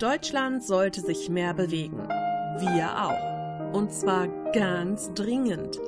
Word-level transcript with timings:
Deutschland 0.00 0.64
sollte 0.64 1.02
sich 1.02 1.28
mehr 1.28 1.52
bewegen. 1.52 2.08
Wir 2.58 2.90
auch. 3.04 3.74
Und 3.74 3.92
zwar 3.92 4.28
ganz 4.52 5.12
dringend. 5.12 5.78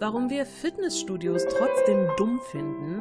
Warum 0.00 0.28
wir 0.28 0.44
Fitnessstudios 0.44 1.44
trotzdem 1.46 2.08
dumm 2.16 2.40
finden, 2.50 3.00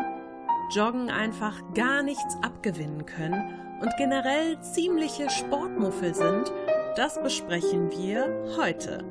Joggen 0.70 1.10
einfach 1.10 1.60
gar 1.74 2.04
nichts 2.04 2.38
abgewinnen 2.44 3.08
können 3.08 3.79
und 3.81 3.92
generell 3.97 4.59
ziemliche 4.61 5.27
Sportmuffel 5.31 6.13
sind, 6.13 6.54
das 6.95 7.20
besprechen 7.21 7.89
wir 7.89 8.55
heute. 8.55 9.04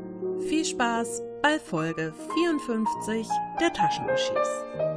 Viel 0.48 0.64
Spaß 0.64 1.22
bei 1.42 1.58
Folge 1.58 2.14
54 2.36 3.28
der 3.60 3.72
Taschenuschis. 3.72 4.91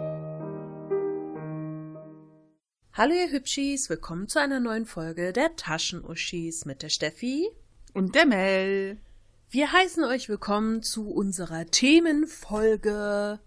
Hallo 2.97 3.13
ihr 3.13 3.29
Hübschis, 3.29 3.89
willkommen 3.89 4.29
zu 4.29 4.39
einer 4.39 4.61
neuen 4.61 4.85
Folge 4.85 5.33
der 5.33 5.57
Taschenuschis 5.57 6.63
mit 6.63 6.81
der 6.81 6.87
Steffi 6.87 7.49
und 7.93 8.15
der 8.15 8.25
Mel. 8.25 9.01
Wir 9.49 9.73
heißen 9.73 10.05
euch 10.05 10.29
willkommen 10.29 10.81
zu 10.81 11.09
unserer 11.09 11.65
Themenfolge, 11.65 13.41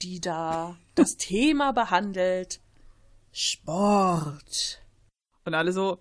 die 0.00 0.20
da 0.20 0.78
das 0.94 1.16
Thema 1.16 1.72
behandelt 1.72 2.60
Sport. 3.32 4.80
Und 5.44 5.54
alle 5.54 5.72
so, 5.72 5.98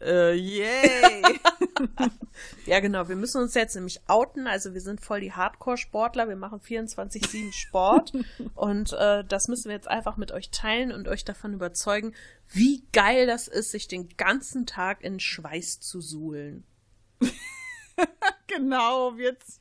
äh, 0.00 0.34
yay! 0.34 1.38
ja, 2.66 2.80
genau. 2.80 3.08
Wir 3.08 3.16
müssen 3.16 3.40
uns 3.40 3.54
jetzt 3.54 3.74
nämlich 3.74 4.00
outen. 4.06 4.46
Also 4.46 4.74
wir 4.74 4.80
sind 4.80 5.00
voll 5.00 5.20
die 5.20 5.32
Hardcore-Sportler. 5.32 6.28
Wir 6.28 6.36
machen 6.36 6.60
24-7 6.60 7.52
Sport. 7.52 8.12
und 8.54 8.92
äh, 8.92 9.24
das 9.24 9.48
müssen 9.48 9.66
wir 9.66 9.74
jetzt 9.74 9.88
einfach 9.88 10.16
mit 10.16 10.32
euch 10.32 10.50
teilen 10.50 10.92
und 10.92 11.08
euch 11.08 11.24
davon 11.24 11.54
überzeugen, 11.54 12.14
wie 12.48 12.84
geil 12.92 13.26
das 13.26 13.48
ist, 13.48 13.70
sich 13.70 13.88
den 13.88 14.08
ganzen 14.16 14.66
Tag 14.66 15.02
in 15.02 15.20
Schweiß 15.20 15.80
zu 15.80 16.00
suhlen. 16.00 16.64
genau, 18.46 19.14
jetzt. 19.14 19.60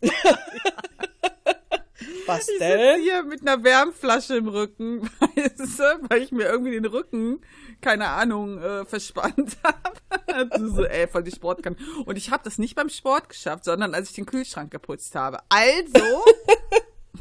Was 2.25 2.47
ich 2.47 2.59
denn? 2.59 3.01
hier 3.01 3.23
mit 3.23 3.41
einer 3.41 3.63
Wärmflasche 3.63 4.37
im 4.37 4.47
Rücken, 4.47 5.01
weißt 5.35 5.79
du, 5.79 6.09
weil 6.09 6.21
ich 6.21 6.31
mir 6.31 6.47
irgendwie 6.47 6.71
den 6.71 6.85
Rücken, 6.85 7.41
keine 7.81 8.09
Ahnung, 8.09 8.61
äh, 8.61 8.85
verspannt 8.85 9.57
habe. 9.63 10.69
so, 10.69 10.83
ey, 10.85 11.07
voll 11.07 11.23
die 11.23 11.31
Sport 11.31 11.63
kann. 11.63 11.75
Und 12.05 12.17
ich 12.17 12.31
habe 12.31 12.43
das 12.43 12.57
nicht 12.57 12.75
beim 12.75 12.89
Sport 12.89 13.29
geschafft, 13.29 13.65
sondern 13.65 13.93
als 13.93 14.09
ich 14.09 14.15
den 14.15 14.25
Kühlschrank 14.25 14.71
geputzt 14.71 15.15
habe. 15.15 15.39
Also 15.49 16.23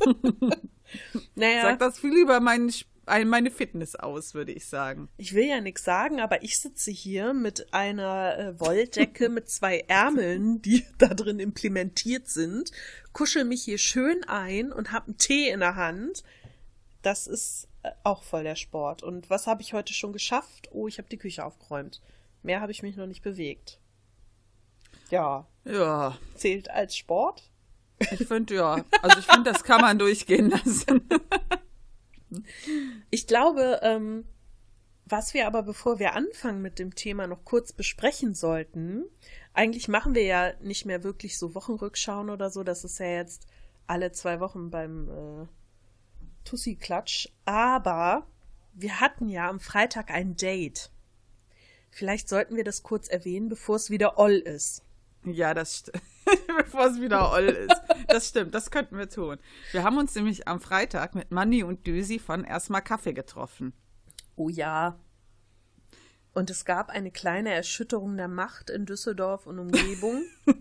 naja. 1.35 1.63
sagt 1.63 1.81
das 1.81 1.99
viel 1.99 2.17
über 2.17 2.41
meinen 2.41 2.71
meine 3.25 3.51
Fitness 3.51 3.95
aus, 3.95 4.35
würde 4.35 4.53
ich 4.53 4.67
sagen. 4.67 5.09
Ich 5.17 5.35
will 5.35 5.47
ja 5.47 5.61
nichts 5.61 5.85
sagen, 5.85 6.21
aber 6.21 6.43
ich 6.43 6.59
sitze 6.59 6.91
hier 6.91 7.33
mit 7.33 7.73
einer 7.73 8.39
äh, 8.39 8.61
Wolldecke 8.61 9.29
mit 9.29 9.49
zwei 9.49 9.81
Ärmeln, 9.89 10.63
die 10.63 10.85
da 10.99 11.09
drin 11.09 11.41
implementiert 11.41 12.29
sind, 12.29 12.73
kuschel 13.13 13.45
mich 13.45 13.63
hier 13.63 13.79
schön 13.79 14.25
ein 14.25 14.73
und 14.73 14.93
habe 14.93 15.07
einen 15.07 15.19
Tee 15.19 15.49
in 15.49 15.61
der 15.61 15.77
Hand. 15.77 16.23
Das 17.03 17.27
ist 17.27 17.69
äh, 17.83 17.91
auch 18.05 18.23
voll 18.23 18.45
der 18.45 18.57
Sport. 18.57 19.03
Und 19.03 19.31
was 19.31 19.47
habe 19.47 19.63
ich 19.63 19.73
heute 19.73 19.93
schon 19.93 20.13
geschafft? 20.13 20.69
Oh, 20.73 20.89
ich 20.89 20.99
habe 20.99 21.09
die 21.09 21.19
Küche 21.19 21.45
aufgeräumt. 21.45 22.01
Mehr 22.43 22.61
habe 22.61 22.73
ich 22.73 22.83
mich 22.83 22.97
noch 22.97 23.07
nicht 23.07 23.23
bewegt. 23.23 23.81
Ja. 25.11 25.47
Ja. 25.65 26.19
Zählt 26.35 26.71
als 26.71 26.97
Sport? 26.97 27.51
Ich 27.99 28.27
finde 28.27 28.55
ja. 28.55 28.85
Also 29.03 29.19
ich 29.19 29.27
finde, 29.27 29.51
das 29.51 29.65
kann 29.65 29.81
man 29.81 29.99
durchgehen 29.99 30.51
lassen. 30.51 31.09
Ich 33.11 33.27
glaube, 33.27 33.81
ähm, 33.83 34.25
was 35.07 35.35
wir 35.35 35.47
aber, 35.47 35.63
bevor 35.63 35.99
wir 35.99 36.15
anfangen 36.15 36.61
mit 36.61 36.79
dem 36.79 36.95
Thema, 36.95 37.27
noch 37.27 37.45
kurz 37.45 37.73
besprechen 37.73 38.35
sollten, 38.35 39.05
eigentlich 39.55 39.89
machen 39.89 40.15
wir 40.15 40.25
ja 40.25 40.53
nicht 40.61 40.85
mehr 40.85 41.03
wirklich 41.03 41.39
so 41.39 41.55
Wochenrückschauen 41.55 42.31
oder 42.31 42.51
so, 42.51 42.63
das 42.63 42.85
ist 42.85 42.99
ja 42.99 43.07
jetzt 43.07 43.47
alle 43.87 44.13
zwei 44.13 44.41
Wochen 44.41 44.71
beim 44.71 45.09
äh, 45.09 45.47
Tussi-Klatsch, 46.45 47.29
aber 47.45 48.27
wir 48.75 49.01
hatten 49.01 49.29
ja 49.29 49.49
am 49.49 49.61
Freitag 49.61 50.11
ein 50.11 50.37
Date. 50.37 50.91
Vielleicht 51.91 52.29
sollten 52.29 52.57
wir 52.57 52.65
das 52.65 52.83
kurz 52.83 53.09
erwähnen, 53.09 53.49
bevor 53.49 53.77
es 53.77 53.91
wieder 53.91 54.19
Oll 54.19 54.37
ist. 54.37 54.85
Ja, 55.25 55.55
das 55.55 55.79
stimmt. 55.79 56.03
Bevor 56.59 56.87
es 56.87 57.01
wieder 57.01 57.33
Oll 57.33 57.49
ist. 57.49 57.81
Das 58.09 58.29
stimmt, 58.29 58.55
das 58.55 58.71
könnten 58.71 58.99
wir 58.99 59.09
tun. 59.09 59.39
Wir 59.73 59.83
haben 59.83 59.99
uns 59.99 60.15
nämlich 60.15 60.49
am 60.49 60.61
Freitag 60.61 61.15
mit 61.15 61.31
Manni 61.31 61.63
und 61.63 61.87
Düsi 61.87 62.19
von 62.19 62.45
Erstmal 62.45 62.83
Kaffee 62.83 63.13
getroffen. 63.13 63.73
Oh 64.37 64.49
ja. 64.49 64.99
Und 66.33 66.51
es 66.51 66.65
gab 66.65 66.91
eine 66.91 67.11
kleine 67.11 67.53
Erschütterung 67.53 68.17
der 68.17 68.29
Macht 68.29 68.71
in 68.71 68.87
Düsseldorf 68.87 69.47
und 69.47 69.59
Umgebung. 69.59 70.23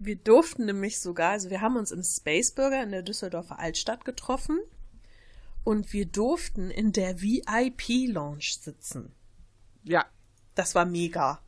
wir 0.00 0.16
durften 0.16 0.64
nämlich 0.64 1.00
sogar, 1.00 1.32
also 1.32 1.50
wir 1.50 1.60
haben 1.60 1.76
uns 1.76 1.92
im 1.92 2.02
Spaceburger 2.02 2.82
in 2.82 2.90
der 2.90 3.02
Düsseldorfer 3.02 3.58
Altstadt 3.58 4.04
getroffen 4.04 4.58
und 5.64 5.92
wir 5.92 6.06
durften 6.06 6.70
in 6.70 6.92
der 6.92 7.20
VIP-Lounge 7.20 8.56
sitzen. 8.60 9.14
Ja. 9.84 10.04
Das 10.54 10.74
war 10.74 10.84
mega. 10.84 11.40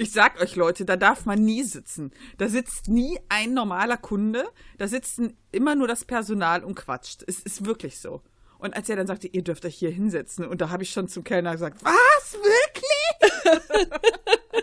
Ich 0.00 0.12
sag 0.12 0.40
euch 0.40 0.54
Leute, 0.54 0.84
da 0.84 0.96
darf 0.96 1.26
man 1.26 1.44
nie 1.44 1.64
sitzen. 1.64 2.12
Da 2.36 2.48
sitzt 2.48 2.86
nie 2.86 3.18
ein 3.28 3.52
normaler 3.52 3.96
Kunde, 3.96 4.48
da 4.78 4.86
sitzt 4.86 5.20
immer 5.50 5.74
nur 5.74 5.88
das 5.88 6.04
Personal 6.04 6.62
und 6.62 6.76
quatscht. 6.76 7.24
Es 7.26 7.40
ist 7.40 7.66
wirklich 7.66 7.98
so. 7.98 8.22
Und 8.58 8.76
als 8.76 8.88
er 8.88 8.94
dann 8.94 9.08
sagte, 9.08 9.26
ihr 9.26 9.42
dürft 9.42 9.64
euch 9.64 9.74
hier 9.74 9.90
hinsetzen, 9.90 10.46
und 10.46 10.60
da 10.60 10.70
habe 10.70 10.84
ich 10.84 10.92
schon 10.92 11.08
zum 11.08 11.24
Kellner 11.24 11.50
gesagt, 11.50 11.82
was, 11.82 12.34
wirklich? 12.34 13.58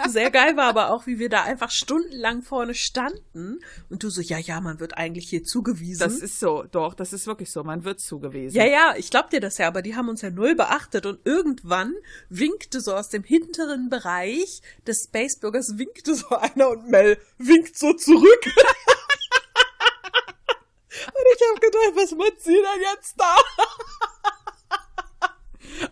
Sehr 0.07 0.31
geil 0.31 0.57
war 0.57 0.65
aber 0.65 0.91
auch, 0.91 1.07
wie 1.07 1.19
wir 1.19 1.29
da 1.29 1.43
einfach 1.43 1.71
stundenlang 1.71 2.41
vorne 2.41 2.73
standen 2.73 3.59
und 3.89 4.03
du 4.03 4.09
so, 4.09 4.21
ja, 4.21 4.37
ja, 4.37 4.61
man 4.61 4.79
wird 4.79 4.97
eigentlich 4.97 5.29
hier 5.29 5.43
zugewiesen. 5.43 5.99
Das 5.99 6.15
ist 6.15 6.39
so, 6.39 6.63
doch, 6.63 6.93
das 6.93 7.13
ist 7.13 7.27
wirklich 7.27 7.51
so, 7.51 7.63
man 7.63 7.83
wird 7.83 7.99
zugewiesen. 7.99 8.55
Ja, 8.55 8.65
ja, 8.65 8.95
ich 8.97 9.09
glaub 9.09 9.29
dir 9.29 9.39
das 9.39 9.57
ja, 9.57 9.67
aber 9.67 9.81
die 9.81 9.95
haben 9.95 10.09
uns 10.09 10.21
ja 10.21 10.29
null 10.29 10.55
beachtet 10.55 11.05
und 11.05 11.19
irgendwann 11.25 11.93
winkte 12.29 12.81
so 12.81 12.95
aus 12.95 13.09
dem 13.09 13.23
hinteren 13.23 13.89
Bereich 13.89 14.61
des 14.87 15.05
Spaceburgers 15.05 15.77
winkte 15.77 16.15
so 16.15 16.27
einer 16.29 16.69
und 16.69 16.89
Mel 16.89 17.17
winkt 17.37 17.77
so 17.77 17.93
zurück. 17.93 18.45
und 21.07 21.25
ich 21.35 21.41
hab 21.49 21.61
gedacht, 21.61 21.93
was 21.95 22.11
macht 22.11 22.41
sie 22.41 22.53
denn 22.53 22.81
jetzt 22.93 23.19
da? 23.19 23.35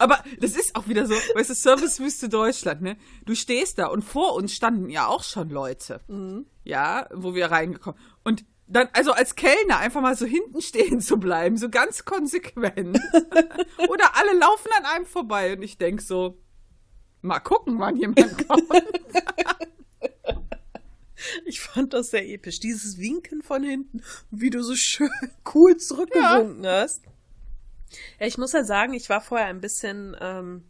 Aber 0.01 0.23
das 0.39 0.55
ist 0.55 0.75
auch 0.75 0.87
wieder 0.87 1.05
so, 1.05 1.13
weißt 1.13 1.51
du, 1.51 1.53
Servicewüste 1.53 2.27
Deutschland, 2.27 2.81
ne? 2.81 2.97
Du 3.25 3.35
stehst 3.35 3.77
da 3.77 3.85
und 3.85 4.01
vor 4.01 4.33
uns 4.33 4.51
standen 4.51 4.89
ja 4.89 5.05
auch 5.05 5.23
schon 5.23 5.49
Leute. 5.49 6.01
Mhm. 6.07 6.47
Ja, 6.63 7.07
wo 7.13 7.35
wir 7.35 7.51
reingekommen. 7.51 7.99
Und 8.23 8.43
dann, 8.65 8.89
also 8.93 9.11
als 9.11 9.35
Kellner 9.35 9.77
einfach 9.77 10.01
mal 10.01 10.15
so 10.15 10.25
hinten 10.25 10.59
stehen 10.61 11.01
zu 11.01 11.17
bleiben, 11.17 11.57
so 11.57 11.69
ganz 11.69 12.03
konsequent. 12.03 12.99
Oder 13.89 14.15
alle 14.15 14.39
laufen 14.39 14.69
an 14.79 14.85
einem 14.85 15.05
vorbei 15.05 15.53
und 15.53 15.61
ich 15.61 15.77
denk 15.77 16.01
so, 16.01 16.41
mal 17.21 17.39
gucken, 17.39 17.77
wann 17.77 17.95
jemand 17.95 18.47
kommt. 18.47 18.63
Ich 21.45 21.61
fand 21.61 21.93
das 21.93 22.09
sehr 22.09 22.27
episch. 22.27 22.59
Dieses 22.59 22.97
Winken 22.97 23.43
von 23.43 23.61
hinten, 23.61 24.01
wie 24.31 24.49
du 24.49 24.63
so 24.63 24.75
schön 24.75 25.11
cool 25.53 25.77
zurückgewunken 25.77 26.63
ja. 26.63 26.81
hast. 26.81 27.03
Ja, 28.19 28.27
ich 28.27 28.37
muss 28.37 28.53
ja 28.53 28.63
sagen, 28.63 28.93
ich 28.93 29.09
war 29.09 29.21
vorher 29.21 29.47
ein 29.47 29.61
bisschen, 29.61 30.15
ähm, 30.19 30.63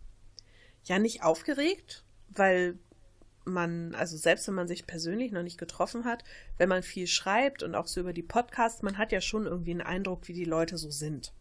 ja, 0.84 1.00
nicht 1.00 1.24
aufgeregt, 1.24 2.04
weil 2.30 2.78
man, 3.46 3.96
also 3.96 4.18
selbst 4.18 4.48
wenn 4.48 4.56
man 4.56 4.68
sich 4.68 4.86
persönlich 4.86 5.32
noch 5.32 5.44
nicht 5.44 5.58
getroffen 5.58 6.06
hat, 6.06 6.24
wenn 6.58 6.70
man 6.70 6.84
viel 6.84 7.08
schreibt 7.08 7.64
und 7.64 7.76
auch 7.76 7.88
so 7.88 8.00
über 8.00 8.14
die 8.14 8.24
Podcasts, 8.24 8.82
man 8.82 8.98
hat 8.98 9.12
ja 9.12 9.22
schon 9.22 9.46
irgendwie 9.46 9.72
einen 9.72 9.82
Eindruck, 9.82 10.28
wie 10.28 10.34
die 10.34 10.46
Leute 10.46 10.78
so 10.78 10.90
sind. 10.92 11.34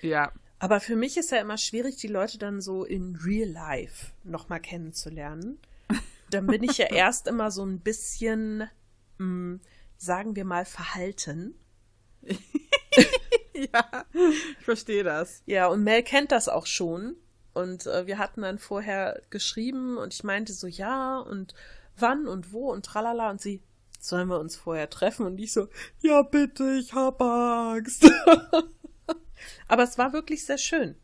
Ja. 0.00 0.32
Aber 0.58 0.80
für 0.80 0.96
mich 0.96 1.16
ist 1.16 1.30
ja 1.30 1.38
immer 1.38 1.58
schwierig, 1.58 1.96
die 1.96 2.08
Leute 2.08 2.38
dann 2.38 2.60
so 2.60 2.84
in 2.84 3.16
real 3.16 3.48
life 3.48 4.12
nochmal 4.22 4.60
kennenzulernen. 4.60 5.58
Dann 6.30 6.46
bin 6.46 6.62
ich 6.62 6.78
ja 6.78 6.86
erst 6.86 7.28
immer 7.28 7.50
so 7.50 7.64
ein 7.64 7.80
bisschen, 7.80 8.58
mh, 8.58 8.70
hm, 9.18 9.60
sagen 9.98 10.36
wir 10.36 10.44
mal, 10.44 10.64
verhalten. 10.64 11.54
ja, 13.72 14.04
ich 14.58 14.64
verstehe 14.64 15.04
das. 15.04 15.42
Ja, 15.46 15.68
und 15.68 15.84
Mel 15.84 16.02
kennt 16.02 16.32
das 16.32 16.48
auch 16.48 16.66
schon. 16.66 17.16
Und 17.52 17.86
äh, 17.86 18.06
wir 18.06 18.18
hatten 18.18 18.42
dann 18.42 18.58
vorher 18.58 19.22
geschrieben 19.30 19.96
und 19.96 20.12
ich 20.12 20.24
meinte 20.24 20.52
so, 20.52 20.66
ja, 20.66 21.18
und 21.20 21.54
wann 21.96 22.26
und 22.26 22.52
wo 22.52 22.72
und 22.72 22.84
tralala. 22.84 23.30
Und 23.30 23.40
sie, 23.40 23.62
sollen 24.00 24.28
wir 24.28 24.40
uns 24.40 24.56
vorher 24.56 24.90
treffen? 24.90 25.24
Und 25.24 25.38
ich 25.38 25.52
so, 25.52 25.68
ja, 26.00 26.22
bitte, 26.22 26.74
ich 26.74 26.92
hab 26.92 27.22
Angst. 27.22 28.10
Aber 29.68 29.82
es 29.84 29.98
war 29.98 30.12
wirklich 30.12 30.44
sehr 30.44 30.58
schön. 30.58 30.96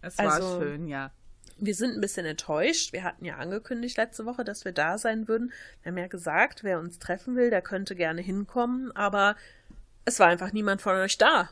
Es 0.00 0.18
war 0.18 0.32
also, 0.32 0.60
schön, 0.60 0.88
ja. 0.88 1.12
Wir 1.56 1.74
sind 1.74 1.94
ein 1.94 2.00
bisschen 2.00 2.26
enttäuscht. 2.26 2.92
Wir 2.92 3.02
hatten 3.02 3.24
ja 3.24 3.36
angekündigt 3.36 3.96
letzte 3.96 4.26
Woche, 4.26 4.44
dass 4.44 4.64
wir 4.64 4.72
da 4.72 4.98
sein 4.98 5.26
würden. 5.26 5.52
Wir 5.82 5.90
haben 5.90 5.98
ja 5.98 6.06
gesagt, 6.06 6.62
wer 6.62 6.78
uns 6.78 6.98
treffen 6.98 7.34
will, 7.36 7.50
der 7.50 7.62
könnte 7.62 7.96
gerne 7.96 8.20
hinkommen. 8.20 8.92
Aber 8.92 9.36
es 10.04 10.20
war 10.20 10.28
einfach 10.28 10.52
niemand 10.52 10.82
von 10.82 10.94
euch 10.96 11.18
da. 11.18 11.50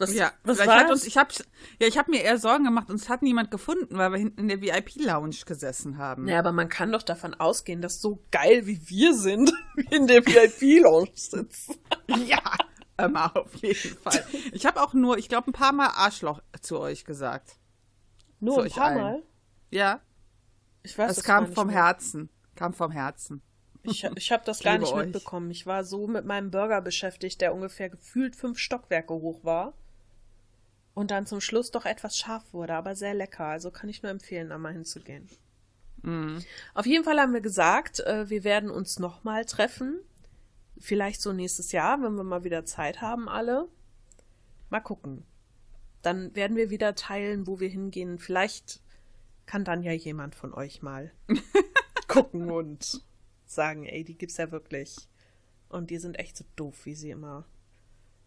Was, 0.00 0.14
Ja, 0.14 0.32
was 0.44 0.58
war 0.66 0.80
hat 0.80 0.90
uns, 0.90 1.06
ich 1.06 1.18
habe 1.18 1.32
ja, 1.78 1.86
ich 1.86 1.98
habe 1.98 2.10
mir 2.10 2.22
eher 2.22 2.38
Sorgen 2.38 2.64
gemacht, 2.64 2.88
uns 2.90 3.10
hat 3.10 3.20
niemand 3.20 3.50
gefunden, 3.50 3.98
weil 3.98 4.10
wir 4.12 4.18
hinten 4.18 4.40
in 4.40 4.48
der 4.48 4.60
VIP-Lounge 4.62 5.36
gesessen 5.44 5.98
haben. 5.98 6.26
Ja, 6.26 6.38
aber 6.38 6.52
man 6.52 6.70
kann 6.70 6.90
doch 6.90 7.02
davon 7.02 7.34
ausgehen, 7.34 7.82
dass 7.82 8.00
so 8.00 8.24
geil 8.30 8.66
wie 8.66 8.80
wir 8.88 9.14
sind, 9.14 9.52
in 9.90 10.06
der 10.06 10.24
VIP-Lounge 10.26 11.10
sitzen. 11.14 11.76
Ja, 12.26 12.40
immer 12.98 13.36
auf 13.36 13.54
jeden 13.56 13.96
Fall. 13.98 14.24
Ich 14.52 14.66
habe 14.66 14.82
auch 14.82 14.94
nur, 14.94 15.16
ich 15.18 15.28
glaube, 15.28 15.50
ein 15.50 15.52
paar 15.52 15.72
Mal 15.72 15.88
Arschloch 15.94 16.40
zu 16.60 16.80
euch 16.80 17.04
gesagt. 17.04 17.56
Nur 18.40 18.54
Zu 18.54 18.60
ein 18.62 18.70
paar 18.70 18.84
allen. 18.86 18.98
Mal. 18.98 19.22
Ja, 19.70 20.00
Ich 20.82 20.96
weiß 20.98 21.08
das 21.08 21.16
das 21.18 21.24
kam 21.24 21.44
gar 21.44 21.52
vom 21.54 21.66
mehr. 21.68 21.76
Herzen. 21.76 22.30
Kam 22.56 22.72
vom 22.72 22.90
Herzen. 22.90 23.42
Ich, 23.82 24.02
ich 24.16 24.32
habe 24.32 24.44
das 24.44 24.60
gar 24.60 24.72
liebe 24.72 24.84
nicht 24.84 24.94
euch. 24.94 25.04
mitbekommen. 25.04 25.50
Ich 25.50 25.66
war 25.66 25.84
so 25.84 26.06
mit 26.06 26.24
meinem 26.24 26.50
Burger 26.50 26.80
beschäftigt, 26.80 27.40
der 27.40 27.54
ungefähr 27.54 27.88
gefühlt 27.90 28.34
fünf 28.34 28.58
Stockwerke 28.58 29.14
hoch 29.14 29.44
war. 29.44 29.74
Und 31.00 31.10
dann 31.10 31.24
zum 31.24 31.40
Schluss 31.40 31.70
doch 31.70 31.86
etwas 31.86 32.18
scharf 32.18 32.52
wurde, 32.52 32.74
aber 32.74 32.94
sehr 32.94 33.14
lecker. 33.14 33.46
Also 33.46 33.70
kann 33.70 33.88
ich 33.88 34.02
nur 34.02 34.12
empfehlen, 34.12 34.50
da 34.50 34.58
mal 34.58 34.74
hinzugehen. 34.74 35.30
Mhm. 36.02 36.44
Auf 36.74 36.84
jeden 36.84 37.04
Fall 37.04 37.18
haben 37.18 37.32
wir 37.32 37.40
gesagt, 37.40 38.00
äh, 38.00 38.28
wir 38.28 38.44
werden 38.44 38.70
uns 38.70 38.98
nochmal 38.98 39.46
treffen. 39.46 39.98
Vielleicht 40.78 41.22
so 41.22 41.32
nächstes 41.32 41.72
Jahr, 41.72 42.02
wenn 42.02 42.16
wir 42.16 42.22
mal 42.22 42.44
wieder 42.44 42.66
Zeit 42.66 43.00
haben, 43.00 43.30
alle. 43.30 43.66
Mal 44.68 44.80
gucken. 44.80 45.24
Dann 46.02 46.36
werden 46.36 46.54
wir 46.58 46.68
wieder 46.68 46.94
teilen, 46.94 47.46
wo 47.46 47.60
wir 47.60 47.70
hingehen. 47.70 48.18
Vielleicht 48.18 48.82
kann 49.46 49.64
dann 49.64 49.82
ja 49.82 49.92
jemand 49.92 50.34
von 50.34 50.52
euch 50.52 50.82
mal 50.82 51.12
gucken 52.08 52.50
und 52.50 53.00
sagen, 53.46 53.86
ey, 53.86 54.04
die 54.04 54.18
gibt's 54.18 54.36
ja 54.36 54.50
wirklich. 54.50 55.08
Und 55.70 55.88
die 55.88 55.96
sind 55.96 56.18
echt 56.18 56.36
so 56.36 56.44
doof, 56.56 56.84
wie 56.84 56.94
sie 56.94 57.08
immer 57.08 57.46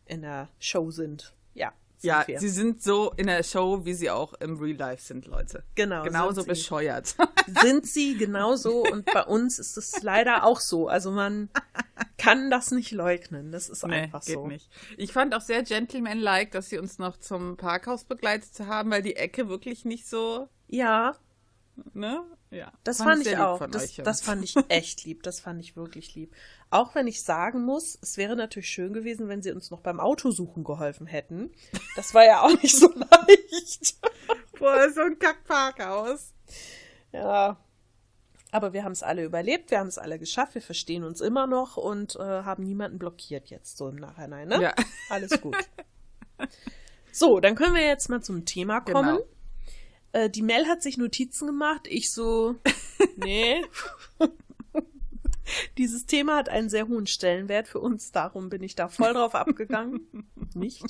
in 0.05 0.23
der 0.23 0.49
Show 0.57 0.89
sind. 0.89 1.35
Ja. 1.53 1.71
Ja, 2.03 2.23
wir. 2.27 2.39
sie 2.39 2.49
sind 2.49 2.83
so 2.83 3.11
in 3.17 3.27
der 3.27 3.43
Show, 3.43 3.85
wie 3.85 3.93
sie 3.93 4.09
auch 4.09 4.33
im 4.35 4.57
Real 4.59 4.77
Life 4.77 5.03
sind, 5.03 5.25
Leute. 5.25 5.63
Genau, 5.75 6.03
Genauso 6.03 6.43
bescheuert. 6.43 7.15
sind 7.61 7.85
sie 7.87 8.15
genauso 8.17 8.83
und 8.83 9.05
bei 9.05 9.23
uns 9.23 9.57
ist 9.59 9.77
es 9.77 10.01
leider 10.03 10.43
auch 10.43 10.59
so. 10.59 10.87
Also 10.87 11.11
man 11.11 11.49
kann 12.17 12.49
das 12.49 12.71
nicht 12.71 12.91
leugnen. 12.91 13.51
Das 13.51 13.69
ist 13.69 13.85
Nee, 13.85 13.93
einfach 13.95 14.23
geht 14.23 14.35
so. 14.35 14.47
nicht. 14.47 14.69
Ich 14.97 15.11
fand 15.13 15.33
auch 15.33 15.41
sehr 15.41 15.63
gentleman-like, 15.63 16.51
dass 16.51 16.69
sie 16.69 16.77
uns 16.77 16.99
noch 16.99 17.17
zum 17.17 17.57
Parkhaus 17.57 18.03
begleitet 18.03 18.59
haben, 18.67 18.91
weil 18.91 19.01
die 19.01 19.15
Ecke 19.15 19.49
wirklich 19.49 19.85
nicht 19.85 20.07
so, 20.07 20.47
Ja, 20.67 21.15
ne? 21.93 22.21
Ja. 22.53 22.71
das 22.83 22.97
Fand 22.97 23.25
fand 23.25 23.27
ich 23.27 23.37
auch. 23.37 23.67
Das, 23.67 23.95
das 23.95 24.21
fand 24.21 24.43
ich 24.43 24.55
echt 24.69 25.05
lieb. 25.05 25.23
Das 25.23 25.39
fand 25.39 25.59
ich 25.59 25.75
wirklich 25.75 26.15
lieb. 26.15 26.33
Auch 26.69 26.95
wenn 26.95 27.07
ich 27.07 27.23
sagen 27.23 27.63
muss, 27.65 27.97
es 28.01 28.17
wäre 28.17 28.35
natürlich 28.35 28.69
schön 28.69 28.93
gewesen, 28.93 29.27
wenn 29.27 29.41
sie 29.41 29.51
uns 29.51 29.71
noch 29.71 29.81
beim 29.81 29.99
Autosuchen 29.99 30.63
geholfen 30.63 31.07
hätten. 31.07 31.51
Das 31.95 32.13
war 32.13 32.25
ja 32.25 32.41
auch 32.41 32.61
nicht 32.61 32.77
so 32.77 32.87
leicht. 32.95 33.97
Boah, 34.57 34.89
so 34.91 35.01
ein 35.01 35.17
Kackparkhaus. 35.19 36.33
Ja. 37.11 37.57
Aber 38.51 38.73
wir 38.73 38.83
haben 38.83 38.91
es 38.91 39.01
alle 39.01 39.23
überlebt, 39.23 39.71
wir 39.71 39.79
haben 39.79 39.87
es 39.87 39.97
alle 39.97 40.19
geschafft, 40.19 40.53
wir 40.53 40.61
verstehen 40.61 41.03
uns 41.03 41.21
immer 41.21 41.47
noch 41.47 41.75
und 41.75 42.15
äh, 42.17 42.19
haben 42.19 42.63
niemanden 42.63 42.99
blockiert 42.99 43.49
jetzt 43.49 43.77
so 43.77 43.89
im 43.89 43.95
Nachhinein, 43.95 44.47
ne? 44.47 44.61
Ja. 44.61 44.75
Alles 45.09 45.41
gut. 45.41 45.57
So, 47.11 47.39
dann 47.39 47.55
können 47.55 47.75
wir 47.75 47.85
jetzt 47.85 48.09
mal 48.09 48.21
zum 48.21 48.45
Thema 48.45 48.81
kommen. 48.81 49.17
Genau. 49.17 49.27
Äh, 50.13 50.29
die 50.29 50.41
Mel 50.43 50.67
hat 50.67 50.81
sich 50.81 50.97
Notizen 50.97 51.47
gemacht, 51.47 51.87
ich 51.89 52.11
so, 52.11 52.55
nee. 53.17 53.61
Dieses 55.77 56.05
Thema 56.05 56.37
hat 56.37 56.47
einen 56.49 56.69
sehr 56.69 56.87
hohen 56.87 57.05
Stellenwert 57.05 57.67
für 57.67 57.79
uns, 57.79 58.11
darum 58.11 58.49
bin 58.49 58.63
ich 58.63 58.75
da 58.75 58.87
voll 58.87 59.13
drauf 59.13 59.35
abgegangen. 59.35 60.01
Nicht? 60.53 60.85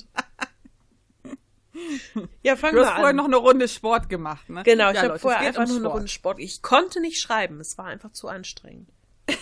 Ja, 2.42 2.54
fangen 2.54 2.76
Du 2.76 2.82
wir 2.82 2.86
hast 2.86 2.94
vorher 2.94 3.08
an. 3.08 3.16
noch 3.16 3.24
eine 3.24 3.36
Runde 3.36 3.66
Sport 3.66 4.08
gemacht, 4.08 4.48
ne? 4.48 4.62
Genau, 4.62 4.90
ich 4.90 4.94
ja, 4.94 5.00
habe 5.00 5.08
Leute, 5.08 5.20
vorher 5.20 5.40
einfach 5.40 5.64
um 5.64 5.68
nur 5.70 5.78
eine. 5.78 5.88
Runde 5.88 6.08
Sport. 6.08 6.38
Ich 6.38 6.62
konnte 6.62 7.00
nicht 7.00 7.20
schreiben, 7.20 7.58
es 7.60 7.76
war 7.78 7.86
einfach 7.86 8.12
zu 8.12 8.28
anstrengend. 8.28 8.88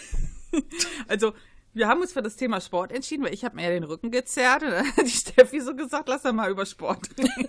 Also, 1.09 1.33
wir 1.73 1.89
haben 1.89 2.03
uns 2.03 2.13
für 2.13 2.21
das 2.21 2.37
Thema 2.37 2.61
Sport 2.61 2.93
entschieden, 2.93 3.25
weil 3.25 3.33
ich 3.33 3.43
habe 3.43 3.57
mir 3.57 3.63
ja 3.63 3.71
den 3.71 3.85
Rücken 3.85 4.11
gezerrt 4.11 4.63
und 4.63 4.71
dann 4.71 4.87
hat 4.97 5.07
die 5.07 5.11
Steffi 5.11 5.61
so 5.61 5.75
gesagt, 5.75 6.11
lass 6.11 6.23
doch 6.23 6.33
mal 6.35 6.51
über 6.51 6.67
Sport 6.67 7.09
reden. 7.17 7.49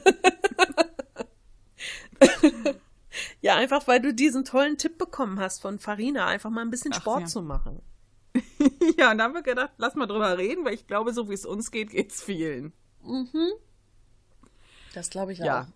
Ja, 3.41 3.56
einfach 3.56 3.88
weil 3.88 4.01
du 4.01 4.13
diesen 4.13 4.44
tollen 4.44 4.77
Tipp 4.77 4.97
bekommen 4.97 5.39
hast 5.39 5.62
von 5.62 5.80
Farina, 5.80 6.25
einfach 6.25 6.50
mal 6.50 6.62
ein 6.62 6.71
bisschen 6.71 6.91
Ach, 6.94 7.01
Sport 7.01 7.21
ja. 7.21 7.27
zu 7.27 7.41
machen. 7.41 7.81
ja, 8.97 9.12
und 9.12 9.19
dann 9.19 9.21
haben 9.21 9.33
wir 9.33 9.44
gedacht, 9.44 9.74
lass 9.77 9.95
mal 9.95 10.07
drüber 10.07 10.38
reden, 10.38 10.65
weil 10.65 10.74
ich 10.74 10.88
glaube, 10.88 11.13
so 11.13 11.30
wie 11.30 11.33
es 11.33 11.45
uns 11.45 11.69
geht, 11.69 11.91
geht's 11.91 12.24
vielen. 12.24 12.74
Das 14.94 15.09
glaube 15.09 15.33
ich 15.33 15.39
Ja. 15.39 15.68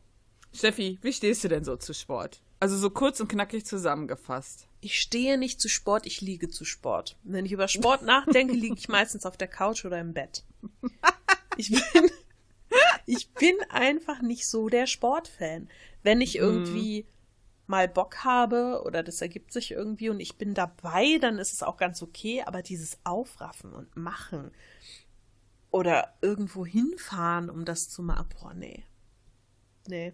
Steffi, 0.54 0.98
wie 1.02 1.14
stehst 1.14 1.44
du 1.44 1.50
denn 1.50 1.64
so 1.64 1.76
zu 1.76 1.94
Sport? 1.94 2.42
Also 2.60 2.76
so 2.78 2.90
kurz 2.90 3.20
und 3.20 3.28
knackig 3.28 3.66
zusammengefasst. 3.66 4.68
Ich 4.82 5.00
stehe 5.00 5.38
nicht 5.38 5.62
zu 5.62 5.70
Sport, 5.70 6.08
ich 6.08 6.22
liege 6.22 6.50
zu 6.50 6.66
Sport. 6.66 7.18
Wenn 7.24 7.46
ich 7.46 7.52
über 7.52 7.68
Sport 7.68 8.02
nachdenke, 8.04 8.54
liege 8.54 8.76
ich 8.76 8.88
meistens 8.88 9.26
auf 9.28 9.38
der 9.38 9.48
Couch 9.48 9.86
oder 9.86 10.00
im 10.00 10.14
Bett. 10.14 10.44
Ich 11.58 11.70
bin, 11.70 12.10
ich 13.08 13.34
bin 13.34 13.56
einfach 13.70 14.22
nicht 14.22 14.46
so 14.46 14.68
der 14.68 14.86
Sportfan. 14.86 15.70
Wenn 16.04 16.22
ich 16.22 16.36
irgendwie 16.36 17.08
mal 17.66 17.88
Bock 17.88 18.24
habe 18.26 18.84
oder 18.86 19.02
das 19.02 19.22
ergibt 19.22 19.52
sich 19.52 19.72
irgendwie 19.72 20.10
und 20.10 20.20
ich 20.20 20.38
bin 20.38 20.54
dabei, 20.54 21.18
dann 21.20 21.40
ist 21.40 21.54
es 21.54 21.64
auch 21.64 21.78
ganz 21.78 22.04
okay, 22.04 22.44
aber 22.46 22.62
dieses 22.62 23.00
Aufraffen 23.06 23.74
und 23.74 23.96
Machen 23.96 24.52
oder 25.72 26.16
irgendwo 26.22 26.66
hinfahren, 26.66 27.50
um 27.50 27.64
das 27.64 27.90
zu 27.90 28.04
machen, 28.04 28.28
boah, 28.40 28.54
nee. 28.54 28.84
Nee. 29.88 30.14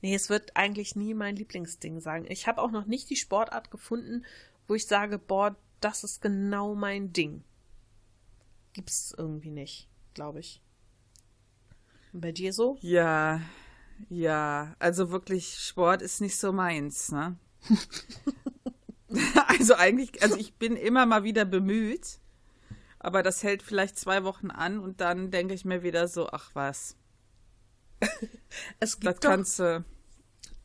Nee, 0.00 0.14
es 0.14 0.30
wird 0.30 0.56
eigentlich 0.56 0.96
nie 0.96 1.12
mein 1.12 1.36
Lieblingsding 1.36 2.00
sagen. 2.00 2.26
Ich 2.28 2.46
habe 2.46 2.62
auch 2.62 2.70
noch 2.70 2.86
nicht 2.86 3.10
die 3.10 3.16
Sportart 3.16 3.70
gefunden, 3.70 4.24
wo 4.68 4.74
ich 4.74 4.86
sage, 4.86 5.18
boah, 5.18 5.56
das 5.80 6.02
ist 6.02 6.22
genau 6.22 6.74
mein 6.74 7.12
Ding. 7.12 7.44
Gibt's 8.72 9.14
irgendwie 9.16 9.50
nicht, 9.50 9.88
glaube 10.14 10.40
ich. 10.40 10.62
Und 12.12 12.20
bei 12.20 12.32
dir 12.32 12.52
so? 12.52 12.78
Ja, 12.80 13.40
ja, 14.08 14.74
also 14.78 15.10
wirklich, 15.10 15.54
Sport 15.58 16.02
ist 16.02 16.20
nicht 16.20 16.36
so 16.36 16.52
meins, 16.52 17.12
ne? 17.12 17.36
also 19.46 19.74
eigentlich, 19.74 20.22
also 20.22 20.36
ich 20.36 20.54
bin 20.54 20.76
immer 20.76 21.06
mal 21.06 21.24
wieder 21.24 21.44
bemüht, 21.44 22.18
aber 22.98 23.22
das 23.22 23.42
hält 23.42 23.62
vielleicht 23.62 23.98
zwei 23.98 24.24
Wochen 24.24 24.50
an 24.50 24.78
und 24.78 25.00
dann 25.00 25.30
denke 25.30 25.54
ich 25.54 25.64
mir 25.64 25.82
wieder 25.82 26.08
so, 26.08 26.28
ach 26.30 26.50
was, 26.54 26.96
Es 28.80 28.98
das 28.98 29.00
gibt, 29.00 29.24
doch, 29.24 29.30
kannst 29.30 29.58
du. 29.58 29.84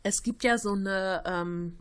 es 0.04 0.24
gibt 0.24 0.44
ja 0.44 0.58
so 0.58 0.74
eine, 0.74 1.24
ähm, 1.26 1.80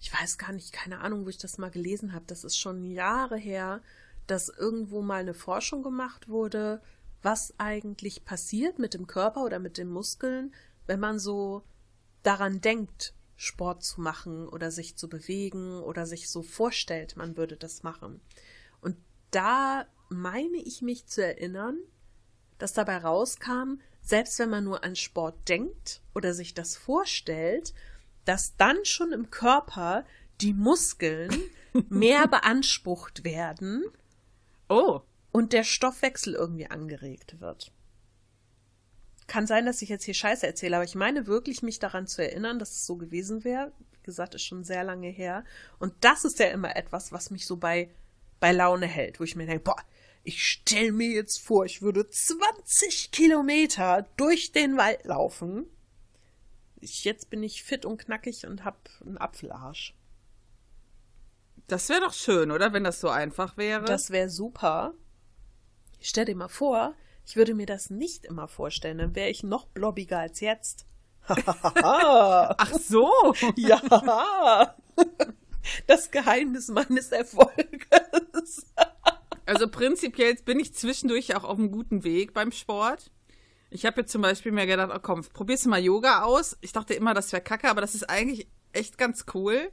ich 0.00 0.12
weiß 0.12 0.38
gar 0.38 0.52
nicht, 0.52 0.72
keine 0.72 1.00
Ahnung, 1.00 1.24
wo 1.24 1.30
ich 1.30 1.38
das 1.38 1.58
mal 1.58 1.70
gelesen 1.70 2.12
habe. 2.12 2.24
Das 2.26 2.44
ist 2.44 2.58
schon 2.58 2.84
Jahre 2.84 3.36
her, 3.38 3.80
dass 4.26 4.48
irgendwo 4.48 5.02
mal 5.02 5.20
eine 5.20 5.34
Forschung 5.34 5.82
gemacht 5.82 6.28
wurde, 6.28 6.82
was 7.24 7.54
eigentlich 7.58 8.24
passiert 8.24 8.78
mit 8.78 8.94
dem 8.94 9.06
Körper 9.06 9.44
oder 9.44 9.58
mit 9.58 9.78
den 9.78 9.88
Muskeln, 9.88 10.54
wenn 10.86 11.00
man 11.00 11.18
so 11.18 11.62
daran 12.22 12.60
denkt, 12.60 13.14
Sport 13.36 13.82
zu 13.82 14.00
machen 14.00 14.48
oder 14.48 14.70
sich 14.70 14.96
zu 14.96 15.08
bewegen 15.08 15.82
oder 15.82 16.06
sich 16.06 16.28
so 16.30 16.42
vorstellt, 16.42 17.16
man 17.16 17.36
würde 17.36 17.56
das 17.56 17.82
machen. 17.82 18.20
Und 18.80 18.96
da 19.30 19.86
meine 20.08 20.58
ich 20.58 20.82
mich 20.82 21.06
zu 21.06 21.24
erinnern, 21.24 21.78
dass 22.58 22.72
dabei 22.72 22.98
rauskam, 22.98 23.80
selbst 24.00 24.38
wenn 24.38 24.50
man 24.50 24.64
nur 24.64 24.84
an 24.84 24.94
Sport 24.94 25.48
denkt 25.48 26.02
oder 26.14 26.34
sich 26.34 26.54
das 26.54 26.76
vorstellt, 26.76 27.74
dass 28.24 28.56
dann 28.56 28.84
schon 28.84 29.12
im 29.12 29.30
Körper 29.30 30.04
die 30.40 30.54
Muskeln 30.54 31.34
mehr 31.88 32.28
beansprucht 32.28 33.24
werden 33.24 33.84
Oh, 34.68 35.02
und 35.34 35.52
der 35.52 35.64
Stoffwechsel 35.64 36.34
irgendwie 36.34 36.70
angeregt 36.70 37.40
wird. 37.40 37.72
Kann 39.26 39.48
sein, 39.48 39.66
dass 39.66 39.82
ich 39.82 39.88
jetzt 39.88 40.04
hier 40.04 40.14
Scheiße 40.14 40.46
erzähle, 40.46 40.76
aber 40.76 40.84
ich 40.84 40.94
meine 40.94 41.26
wirklich, 41.26 41.60
mich 41.60 41.80
daran 41.80 42.06
zu 42.06 42.22
erinnern, 42.22 42.60
dass 42.60 42.70
es 42.70 42.86
so 42.86 42.94
gewesen 42.94 43.42
wäre. 43.42 43.72
Wie 43.90 44.02
gesagt, 44.04 44.36
ist 44.36 44.44
schon 44.44 44.62
sehr 44.62 44.84
lange 44.84 45.08
her. 45.08 45.44
Und 45.80 45.92
das 46.02 46.24
ist 46.24 46.38
ja 46.38 46.46
immer 46.46 46.76
etwas, 46.76 47.10
was 47.10 47.32
mich 47.32 47.46
so 47.46 47.56
bei, 47.56 47.90
bei 48.38 48.52
Laune 48.52 48.86
hält, 48.86 49.18
wo 49.18 49.24
ich 49.24 49.34
mir 49.34 49.46
denke, 49.46 49.64
boah, 49.64 49.76
ich 50.22 50.40
stell 50.46 50.92
mir 50.92 51.10
jetzt 51.10 51.40
vor, 51.40 51.64
ich 51.64 51.82
würde 51.82 52.08
20 52.08 53.10
Kilometer 53.10 54.08
durch 54.16 54.52
den 54.52 54.76
Wald 54.76 55.04
laufen. 55.04 55.66
Ich, 56.76 57.02
jetzt 57.02 57.28
bin 57.28 57.42
ich 57.42 57.64
fit 57.64 57.84
und 57.84 57.98
knackig 57.98 58.46
und 58.46 58.64
hab 58.64 58.88
einen 59.04 59.18
Apfelarsch. 59.18 59.96
das 61.66 61.88
wäre 61.88 62.02
doch 62.02 62.14
schön, 62.14 62.52
oder? 62.52 62.72
Wenn 62.72 62.84
das 62.84 63.00
so 63.00 63.08
einfach 63.08 63.56
wäre. 63.56 63.84
Das 63.84 64.10
wäre 64.10 64.30
super. 64.30 64.94
Stell 66.06 66.26
dir 66.26 66.36
mal 66.36 66.48
vor, 66.48 66.94
ich 67.24 67.34
würde 67.34 67.54
mir 67.54 67.64
das 67.64 67.88
nicht 67.88 68.26
immer 68.26 68.46
vorstellen, 68.46 68.98
dann 68.98 69.14
wäre 69.14 69.30
ich 69.30 69.42
noch 69.42 69.64
blobbiger 69.64 70.18
als 70.18 70.40
jetzt. 70.40 70.84
ach 71.26 72.78
so. 72.78 73.10
ja. 73.56 74.76
Das 75.86 76.10
Geheimnis 76.10 76.68
meines 76.68 77.10
Erfolges. 77.10 78.66
Also 79.46 79.68
prinzipiell 79.68 80.34
bin 80.36 80.58
ich 80.58 80.74
zwischendurch 80.74 81.36
auch 81.36 81.44
auf 81.44 81.58
einem 81.58 81.70
guten 81.70 82.02
Weg 82.02 82.32
beim 82.32 82.50
Sport. 82.50 83.10
Ich 83.68 83.84
habe 83.84 84.00
jetzt 84.00 84.10
zum 84.10 84.22
Beispiel 84.22 84.52
mir 84.52 84.66
gedacht, 84.66 84.90
oh 84.94 85.00
komm, 85.02 85.20
probierst 85.22 85.66
du 85.66 85.68
mal 85.68 85.82
Yoga 85.82 86.22
aus. 86.22 86.56
Ich 86.62 86.72
dachte 86.72 86.94
immer, 86.94 87.12
das 87.12 87.30
wäre 87.30 87.42
kacke, 87.42 87.68
aber 87.68 87.82
das 87.82 87.94
ist 87.94 88.08
eigentlich 88.08 88.48
echt 88.72 88.96
ganz 88.96 89.26
cool. 89.34 89.70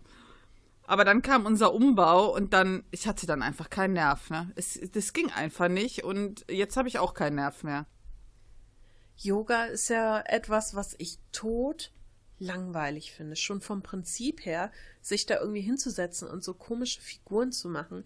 Aber 0.91 1.05
dann 1.05 1.21
kam 1.21 1.45
unser 1.45 1.73
Umbau 1.73 2.35
und 2.35 2.51
dann, 2.51 2.83
ich 2.91 3.07
hatte 3.07 3.25
dann 3.25 3.41
einfach 3.41 3.69
keinen 3.69 3.93
Nerv, 3.93 4.29
ne? 4.29 4.51
Es, 4.57 4.77
das 4.91 5.13
ging 5.13 5.31
einfach 5.31 5.69
nicht 5.69 6.03
und 6.03 6.43
jetzt 6.51 6.75
habe 6.75 6.89
ich 6.89 6.99
auch 6.99 7.13
keinen 7.13 7.35
Nerv 7.35 7.63
mehr. 7.63 7.85
Yoga 9.15 9.67
ist 9.67 9.87
ja 9.87 10.19
etwas, 10.19 10.75
was 10.75 10.95
ich 10.97 11.19
tot 11.31 11.93
langweilig 12.39 13.13
finde. 13.13 13.37
Schon 13.37 13.61
vom 13.61 13.83
Prinzip 13.83 14.45
her, 14.45 14.69
sich 14.99 15.25
da 15.25 15.39
irgendwie 15.39 15.61
hinzusetzen 15.61 16.27
und 16.27 16.43
so 16.43 16.53
komische 16.53 16.99
Figuren 16.99 17.53
zu 17.53 17.69
machen. 17.69 18.03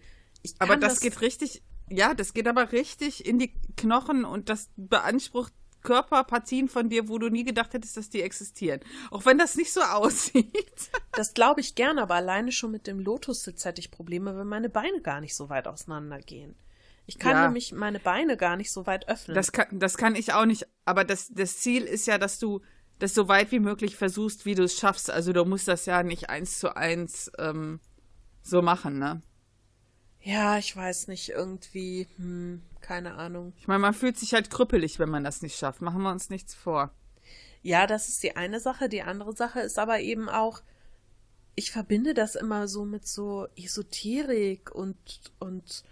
aber 0.60 0.76
das, 0.76 0.92
das 0.92 1.00
geht 1.00 1.20
richtig, 1.22 1.64
ja, 1.90 2.14
das 2.14 2.34
geht 2.34 2.46
aber 2.46 2.70
richtig 2.70 3.26
in 3.26 3.40
die 3.40 3.52
Knochen 3.76 4.24
und 4.24 4.48
das 4.48 4.70
beansprucht 4.76 5.52
Körperpartien 5.86 6.68
von 6.68 6.88
dir, 6.88 7.08
wo 7.08 7.18
du 7.18 7.28
nie 7.28 7.44
gedacht 7.44 7.72
hättest, 7.72 7.96
dass 7.96 8.10
die 8.10 8.22
existieren. 8.22 8.80
Auch 9.10 9.24
wenn 9.24 9.38
das 9.38 9.56
nicht 9.56 9.72
so 9.72 9.80
aussieht. 9.80 10.52
Das 11.12 11.32
glaube 11.32 11.62
ich 11.62 11.74
gern, 11.74 11.98
aber 11.98 12.16
alleine 12.16 12.52
schon 12.52 12.70
mit 12.70 12.86
dem 12.86 13.00
Lotussitz 13.00 13.64
hätte 13.64 13.80
ich 13.80 13.90
Probleme, 13.90 14.36
wenn 14.36 14.46
meine 14.46 14.68
Beine 14.68 15.00
gar 15.00 15.22
nicht 15.22 15.34
so 15.34 15.48
weit 15.48 15.66
auseinandergehen. 15.66 16.54
Ich 17.06 17.18
kann 17.18 17.32
ja. 17.32 17.44
nämlich 17.44 17.72
meine 17.72 18.00
Beine 18.00 18.36
gar 18.36 18.56
nicht 18.56 18.70
so 18.70 18.86
weit 18.86 19.08
öffnen. 19.08 19.34
Das 19.34 19.50
kann, 19.50 19.78
das 19.78 19.96
kann 19.96 20.14
ich 20.14 20.34
auch 20.34 20.44
nicht. 20.44 20.66
Aber 20.84 21.04
das, 21.04 21.28
das 21.32 21.58
Ziel 21.60 21.84
ist 21.84 22.06
ja, 22.06 22.18
dass 22.18 22.38
du 22.38 22.60
das 22.98 23.14
so 23.14 23.28
weit 23.28 23.50
wie 23.50 23.60
möglich 23.60 23.96
versuchst, 23.96 24.44
wie 24.44 24.54
du 24.54 24.64
es 24.64 24.78
schaffst. 24.78 25.10
Also 25.10 25.32
du 25.32 25.44
musst 25.46 25.68
das 25.68 25.86
ja 25.86 26.02
nicht 26.02 26.28
eins 26.28 26.58
zu 26.58 26.76
eins 26.76 27.30
ähm, 27.38 27.80
so 28.42 28.60
machen, 28.60 28.98
ne? 28.98 29.22
Ja, 30.26 30.58
ich 30.58 30.76
weiß 30.76 31.06
nicht, 31.06 31.28
irgendwie, 31.28 32.08
hm, 32.16 32.60
keine 32.80 33.14
Ahnung. 33.14 33.52
Ich 33.60 33.68
meine, 33.68 33.78
man 33.78 33.94
fühlt 33.94 34.18
sich 34.18 34.34
halt 34.34 34.50
krüppelig, 34.50 34.98
wenn 34.98 35.08
man 35.08 35.22
das 35.22 35.40
nicht 35.40 35.56
schafft. 35.56 35.82
Machen 35.82 36.02
wir 36.02 36.10
uns 36.10 36.30
nichts 36.30 36.52
vor. 36.52 36.90
Ja, 37.62 37.86
das 37.86 38.08
ist 38.08 38.24
die 38.24 38.34
eine 38.34 38.58
Sache. 38.58 38.88
Die 38.88 39.02
andere 39.02 39.36
Sache 39.36 39.60
ist 39.60 39.78
aber 39.78 40.00
eben 40.00 40.28
auch, 40.28 40.62
ich 41.54 41.70
verbinde 41.70 42.12
das 42.12 42.34
immer 42.34 42.66
so 42.66 42.84
mit 42.84 43.06
so 43.06 43.46
Esoterik 43.54 44.74
und, 44.74 44.96
und 45.38 45.84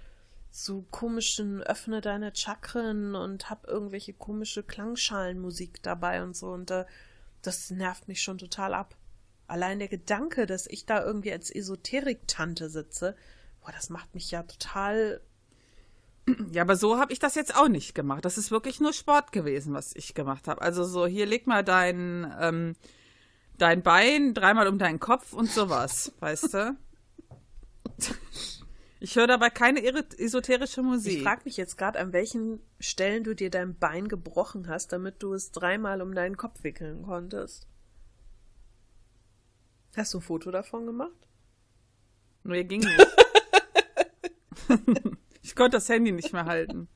so 0.50 0.84
komischen 0.90 1.62
öffne 1.62 2.00
deine 2.00 2.34
Chakren 2.34 3.14
und 3.14 3.50
hab 3.50 3.68
irgendwelche 3.68 4.14
komische 4.14 4.64
Klangschalenmusik 4.64 5.80
dabei 5.80 6.24
und 6.24 6.34
so 6.34 6.48
und 6.48 6.72
äh, 6.72 6.86
das 7.40 7.70
nervt 7.70 8.08
mich 8.08 8.20
schon 8.20 8.38
total 8.38 8.74
ab. 8.74 8.96
Allein 9.46 9.78
der 9.78 9.88
Gedanke, 9.88 10.46
dass 10.46 10.66
ich 10.66 10.86
da 10.86 11.04
irgendwie 11.04 11.30
als 11.30 11.54
Esoterik-Tante 11.54 12.68
sitze, 12.68 13.14
boah, 13.64 13.72
das 13.72 13.90
macht 13.90 14.14
mich 14.14 14.30
ja 14.30 14.42
total. 14.42 15.20
Ja, 16.52 16.62
aber 16.62 16.76
so 16.76 16.98
habe 16.98 17.12
ich 17.12 17.18
das 17.18 17.34
jetzt 17.34 17.54
auch 17.54 17.68
nicht 17.68 17.94
gemacht. 17.94 18.24
Das 18.24 18.38
ist 18.38 18.50
wirklich 18.50 18.80
nur 18.80 18.94
Sport 18.94 19.30
gewesen, 19.30 19.74
was 19.74 19.94
ich 19.94 20.14
gemacht 20.14 20.48
habe. 20.48 20.62
Also 20.62 20.82
so, 20.84 21.06
hier 21.06 21.26
leg 21.26 21.46
mal 21.46 21.62
dein, 21.62 22.32
ähm, 22.40 22.76
dein 23.58 23.82
Bein 23.82 24.32
dreimal 24.32 24.68
um 24.68 24.78
deinen 24.78 25.00
Kopf 25.00 25.34
und 25.34 25.50
sowas, 25.50 26.12
weißt 26.20 26.54
du? 26.54 26.76
Ich 29.00 29.16
höre 29.16 29.26
dabei 29.26 29.50
keine 29.50 29.84
esoterische 29.84 30.82
Musik. 30.82 31.18
Ich 31.18 31.22
frage 31.22 31.42
mich 31.44 31.58
jetzt 31.58 31.76
gerade, 31.76 31.98
an 31.98 32.14
welchen 32.14 32.60
Stellen 32.80 33.22
du 33.22 33.34
dir 33.34 33.50
dein 33.50 33.78
Bein 33.78 34.08
gebrochen 34.08 34.66
hast, 34.66 34.92
damit 34.92 35.22
du 35.22 35.34
es 35.34 35.52
dreimal 35.52 36.00
um 36.00 36.14
deinen 36.14 36.38
Kopf 36.38 36.64
wickeln 36.64 37.02
konntest. 37.02 37.68
Hast 39.94 40.14
du 40.14 40.18
ein 40.18 40.22
Foto 40.22 40.50
davon 40.50 40.86
gemacht? 40.86 41.28
Nee, 42.44 42.64
ging 42.64 42.80
nicht. 42.80 43.23
ich 45.42 45.54
konnte 45.54 45.76
das 45.76 45.88
Handy 45.88 46.12
nicht 46.12 46.32
mehr 46.32 46.44
halten. 46.44 46.88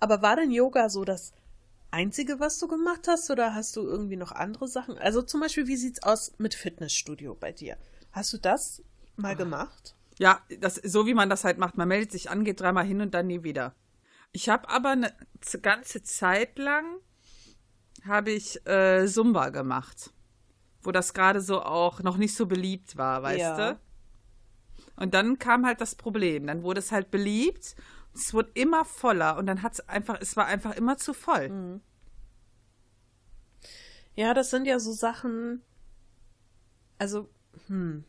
Aber 0.00 0.22
war 0.22 0.36
denn 0.36 0.50
Yoga 0.50 0.88
so 0.88 1.04
das 1.04 1.32
Einzige, 1.90 2.38
was 2.38 2.58
du 2.58 2.68
gemacht 2.68 3.08
hast, 3.08 3.30
oder 3.30 3.54
hast 3.54 3.76
du 3.76 3.80
irgendwie 3.80 4.16
noch 4.16 4.32
andere 4.32 4.68
Sachen? 4.68 4.98
Also 4.98 5.22
zum 5.22 5.40
Beispiel, 5.40 5.66
wie 5.66 5.76
sieht's 5.76 6.02
aus 6.02 6.32
mit 6.38 6.54
Fitnessstudio 6.54 7.34
bei 7.34 7.52
dir? 7.52 7.76
Hast 8.12 8.32
du 8.32 8.38
das 8.38 8.82
mal 9.16 9.34
oh. 9.34 9.38
gemacht? 9.38 9.94
Ja, 10.18 10.42
das, 10.60 10.74
so 10.76 11.06
wie 11.06 11.14
man 11.14 11.30
das 11.30 11.44
halt 11.44 11.58
macht. 11.58 11.76
Man 11.76 11.88
meldet 11.88 12.12
sich 12.12 12.28
an, 12.30 12.44
geht 12.44 12.60
dreimal 12.60 12.84
hin 12.84 13.00
und 13.00 13.14
dann 13.14 13.28
nie 13.28 13.42
wieder. 13.42 13.74
Ich 14.32 14.48
habe 14.48 14.68
aber 14.68 14.90
eine 14.90 15.14
ganze 15.62 16.02
Zeit 16.02 16.58
lang 16.58 16.84
habe 18.06 18.30
ich 18.30 18.64
äh, 18.66 19.06
Zumba 19.06 19.48
gemacht, 19.50 20.12
wo 20.82 20.92
das 20.92 21.14
gerade 21.14 21.40
so 21.40 21.62
auch 21.62 22.02
noch 22.02 22.16
nicht 22.16 22.34
so 22.34 22.46
beliebt 22.46 22.96
war, 22.96 23.22
weißt 23.22 23.38
ja. 23.38 23.72
du? 23.72 23.80
Und 24.98 25.14
dann 25.14 25.38
kam 25.38 25.64
halt 25.64 25.80
das 25.80 25.94
Problem. 25.94 26.46
Dann 26.46 26.62
wurde 26.62 26.80
es 26.80 26.92
halt 26.92 27.10
beliebt. 27.10 27.76
Es 28.14 28.34
wurde 28.34 28.50
immer 28.54 28.84
voller 28.84 29.36
und 29.36 29.46
dann 29.46 29.62
hat 29.62 29.74
es 29.74 29.88
einfach, 29.88 30.20
es 30.20 30.36
war 30.36 30.46
einfach 30.46 30.74
immer 30.74 30.96
zu 30.96 31.14
voll. 31.14 31.80
Ja, 34.16 34.34
das 34.34 34.50
sind 34.50 34.66
ja 34.66 34.80
so 34.80 34.92
Sachen. 34.92 35.62
Also, 36.98 37.28
hm. 37.68 38.04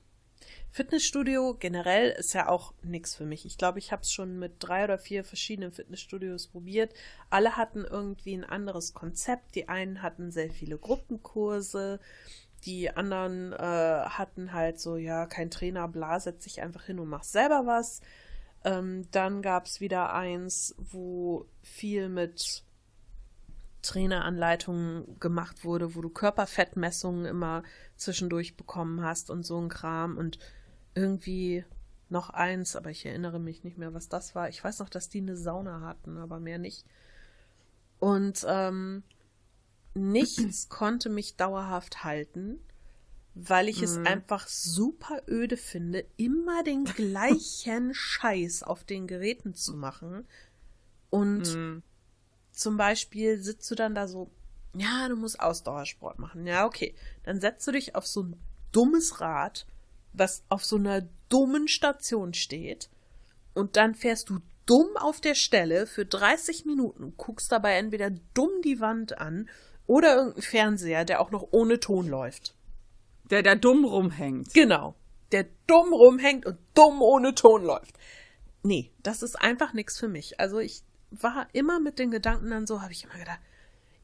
Fitnessstudio 0.71 1.55
generell 1.59 2.11
ist 2.11 2.33
ja 2.33 2.47
auch 2.47 2.73
nichts 2.83 3.15
für 3.15 3.25
mich. 3.25 3.45
Ich 3.45 3.57
glaube, 3.57 3.79
ich 3.79 3.91
habe 3.91 4.03
es 4.03 4.11
schon 4.11 4.37
mit 4.37 4.55
drei 4.59 4.83
oder 4.83 4.99
vier 4.99 5.23
verschiedenen 5.23 5.71
Fitnessstudios 5.71 6.47
probiert. 6.47 6.93
Alle 7.29 7.57
hatten 7.57 7.85
irgendwie 7.85 8.33
ein 8.33 8.43
anderes 8.43 8.93
Konzept. 8.93 9.55
Die 9.55 9.67
einen 9.67 10.01
hatten 10.01 10.31
sehr 10.31 10.51
viele 10.51 10.77
Gruppenkurse, 10.77 11.99
die 12.65 12.89
anderen 12.91 13.53
äh, 13.53 13.57
hatten 13.57 14.53
halt 14.53 14.79
so, 14.79 14.97
ja, 14.97 15.25
kein 15.25 15.51
Trainer, 15.51 15.87
bla, 15.87 16.19
setz 16.19 16.43
dich 16.43 16.61
einfach 16.61 16.85
hin 16.85 16.99
und 16.99 17.09
mach 17.09 17.23
selber 17.23 17.65
was. 17.65 18.01
Ähm, 18.63 19.07
dann 19.11 19.41
gab 19.41 19.65
es 19.65 19.79
wieder 19.79 20.13
eins, 20.13 20.75
wo 20.77 21.45
viel 21.61 22.09
mit 22.09 22.63
Traineranleitungen 23.81 25.19
gemacht 25.19 25.63
wurde, 25.63 25.95
wo 25.95 26.01
du 26.01 26.09
Körperfettmessungen 26.09 27.25
immer 27.25 27.63
zwischendurch 27.95 28.57
bekommen 28.57 29.01
hast 29.01 29.29
und 29.29 29.45
so 29.45 29.59
ein 29.59 29.69
Kram 29.69 30.17
und 30.17 30.39
irgendwie 30.95 31.63
noch 32.09 32.29
eins, 32.31 32.75
aber 32.75 32.89
ich 32.89 33.05
erinnere 33.05 33.39
mich 33.39 33.63
nicht 33.63 33.77
mehr, 33.77 33.93
was 33.93 34.09
das 34.09 34.35
war. 34.35 34.49
Ich 34.49 34.63
weiß 34.63 34.79
noch, 34.79 34.89
dass 34.89 35.09
die 35.09 35.21
eine 35.21 35.37
Sauna 35.37 35.81
hatten, 35.81 36.17
aber 36.17 36.39
mehr 36.39 36.57
nicht. 36.57 36.85
Und 37.99 38.45
ähm, 38.47 39.03
nichts 39.93 40.69
konnte 40.69 41.09
mich 41.09 41.35
dauerhaft 41.35 42.03
halten, 42.03 42.59
weil 43.35 43.69
ich 43.69 43.81
es 43.81 43.97
mhm. 43.97 44.07
einfach 44.07 44.47
super 44.47 45.21
öde 45.27 45.57
finde, 45.57 46.05
immer 46.17 46.63
den 46.63 46.83
gleichen 46.95 47.93
Scheiß 47.93 48.63
auf 48.63 48.83
den 48.83 49.07
Geräten 49.07 49.53
zu 49.53 49.75
machen. 49.75 50.27
Und 51.09 51.55
mhm. 51.55 51.83
zum 52.51 52.77
Beispiel 52.77 53.41
sitzt 53.41 53.69
du 53.71 53.75
dann 53.75 53.95
da 53.95 54.07
so, 54.07 54.31
ja, 54.75 55.07
du 55.07 55.15
musst 55.15 55.39
Ausdauersport 55.39 56.19
machen. 56.19 56.45
Ja, 56.45 56.65
okay. 56.65 56.93
Dann 57.23 57.39
setzt 57.39 57.67
du 57.67 57.71
dich 57.71 57.95
auf 57.95 58.05
so 58.05 58.23
ein 58.23 58.35
dummes 58.71 59.19
Rad, 59.19 59.65
was 60.13 60.43
auf 60.49 60.63
so 60.63 60.75
einer 60.75 61.07
dummen 61.29 61.67
Station 61.67 62.33
steht. 62.33 62.89
Und 63.53 63.77
dann 63.77 63.95
fährst 63.95 64.29
du 64.29 64.39
dumm 64.65 64.95
auf 64.95 65.19
der 65.19 65.33
Stelle 65.33 65.87
für 65.87 66.05
30 66.05 66.65
Minuten, 66.65 67.13
guckst 67.17 67.51
dabei 67.51 67.73
entweder 67.73 68.11
dumm 68.35 68.61
die 68.63 68.79
Wand 68.79 69.17
an 69.17 69.49
oder 69.89 70.15
irgendein 70.17 70.43
Fernseher, 70.43 71.03
der 71.03 71.19
auch 71.19 71.31
noch 71.31 71.47
ohne 71.49 71.79
Ton 71.79 72.07
läuft. 72.07 72.53
Der 73.31 73.41
da 73.41 73.55
dumm 73.55 73.85
rumhängt. 73.85 74.53
Genau. 74.53 74.93
Der 75.31 75.47
dumm 75.65 75.93
rumhängt 75.93 76.45
und 76.45 76.59
dumm 76.75 77.01
ohne 77.01 77.33
Ton 77.33 77.63
läuft. 77.63 77.97
Nee, 78.61 78.91
das 79.01 79.23
ist 79.23 79.35
einfach 79.35 79.73
nichts 79.73 79.97
für 79.97 80.07
mich. 80.07 80.39
Also 80.39 80.59
ich 80.59 80.83
war 81.09 81.47
immer 81.53 81.79
mit 81.79 81.97
den 81.97 82.11
Gedanken 82.11 82.51
dann 82.51 82.67
so, 82.67 82.83
habe 82.83 82.91
ich 82.91 83.03
immer 83.03 83.17
gedacht, 83.17 83.39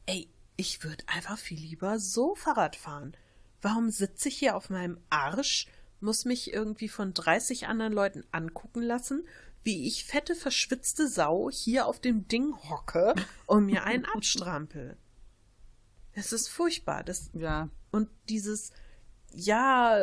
ey, 0.06 0.28
ich 0.56 0.82
würde 0.82 1.04
einfach 1.06 1.38
viel 1.38 1.60
lieber 1.60 2.00
so 2.00 2.34
Fahrrad 2.34 2.74
fahren. 2.74 3.16
Warum 3.62 3.90
sitze 3.90 4.28
ich 4.28 4.38
hier 4.38 4.56
auf 4.56 4.70
meinem 4.70 4.98
Arsch, 5.08 5.68
muss 6.00 6.24
mich 6.24 6.52
irgendwie 6.52 6.88
von 6.88 7.14
30 7.14 7.68
anderen 7.68 7.92
Leuten 7.92 8.24
angucken 8.32 8.82
lassen, 8.82 9.24
wie 9.62 9.86
ich 9.86 10.04
fette, 10.04 10.34
verschwitzte 10.34 11.06
Sau 11.06 11.48
hier 11.48 11.86
auf 11.86 12.00
dem 12.00 12.26
Ding 12.26 12.56
hocke 12.56 13.14
und 13.46 13.66
mir 13.66 13.84
einen 13.84 14.04
abstrampel. 14.04 14.96
Es 16.16 16.32
ist 16.32 16.48
furchtbar. 16.48 17.04
Das, 17.04 17.30
ja. 17.34 17.68
Und 17.92 18.08
dieses, 18.28 18.72
ja, 19.32 20.02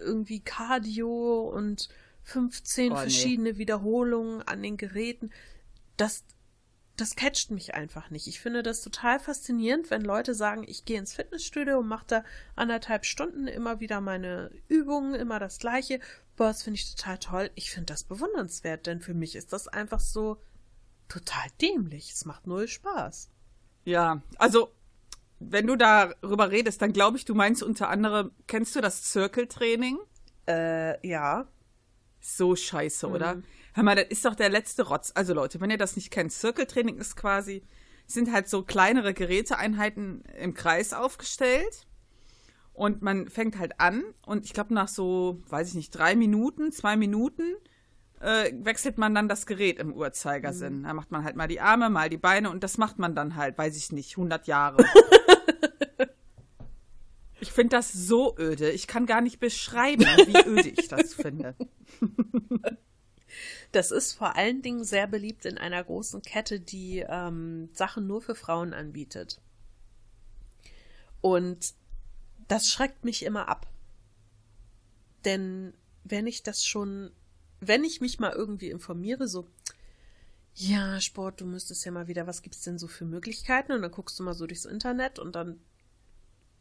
irgendwie 0.00 0.40
Cardio 0.40 1.48
und 1.48 1.88
15 2.22 2.92
oh, 2.92 2.96
verschiedene 2.96 3.52
nee. 3.52 3.58
Wiederholungen 3.58 4.42
an 4.42 4.62
den 4.62 4.76
Geräten, 4.76 5.30
das, 5.96 6.22
das 6.96 7.16
catcht 7.16 7.50
mich 7.50 7.74
einfach 7.74 8.10
nicht. 8.10 8.26
Ich 8.26 8.40
finde 8.40 8.62
das 8.62 8.82
total 8.82 9.18
faszinierend, 9.18 9.90
wenn 9.90 10.02
Leute 10.02 10.34
sagen, 10.34 10.64
ich 10.66 10.84
gehe 10.84 10.98
ins 10.98 11.14
Fitnessstudio 11.14 11.78
und 11.78 11.88
mache 11.88 12.06
da 12.06 12.24
anderthalb 12.56 13.06
Stunden 13.06 13.46
immer 13.46 13.80
wieder 13.80 14.00
meine 14.00 14.50
Übungen, 14.68 15.14
immer 15.14 15.38
das 15.38 15.58
Gleiche. 15.58 15.98
Boah, 16.36 16.48
das 16.48 16.62
finde 16.62 16.78
ich 16.78 16.94
total 16.94 17.18
toll. 17.18 17.50
Ich 17.54 17.70
finde 17.70 17.86
das 17.86 18.04
bewundernswert, 18.04 18.86
denn 18.86 19.00
für 19.00 19.14
mich 19.14 19.34
ist 19.34 19.52
das 19.52 19.66
einfach 19.66 20.00
so 20.00 20.42
total 21.08 21.46
dämlich. 21.60 22.12
Es 22.12 22.26
macht 22.26 22.46
null 22.46 22.68
Spaß. 22.68 23.30
Ja, 23.84 24.22
also 24.38 24.73
wenn 25.50 25.66
du 25.66 25.76
darüber 25.76 26.50
redest, 26.50 26.82
dann 26.82 26.92
glaube 26.92 27.16
ich, 27.16 27.24
du 27.24 27.34
meinst 27.34 27.62
unter 27.62 27.88
anderem, 27.88 28.32
kennst 28.46 28.74
du 28.76 28.80
das 28.80 29.10
Circle-Training? 29.12 29.98
Äh, 30.48 31.06
ja. 31.06 31.46
So 32.20 32.56
scheiße, 32.56 33.06
mhm. 33.06 33.12
oder? 33.14 33.42
Hör 33.74 33.82
mal, 33.82 33.96
das 33.96 34.06
ist 34.08 34.24
doch 34.24 34.34
der 34.34 34.48
letzte 34.48 34.84
Rotz. 34.84 35.12
Also 35.14 35.34
Leute, 35.34 35.60
wenn 35.60 35.70
ihr 35.70 35.78
das 35.78 35.96
nicht 35.96 36.10
kennt, 36.10 36.32
Circle-Training 36.32 36.98
ist 36.98 37.16
quasi, 37.16 37.62
sind 38.06 38.32
halt 38.32 38.48
so 38.48 38.62
kleinere 38.62 39.14
Geräteeinheiten 39.14 40.22
im 40.38 40.54
Kreis 40.54 40.92
aufgestellt. 40.92 41.86
Und 42.72 43.02
man 43.02 43.28
fängt 43.28 43.58
halt 43.58 43.80
an 43.80 44.02
und 44.26 44.44
ich 44.44 44.52
glaube 44.52 44.74
nach 44.74 44.88
so, 44.88 45.40
weiß 45.48 45.68
ich 45.68 45.74
nicht, 45.74 45.90
drei 45.90 46.16
Minuten, 46.16 46.72
zwei 46.72 46.96
Minuten 46.96 47.54
äh, 48.20 48.52
wechselt 48.64 48.98
man 48.98 49.14
dann 49.14 49.28
das 49.28 49.46
Gerät 49.46 49.78
im 49.78 49.92
Uhrzeigersinn. 49.92 50.80
Mhm. 50.80 50.84
Da 50.84 50.94
macht 50.94 51.10
man 51.10 51.24
halt 51.24 51.36
mal 51.36 51.48
die 51.48 51.60
Arme, 51.60 51.90
mal 51.90 52.08
die 52.08 52.16
Beine 52.16 52.50
und 52.50 52.64
das 52.64 52.78
macht 52.78 52.98
man 52.98 53.14
dann 53.14 53.36
halt, 53.36 53.58
weiß 53.58 53.76
ich 53.76 53.92
nicht, 53.92 54.12
100 54.12 54.46
Jahre. 54.46 54.84
ich 57.40 57.52
finde 57.52 57.76
das 57.76 57.92
so 57.92 58.36
öde. 58.38 58.70
Ich 58.70 58.86
kann 58.86 59.06
gar 59.06 59.20
nicht 59.20 59.40
beschreiben, 59.40 60.04
wie 60.04 60.48
öde 60.48 60.68
ich 60.68 60.88
das 60.88 61.14
finde. 61.14 61.54
Das 63.72 63.90
ist 63.90 64.12
vor 64.12 64.36
allen 64.36 64.62
Dingen 64.62 64.84
sehr 64.84 65.08
beliebt 65.08 65.44
in 65.44 65.58
einer 65.58 65.82
großen 65.82 66.22
Kette, 66.22 66.60
die 66.60 67.04
ähm, 67.08 67.68
Sachen 67.72 68.06
nur 68.06 68.22
für 68.22 68.36
Frauen 68.36 68.72
anbietet. 68.72 69.40
Und 71.20 71.74
das 72.46 72.68
schreckt 72.68 73.04
mich 73.04 73.24
immer 73.24 73.48
ab. 73.48 73.66
Denn 75.24 75.74
wenn 76.04 76.26
ich 76.26 76.42
das 76.42 76.64
schon, 76.64 77.10
wenn 77.60 77.84
ich 77.84 78.00
mich 78.00 78.18
mal 78.18 78.32
irgendwie 78.32 78.70
informiere, 78.70 79.28
so, 79.28 79.46
ja, 80.54 81.00
Sport, 81.00 81.40
du 81.40 81.46
müsstest 81.46 81.84
ja 81.84 81.90
mal 81.90 82.06
wieder, 82.06 82.26
was 82.26 82.42
gibt's 82.42 82.62
denn 82.62 82.78
so 82.78 82.86
für 82.86 83.04
Möglichkeiten? 83.04 83.72
Und 83.72 83.82
dann 83.82 83.90
guckst 83.90 84.18
du 84.18 84.22
mal 84.22 84.34
so 84.34 84.46
durchs 84.46 84.64
Internet 84.64 85.18
und 85.18 85.34
dann 85.34 85.60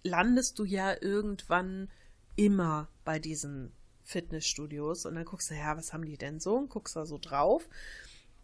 landest 0.03 0.57
du 0.59 0.65
ja 0.65 0.95
irgendwann 0.99 1.89
immer 2.35 2.89
bei 3.05 3.19
diesen 3.19 3.71
Fitnessstudios 4.03 5.05
und 5.05 5.15
dann 5.15 5.25
guckst 5.25 5.49
du, 5.49 5.55
ja, 5.55 5.77
was 5.77 5.93
haben 5.93 6.05
die 6.05 6.17
denn 6.17 6.39
so? 6.39 6.55
Und 6.55 6.69
guckst 6.69 6.95
da 6.95 7.05
so 7.05 7.17
drauf. 7.17 7.69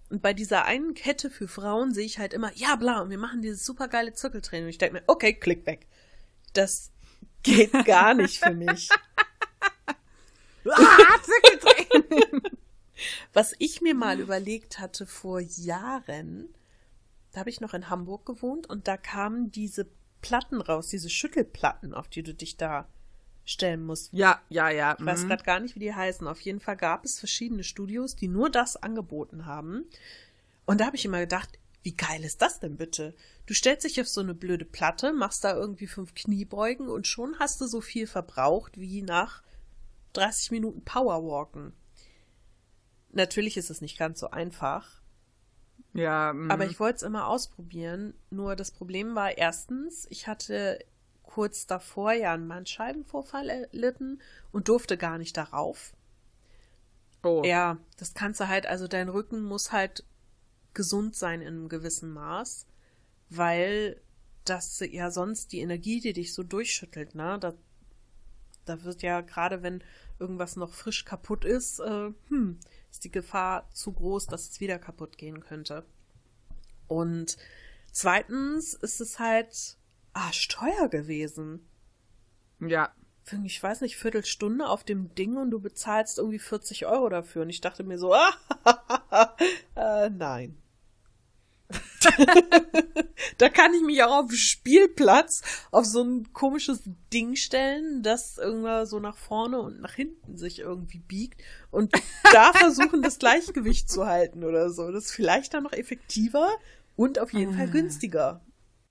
Und 0.10 0.22
bei 0.22 0.34
dieser 0.34 0.66
einen 0.66 0.94
Kette 0.94 1.30
für 1.30 1.48
Frauen 1.48 1.94
sehe 1.94 2.06
ich 2.06 2.18
halt 2.18 2.34
immer, 2.34 2.52
ja, 2.56 2.76
bla, 2.76 3.02
und 3.02 3.10
wir 3.10 3.18
machen 3.18 3.42
dieses 3.42 3.66
supergeile 3.66 4.14
Zirkeltraining. 4.14 4.66
Und 4.66 4.70
ich 4.70 4.78
denke 4.78 4.96
mir, 4.96 5.04
okay, 5.08 5.34
klick 5.34 5.66
weg. 5.66 5.88
Das 6.54 6.92
geht 7.44 7.74
gar 7.86 8.14
nicht 8.14 8.40
für 8.40 8.54
mich. 8.54 8.90
ah, 10.66 10.98
Was 13.34 13.56
ich 13.60 13.82
mir 13.82 13.96
mal 13.96 14.20
überlegt 14.20 14.80
hatte 14.80 15.06
vor 15.06 15.40
Jahren, 15.40 16.50
da 17.32 17.42
habe 17.42 17.50
ich 17.50 17.62
noch 17.62 17.74
in 17.74 17.90
Hamburg 17.90 18.26
gewohnt 18.26 18.68
und 18.68 18.88
da 18.88 18.98
kamen 18.98 19.52
diese 19.52 19.88
Platten 20.22 20.62
raus, 20.62 20.90
diese 20.90 21.10
Schüttelplatten, 21.10 21.94
auf 21.94 22.08
die 22.08 22.24
du 22.24 22.34
dich 22.34 22.58
da 22.58 22.88
stellen 23.46 23.86
musst. 23.86 24.14
Ja, 24.14 24.42
ja, 24.50 24.70
ja. 24.70 24.96
Ich 25.00 25.06
weiß 25.06 25.24
mhm. 25.24 25.28
gerade 25.28 25.44
gar 25.44 25.60
nicht, 25.60 25.76
wie 25.76 25.80
die 25.80 25.94
heißen. 25.94 26.28
Auf 26.28 26.42
jeden 26.42 26.60
Fall 26.60 26.78
gab 26.78 27.06
es 27.06 27.20
verschiedene 27.20 27.64
Studios, 27.64 28.16
die 28.16 28.28
nur 28.28 28.50
das 28.50 28.76
angeboten 28.76 29.46
haben. 29.46 29.86
Und 30.66 30.82
da 30.82 30.86
habe 30.86 30.98
ich 30.98 31.06
immer 31.06 31.20
gedacht, 31.20 31.58
wie 31.82 31.96
geil 31.96 32.24
ist 32.24 32.42
das 32.42 32.60
denn 32.60 32.78
bitte? 32.78 33.16
Du 33.46 33.54
stellst 33.54 33.86
dich 33.86 34.00
auf 34.02 34.08
so 34.08 34.22
eine 34.22 34.34
blöde 34.34 34.66
Platte, 34.66 35.14
machst 35.14 35.44
da 35.44 35.56
irgendwie 35.56 35.88
fünf 35.88 36.14
Kniebeugen 36.14 36.90
und 36.90 37.08
schon 37.08 37.40
hast 37.40 37.62
du 37.62 37.68
so 37.68 37.82
viel 37.82 38.06
verbraucht 38.06 38.80
wie 38.80 39.02
nach 39.02 39.42
30 40.14 40.52
Minuten 40.52 40.84
Powerwalken. 40.84 41.74
Natürlich 43.12 43.58
ist 43.58 43.70
es 43.70 43.82
nicht 43.82 43.98
ganz 43.98 44.20
so 44.20 44.32
einfach. 44.32 45.02
Ja. 45.94 46.34
Mh. 46.34 46.54
Aber 46.54 46.66
ich 46.66 46.80
wollte 46.80 46.98
es 46.98 47.04
immer 47.04 47.28
ausprobieren. 47.28 48.14
Nur 48.30 48.56
das 48.56 48.72
Problem 48.72 49.16
war 49.16 49.38
erstens, 49.38 50.08
ich 50.10 50.28
hatte 50.28 50.80
kurz 51.24 51.68
davor 51.68 52.12
ja 52.14 52.34
einen 52.34 52.48
Bandscheibenvorfall 52.48 53.50
erlitten 53.50 54.20
und 54.52 54.68
durfte 54.68 54.98
gar 54.98 55.18
nicht 55.18 55.38
darauf. 55.38 55.94
Oh. 57.24 57.44
Ja, 57.46 57.78
das 57.98 58.14
kannst 58.14 58.40
du 58.40 58.48
halt, 58.48 58.66
also 58.66 58.88
dein 58.88 59.10
Rücken 59.10 59.42
muss 59.42 59.72
halt 59.72 60.04
gesund 60.74 61.16
sein 61.16 61.42
in 61.42 61.48
einem 61.48 61.70
gewissen 61.70 62.12
Maß, 62.12 62.66
weil 63.30 64.02
das 64.46 64.80
ja 64.80 65.12
sonst 65.12 65.52
die 65.52 65.60
Energie, 65.60 66.00
die 66.00 66.14
dich 66.14 66.34
so 66.34 66.44
durchschüttelt, 66.44 67.14
ne, 67.16 67.38
da, 67.40 67.54
da 68.66 68.84
wird 68.84 69.02
ja 69.02 69.22
gerade, 69.22 69.62
wenn 69.62 69.84
irgendwas 70.20 70.56
noch 70.56 70.74
frisch 70.74 71.06
kaputt 71.06 71.46
ist, 71.46 71.80
äh, 71.80 72.12
hm, 72.30 72.60
ist 72.92 73.04
die 73.04 73.12
Gefahr 73.12 73.70
zu 73.72 73.92
groß, 73.94 74.28
dass 74.28 74.50
es 74.50 74.60
wieder 74.60 74.80
kaputt 74.80 75.18
gehen 75.18 75.42
könnte. 75.42 75.86
Und 76.88 77.38
zweitens 77.92 78.74
ist 78.74 79.00
es 79.00 79.20
halt 79.20 79.78
arschteuer 80.14 80.90
gewesen. 80.90 81.68
Ja. 82.60 82.94
Ich 83.44 83.62
weiß 83.62 83.82
nicht, 83.82 83.96
Viertelstunde 83.96 84.68
auf 84.68 84.84
dem 84.84 85.14
Ding 85.14 85.38
und 85.38 85.52
du 85.52 85.60
bezahlst 85.60 86.18
irgendwie 86.18 86.40
40 86.40 86.88
Euro 86.88 87.10
dafür. 87.10 87.44
Und 87.44 87.50
ich 87.52 87.62
dachte 87.62 87.84
mir 87.84 88.00
so, 88.00 88.14
ah, 88.14 88.34
äh, 89.76 90.10
nein. 90.10 90.58
Da 93.38 93.50
kann 93.50 93.74
ich 93.74 93.82
mich 93.82 94.02
auch 94.04 94.24
auf 94.24 94.32
Spielplatz 94.32 95.42
auf 95.72 95.86
so 95.86 96.02
ein 96.02 96.34
komisches 96.34 96.82
Ding 97.14 97.36
stellen, 97.36 98.02
das 98.02 98.38
irgendwann 98.38 98.86
so 98.86 99.00
nach 99.00 99.18
vorne 99.18 99.60
und 99.60 99.82
nach 99.82 99.94
hinten 99.94 100.38
sich 100.38 100.60
irgendwie 100.60 101.00
biegt 101.00 101.42
und 101.72 101.94
da 102.32 102.54
versuchen, 102.56 103.02
das 103.02 103.20
Gleichgewicht 103.20 103.90
zu 103.90 104.08
halten 104.08 104.44
oder 104.44 104.70
so. 104.72 104.92
Das 104.92 105.06
ist 105.06 105.12
vielleicht 105.12 105.54
dann 105.54 105.64
noch 105.64 105.74
effektiver 105.74 106.50
und 106.96 107.20
auf 107.20 107.34
jeden 107.34 107.54
Fall 107.54 107.68
ah. 107.68 107.72
günstiger. 107.72 108.42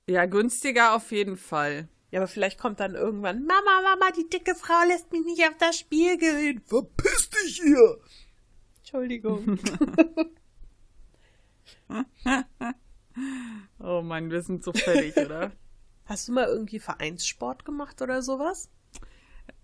Ja, 0.08 0.26
günstiger 0.26 0.94
auf 0.94 1.10
jeden 1.10 1.36
Fall. 1.36 1.88
Ja, 2.10 2.20
aber 2.20 2.28
vielleicht 2.28 2.58
kommt 2.58 2.80
dann 2.80 2.94
irgendwann, 2.94 3.44
Mama, 3.44 3.82
Mama, 3.82 4.10
die 4.16 4.28
dicke 4.30 4.54
Frau 4.54 4.86
lässt 4.86 5.12
mich 5.12 5.24
nicht 5.24 5.42
auf 5.42 5.56
das 5.58 5.78
Spielgerät. 5.78 6.62
Verpiss 6.64 7.30
dich 7.30 7.60
hier! 7.62 7.98
Entschuldigung. 8.78 9.58
oh 13.78 14.02
Mann, 14.02 14.31
wir 14.31 14.42
sind 14.42 14.64
so 14.64 14.72
fertig, 14.72 15.16
oder? 15.16 15.52
Hast 16.04 16.28
du 16.28 16.33
mal 16.33 16.46
irgendwie 16.46 16.78
Vereinssport 16.78 17.64
gemacht 17.64 18.00
oder 18.02 18.22
sowas? 18.22 18.70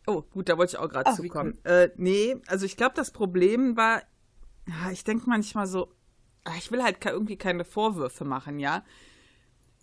Oh, 0.06 0.22
gut, 0.22 0.48
da 0.48 0.58
wollte 0.58 0.76
ich 0.76 0.78
auch 0.78 0.88
gerade 0.88 1.14
zukommen. 1.14 1.58
Cool. 1.64 1.70
Äh, 1.70 1.90
nee, 1.96 2.36
also 2.46 2.66
ich 2.66 2.76
glaube, 2.76 2.94
das 2.94 3.10
Problem 3.10 3.76
war, 3.76 4.02
ich 4.92 5.04
denke 5.04 5.28
manchmal 5.28 5.66
so, 5.66 5.92
ich 6.58 6.70
will 6.70 6.82
halt 6.82 7.04
irgendwie 7.04 7.36
keine 7.36 7.64
Vorwürfe 7.64 8.24
machen, 8.24 8.58
ja. 8.58 8.84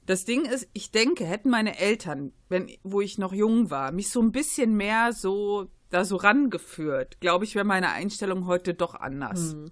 Das 0.05 0.25
Ding 0.25 0.45
ist, 0.45 0.67
ich 0.73 0.91
denke, 0.91 1.25
hätten 1.25 1.49
meine 1.49 1.79
Eltern, 1.79 2.33
wenn, 2.49 2.69
wo 2.83 3.01
ich 3.01 3.17
noch 3.17 3.33
jung 3.33 3.71
war, 3.71 3.91
mich 3.91 4.09
so 4.09 4.21
ein 4.21 4.31
bisschen 4.31 4.75
mehr 4.75 5.13
so 5.13 5.69
da 5.89 6.05
so 6.05 6.15
rangeführt, 6.15 7.19
glaube 7.19 7.43
ich, 7.45 7.53
wäre 7.55 7.65
meine 7.65 7.91
Einstellung 7.91 8.45
heute 8.47 8.73
doch 8.73 8.95
anders. 8.95 9.55
Mhm. 9.55 9.71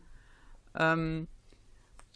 Ähm, 0.76 1.28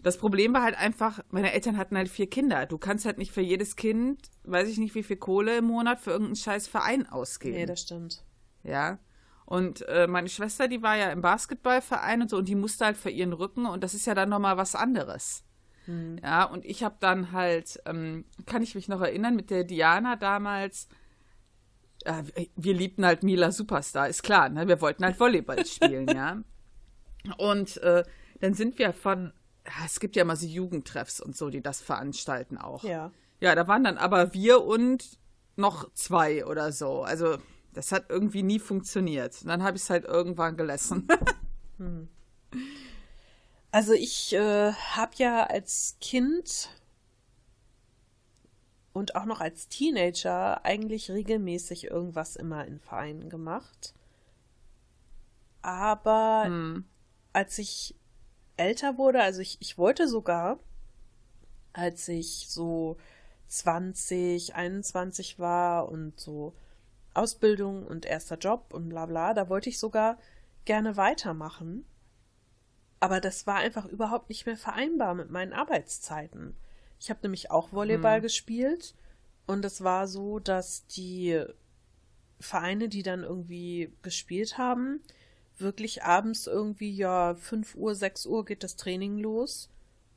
das 0.04 0.18
Problem 0.18 0.54
war 0.54 0.64
halt 0.64 0.78
einfach, 0.78 1.22
meine 1.30 1.54
Eltern 1.54 1.78
hatten 1.78 1.98
halt 1.98 2.10
vier 2.10 2.30
Kinder. 2.30 2.66
Du 2.66 2.78
kannst 2.78 3.06
halt 3.06 3.18
nicht 3.18 3.32
für 3.32 3.42
jedes 3.42 3.78
Kind, 3.78 4.30
weiß 4.44 4.68
ich 4.68 4.78
nicht, 4.78 4.96
wie 4.96 5.04
viel 5.04 5.16
Kohle 5.16 5.58
im 5.58 5.66
Monat 5.66 6.00
für 6.02 6.12
irgendeinen 6.12 6.36
scheiß 6.36 6.68
Verein 6.68 7.08
ausgeben. 7.08 7.56
Nee, 7.56 7.66
das 7.66 7.82
stimmt. 7.82 8.26
Ja. 8.64 9.00
Und 9.46 9.88
äh, 9.88 10.08
meine 10.08 10.28
Schwester, 10.28 10.68
die 10.68 10.84
war 10.84 10.98
ja 10.98 11.10
im 11.12 11.22
Basketballverein 11.22 12.22
und 12.22 12.30
so, 12.30 12.38
und 12.38 12.48
die 12.48 12.56
musste 12.56 12.86
halt 12.86 12.98
für 12.98 13.10
ihren 13.10 13.34
Rücken, 13.34 13.66
und 13.66 13.84
das 13.84 13.94
ist 13.94 14.06
ja 14.06 14.14
dann 14.14 14.30
nochmal 14.30 14.58
was 14.58 14.76
anderes. 14.76 15.46
Mhm. 15.88 16.20
Ja, 16.22 16.44
und 16.44 16.66
ich 16.66 16.84
habe 16.84 16.96
dann 17.00 17.32
halt, 17.32 17.82
ähm, 17.86 18.26
kann 18.46 18.62
ich 18.62 18.76
mich 18.76 18.90
noch 18.90 19.02
erinnern, 19.02 19.36
mit 19.36 19.50
der 19.52 19.64
Diana 19.64 20.18
damals, 20.18 20.90
äh, 22.04 22.24
wir 22.56 22.74
liebten 22.74 23.06
halt 23.06 23.24
Mila 23.24 23.52
Superstar, 23.52 24.10
ist 24.10 24.24
klar, 24.24 24.50
ne? 24.50 24.68
Wir 24.68 24.82
wollten 24.82 25.06
halt 25.06 25.20
Volleyball 25.20 25.66
spielen, 25.66 26.08
ja. 26.14 26.42
Und 27.38 27.78
äh, 27.78 28.04
dann 28.42 28.54
sind 28.54 28.78
wir 28.80 28.92
von 28.92 29.32
es 29.86 30.00
gibt 30.00 30.16
ja 30.16 30.24
immer 30.24 30.36
so 30.36 30.46
Jugendtreffs 30.46 31.20
und 31.20 31.36
so, 31.36 31.50
die 31.50 31.62
das 31.62 31.82
veranstalten 31.82 32.58
auch. 32.58 32.84
Ja. 32.84 33.12
Ja, 33.40 33.56
da 33.56 33.68
waren 33.68 33.84
dann 33.84 33.98
aber 33.98 34.34
wir 34.34 34.64
und 34.64 35.18
noch 35.56 35.92
zwei 35.94 36.46
oder 36.46 36.72
so. 36.72 37.04
Also, 37.04 37.38
das 37.74 37.92
hat 37.92 38.06
irgendwie 38.10 38.44
nie 38.44 38.60
funktioniert. 38.60 39.42
Und 39.42 39.48
dann 39.48 39.64
habe 39.64 39.78
ich 39.78 39.84
es 39.84 39.90
halt 39.90 40.06
irgendwann 40.06 40.58
gelassen. 40.58 41.08
hm. 41.78 42.10
Also, 43.72 43.94
ich 43.94 44.34
äh, 44.34 44.72
habe 44.72 45.14
ja 45.16 45.46
als 45.46 45.98
Kind 46.00 46.70
und 48.94 49.16
auch 49.16 49.26
noch 49.26 49.42
als 49.42 49.68
Teenager 49.68 50.64
eigentlich 50.64 51.10
regelmäßig 51.10 51.86
irgendwas 51.86 52.36
immer 52.36 52.66
in 52.66 52.80
Vereinen 52.80 53.30
gemacht. 53.30 53.96
Aber 55.64 56.44
hm. 56.46 56.86
als 57.34 57.58
ich 57.58 57.96
älter 58.58 58.98
wurde, 58.98 59.22
also 59.22 59.42
ich, 59.42 59.58
ich 59.60 59.78
wollte 59.78 60.08
sogar, 60.08 60.60
als 61.74 62.08
ich 62.08 62.48
so 62.50 62.98
20, 63.48 64.56
21 64.56 65.40
war 65.40 65.90
und 65.90 66.20
so 66.20 66.54
Ausbildung 67.14 67.86
und 67.86 68.06
erster 68.06 68.38
Job 68.38 68.74
und 68.74 68.90
bla 68.90 69.06
bla, 69.06 69.34
da 69.34 69.50
wollte 69.50 69.70
ich 69.70 69.80
sogar 69.80 70.18
gerne 70.66 70.98
weitermachen. 70.98 71.86
Aber 73.00 73.20
das 73.20 73.46
war 73.46 73.58
einfach 73.58 73.86
überhaupt 73.86 74.30
nicht 74.30 74.46
mehr 74.46 74.58
vereinbar 74.58 75.14
mit 75.14 75.30
meinen 75.30 75.54
Arbeitszeiten. 75.54 76.56
Ich 77.00 77.10
habe 77.10 77.20
nämlich 77.24 77.52
auch 77.52 77.74
Volleyball 77.74 78.18
hm. 78.18 78.22
gespielt 78.22 78.96
und 79.46 79.66
es 79.66 79.84
war 79.84 80.08
so, 80.08 80.40
dass 80.40 80.88
die 80.88 81.44
Vereine, 82.40 82.90
die 82.90 83.04
dann 83.04 83.24
irgendwie 83.24 83.94
gespielt 84.02 84.58
haben, 84.58 85.02
wirklich 85.58 86.04
abends 86.04 86.48
irgendwie, 86.48 86.92
ja, 86.92 87.36
5 87.36 87.76
Uhr, 87.76 87.96
6 87.96 88.26
Uhr 88.26 88.46
geht 88.46 88.64
das 88.64 88.76
Training 88.76 89.18
los. 89.18 89.70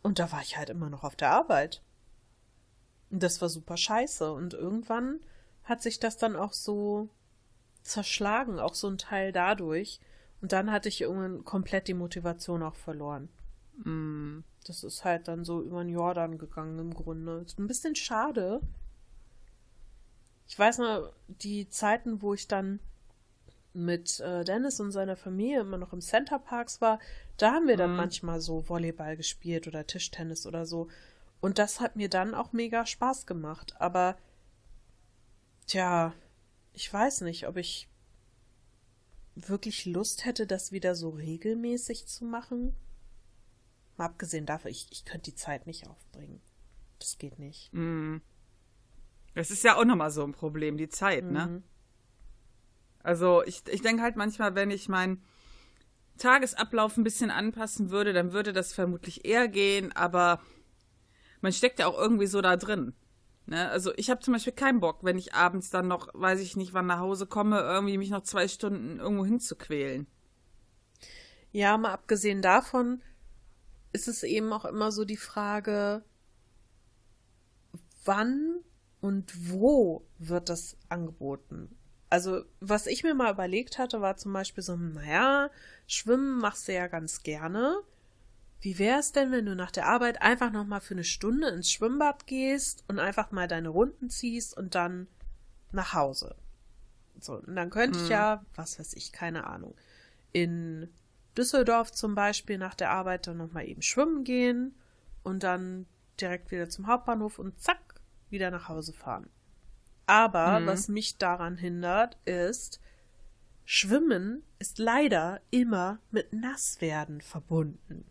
Und 0.03 0.18
da 0.18 0.31
war 0.33 0.40
ich 0.40 0.57
halt 0.57 0.70
immer 0.70 0.90
noch 0.90 1.05
auf 1.05 1.16
der 1.16 1.31
Arbeit. 1.31 1.83
Und 3.11 3.22
das 3.22 3.40
war 3.40 3.49
super 3.49 3.77
scheiße. 3.77 4.33
Und 4.33 4.55
irgendwann 4.55 5.20
hat 5.64 5.83
sich 5.83 5.99
das 5.99 6.16
dann 6.16 6.37
auch 6.37 6.53
so 6.53 7.09
zerschlagen, 7.83 8.59
auch 8.59 8.75
so 8.75 8.88
ein 8.88 8.99
Teil 8.99 9.33
dadurch. 9.33 10.01
Und 10.40 10.53
dann 10.53 10.70
hatte 10.70 10.88
ich 10.88 11.01
irgendwann 11.01 11.44
komplett 11.44 11.88
die 11.88 11.94
Motivation 11.94 12.62
auch 12.62 12.77
verloren. 12.77 13.29
Mm. 13.85 14.40
Das 14.66 14.83
ist 14.83 15.05
halt 15.05 15.29
dann 15.29 15.44
so 15.44 15.62
über 15.62 15.85
den 15.85 15.92
Jordan 15.92 16.38
gegangen 16.38 16.79
im 16.81 16.92
Grunde. 16.92 17.44
Ist 17.46 17.59
ein 17.59 17.68
bisschen 17.68 17.94
schade. 17.94 18.61
Ich 20.49 20.59
weiß 20.59 20.79
noch, 20.79 21.12
die 21.29 21.68
Zeiten, 21.68 22.20
wo 22.20 22.35
ich 22.35 22.49
dann 22.49 22.81
mit 23.76 24.20
äh, 24.20 24.44
Dennis 24.44 24.80
und 24.80 24.90
seiner 24.90 25.16
Familie 25.16 25.60
immer 25.60 25.78
noch 25.78 25.92
im 25.92 26.00
Center 26.00 26.38
Parks 26.38 26.80
war, 26.80 26.98
da 27.36 27.52
haben 27.52 27.68
wir 27.68 27.76
dann 27.76 27.90
Mhm. 27.92 27.96
manchmal 27.96 28.40
so 28.40 28.68
Volleyball 28.68 29.16
gespielt 29.16 29.66
oder 29.68 29.86
Tischtennis 29.86 30.46
oder 30.46 30.66
so. 30.66 30.88
Und 31.40 31.58
das 31.58 31.80
hat 31.80 31.96
mir 31.96 32.08
dann 32.08 32.34
auch 32.34 32.52
mega 32.52 32.86
Spaß 32.86 33.26
gemacht. 33.26 33.74
Aber, 33.78 34.16
tja, 35.66 36.14
ich 36.72 36.92
weiß 36.92 37.20
nicht, 37.20 37.46
ob 37.46 37.56
ich 37.56 37.88
wirklich 39.34 39.84
Lust 39.84 40.24
hätte, 40.24 40.46
das 40.46 40.72
wieder 40.72 40.94
so 40.94 41.10
regelmäßig 41.10 42.06
zu 42.06 42.24
machen. 42.24 42.74
Mal 43.98 44.06
abgesehen 44.06 44.46
davon, 44.46 44.70
ich, 44.70 44.86
ich 44.90 45.04
könnte 45.04 45.30
die 45.30 45.36
Zeit 45.36 45.66
nicht 45.66 45.86
aufbringen. 45.88 46.40
Das 46.98 47.18
geht 47.18 47.38
nicht. 47.38 47.72
Mm. 47.72 48.18
Das 49.34 49.50
ist 49.50 49.62
ja 49.64 49.76
auch 49.76 49.84
nochmal 49.84 50.10
so 50.10 50.24
ein 50.24 50.32
Problem, 50.32 50.78
die 50.78 50.88
Zeit, 50.88 51.24
ne? 51.24 51.62
Also 53.06 53.44
ich, 53.44 53.62
ich 53.68 53.82
denke 53.82 54.02
halt 54.02 54.16
manchmal, 54.16 54.56
wenn 54.56 54.72
ich 54.72 54.88
meinen 54.88 55.22
Tagesablauf 56.18 56.96
ein 56.96 57.04
bisschen 57.04 57.30
anpassen 57.30 57.90
würde, 57.90 58.12
dann 58.12 58.32
würde 58.32 58.52
das 58.52 58.72
vermutlich 58.72 59.24
eher 59.24 59.46
gehen, 59.46 59.92
aber 59.92 60.40
man 61.40 61.52
steckt 61.52 61.78
ja 61.78 61.86
auch 61.86 61.96
irgendwie 61.96 62.26
so 62.26 62.40
da 62.40 62.56
drin. 62.56 62.94
Ne? 63.46 63.70
Also 63.70 63.92
ich 63.94 64.10
habe 64.10 64.22
zum 64.22 64.34
Beispiel 64.34 64.54
keinen 64.54 64.80
Bock, 64.80 65.04
wenn 65.04 65.18
ich 65.18 65.34
abends 65.34 65.70
dann 65.70 65.86
noch, 65.86 66.08
weiß 66.14 66.40
ich 66.40 66.56
nicht, 66.56 66.74
wann 66.74 66.86
nach 66.86 66.98
Hause 66.98 67.26
komme, 67.28 67.60
irgendwie 67.60 67.96
mich 67.96 68.10
noch 68.10 68.24
zwei 68.24 68.48
Stunden 68.48 68.98
irgendwo 68.98 69.24
hinzuquälen. 69.24 70.08
Ja, 71.52 71.78
mal 71.78 71.92
abgesehen 71.92 72.42
davon 72.42 73.02
ist 73.92 74.08
es 74.08 74.24
eben 74.24 74.52
auch 74.52 74.64
immer 74.64 74.90
so 74.90 75.04
die 75.04 75.16
Frage, 75.16 76.02
wann 78.04 78.64
und 79.00 79.32
wo 79.48 80.08
wird 80.18 80.48
das 80.48 80.76
angeboten? 80.88 81.76
Also, 82.16 82.46
was 82.61 82.87
ich 82.87 83.02
mir 83.02 83.14
mal 83.14 83.31
überlegt 83.31 83.76
hatte, 83.76 84.00
war 84.00 84.16
zum 84.16 84.33
Beispiel 84.33 84.64
so, 84.64 84.74
naja, 84.74 85.50
Schwimmen 85.87 86.38
machst 86.38 86.66
du 86.66 86.72
ja 86.72 86.87
ganz 86.87 87.22
gerne. 87.22 87.76
Wie 88.62 88.79
wäre 88.79 89.00
es 89.00 89.12
denn, 89.12 89.33
wenn 89.33 89.44
du 89.44 89.55
nach 89.55 89.70
der 89.70 89.87
Arbeit 89.87 90.22
einfach 90.22 90.50
nochmal 90.50 90.81
für 90.81 90.94
eine 90.94 91.05
Stunde 91.05 91.48
ins 91.48 91.70
Schwimmbad 91.70 92.26
gehst 92.26 92.85
und 92.88 93.00
einfach 93.00 93.33
mal 93.33 93.48
deine 93.48 93.68
Runden 93.68 94.09
ziehst 94.09 94.57
und 94.57 94.74
dann 94.74 95.09
nach 95.72 95.92
Hause? 95.92 96.37
So, 97.20 97.35
und 97.35 97.55
dann 97.55 97.68
könnte 97.68 97.98
ich 97.98 98.09
ja, 98.09 98.42
was 98.55 98.79
weiß 98.79 98.94
ich, 98.94 99.12
keine 99.12 99.46
Ahnung, 99.46 99.74
in 100.33 100.88
Düsseldorf 101.37 101.92
zum 101.92 102.14
Beispiel 102.14 102.57
nach 102.57 102.74
der 102.74 102.92
Arbeit 102.92 103.26
dann 103.26 103.37
nochmal 103.37 103.68
eben 103.68 103.83
schwimmen 103.83 104.24
gehen 104.24 104.74
und 105.22 105.42
dann 105.42 105.85
direkt 106.18 106.50
wieder 106.50 106.70
zum 106.70 106.87
Hauptbahnhof 106.87 107.38
und 107.38 107.61
zack, 107.61 108.00
wieder 108.31 108.50
nach 108.50 108.70
Hause 108.70 108.94
fahren. 108.94 109.29
Aber 110.06 110.60
Mhm. 110.60 110.66
was 110.66 110.88
mich 110.88 111.18
daran 111.18 111.56
hindert, 111.56 112.16
ist, 112.24 112.80
Schwimmen 113.64 114.42
ist 114.58 114.78
leider 114.78 115.40
immer 115.50 115.98
mit 116.10 116.32
Nasswerden 116.32 117.20
verbunden. 117.20 118.04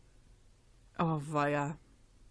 Oh, 0.99 1.21
weia. 1.29 1.77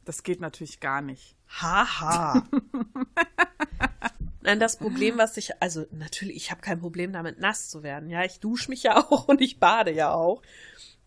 Das 0.04 0.22
geht 0.22 0.40
natürlich 0.40 0.80
gar 0.80 1.00
nicht. 1.00 1.34
Haha. 1.48 2.44
Nein, 4.42 4.60
das 4.60 4.76
Problem, 4.76 5.16
was 5.16 5.38
ich, 5.38 5.62
also 5.62 5.86
natürlich, 5.90 6.36
ich 6.36 6.50
habe 6.50 6.60
kein 6.60 6.80
Problem 6.80 7.12
damit, 7.14 7.38
nass 7.40 7.70
zu 7.70 7.82
werden. 7.82 8.10
Ja, 8.10 8.24
ich 8.24 8.40
dusche 8.40 8.68
mich 8.70 8.82
ja 8.82 8.96
auch 9.10 9.26
und 9.28 9.40
ich 9.40 9.58
bade 9.58 9.90
ja 9.92 10.12
auch. 10.12 10.42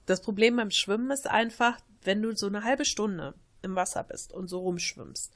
Das 0.08 0.22
Problem 0.22 0.56
beim 0.56 0.72
Schwimmen 0.72 1.12
ist 1.12 1.28
einfach, 1.28 1.78
wenn 2.02 2.24
du 2.24 2.36
so 2.36 2.48
eine 2.48 2.64
halbe 2.64 2.86
Stunde 2.86 3.36
im 3.62 3.76
Wasser 3.76 4.04
bist 4.04 4.34
und 4.34 4.48
so 4.48 4.60
rumschwimmst, 4.62 5.34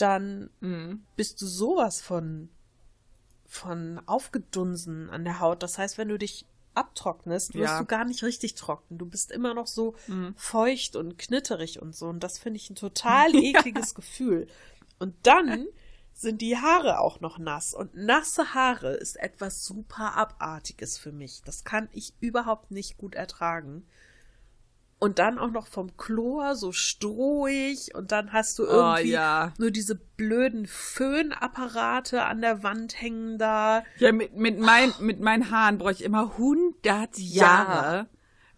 dann 0.00 0.50
Mhm. 0.60 1.04
bist 1.16 1.40
du 1.42 1.46
sowas 1.46 2.00
von, 2.00 2.48
von 3.46 4.00
aufgedunsen 4.06 5.10
an 5.10 5.24
der 5.24 5.40
Haut. 5.40 5.62
Das 5.62 5.78
heißt, 5.78 5.98
wenn 5.98 6.08
du 6.08 6.18
dich 6.18 6.44
abtrocknest, 6.74 7.54
wirst 7.54 7.72
Ja. 7.72 7.78
du 7.80 7.86
gar 7.86 8.04
nicht 8.04 8.22
richtig 8.22 8.54
trocken. 8.54 8.98
Du 8.98 9.06
bist 9.06 9.30
immer 9.32 9.54
noch 9.54 9.66
so 9.66 9.94
feucht 10.36 10.96
und 10.96 11.18
knitterig 11.18 11.80
und 11.82 11.96
so. 11.96 12.06
Und 12.06 12.20
das 12.20 12.38
finde 12.38 12.58
ich 12.58 12.70
ein 12.70 12.76
total 12.76 13.34
ekliges 13.34 13.94
Gefühl. 13.94 14.46
Und 14.98 15.14
dann 15.24 15.66
sind 16.14 16.40
die 16.42 16.56
Haare 16.56 17.00
auch 17.00 17.20
noch 17.20 17.38
nass. 17.38 17.74
Und 17.74 17.94
nasse 17.94 18.52
Haare 18.54 18.92
ist 18.94 19.16
etwas 19.16 19.64
super 19.64 20.16
Abartiges 20.16 20.98
für 20.98 21.12
mich. 21.12 21.42
Das 21.44 21.64
kann 21.64 21.88
ich 21.92 22.12
überhaupt 22.20 22.70
nicht 22.70 22.98
gut 22.98 23.14
ertragen. 23.14 23.86
Und 25.00 25.20
dann 25.20 25.38
auch 25.38 25.50
noch 25.52 25.68
vom 25.68 25.96
Chlor 25.96 26.56
so 26.56 26.72
strohig 26.72 27.94
und 27.94 28.10
dann 28.10 28.32
hast 28.32 28.58
du 28.58 28.64
irgendwie 28.64 29.10
Oh, 29.10 29.14
ja. 29.14 29.52
nur 29.56 29.70
diese 29.70 29.94
blöden 29.94 30.66
Föhnapparate 30.66 32.24
an 32.24 32.40
der 32.40 32.64
Wand 32.64 33.00
hängen 33.00 33.38
da. 33.38 33.84
Ja, 33.98 34.10
mit, 34.10 34.34
mit, 34.34 34.58
mein, 34.58 34.92
mit 34.98 35.20
meinen 35.20 35.50
Haaren 35.52 35.78
bräuchte 35.78 36.02
ich 36.02 36.06
immer 36.06 36.32
100 36.32 37.16
Ja. 37.16 37.42
Jahre, 37.42 38.08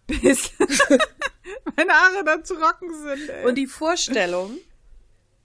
bis 0.06 0.52
meine 1.76 1.92
Haare 1.92 2.24
dann 2.24 2.42
trocken 2.44 2.88
sind. 3.02 3.28
Ey. 3.28 3.46
Und 3.46 3.56
die 3.56 3.66
Vorstellung, 3.66 4.56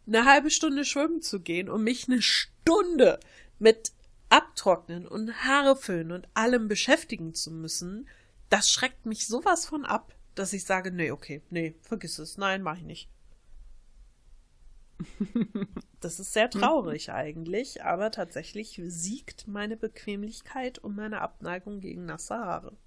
eine 0.08 0.24
halbe 0.24 0.50
Stunde 0.50 0.86
schwimmen 0.86 1.22
zu 1.22 1.42
gehen 1.42 1.68
und 1.68 1.84
mich 1.84 2.08
eine 2.08 2.22
Stunde 2.22 3.20
mit 3.60 3.92
Abtrocknen 4.30 5.08
und 5.08 5.44
Haare 5.44 5.76
föhnen 5.76 6.14
und 6.14 6.28
allem 6.36 6.70
beschäftigen 6.70 7.34
zu 7.34 7.52
müssen, 7.52 8.08
das 8.50 8.70
schreckt 8.70 9.06
mich 9.06 9.28
sowas 9.28 9.66
von 9.66 9.84
ab, 9.86 10.14
dass 10.36 10.54
ich 10.54 10.66
sage, 10.66 10.92
nee, 10.92 11.12
okay, 11.12 11.42
nee, 11.50 11.76
vergiss 11.82 12.20
es, 12.20 12.38
nein, 12.38 12.62
mach 12.62 12.78
ich 12.78 12.84
nicht. 12.84 13.10
Das 16.02 16.20
ist 16.20 16.34
sehr 16.34 16.52
traurig 16.52 17.12
eigentlich, 17.12 17.84
aber 17.84 18.12
tatsächlich 18.12 18.80
siegt 18.86 19.48
meine 19.48 19.76
Bequemlichkeit 19.76 20.78
und 20.78 20.96
meine 20.96 21.20
Abneigung 21.22 21.80
gegen 21.80 22.06
nasse 22.06 22.36
Haare. 22.36 22.78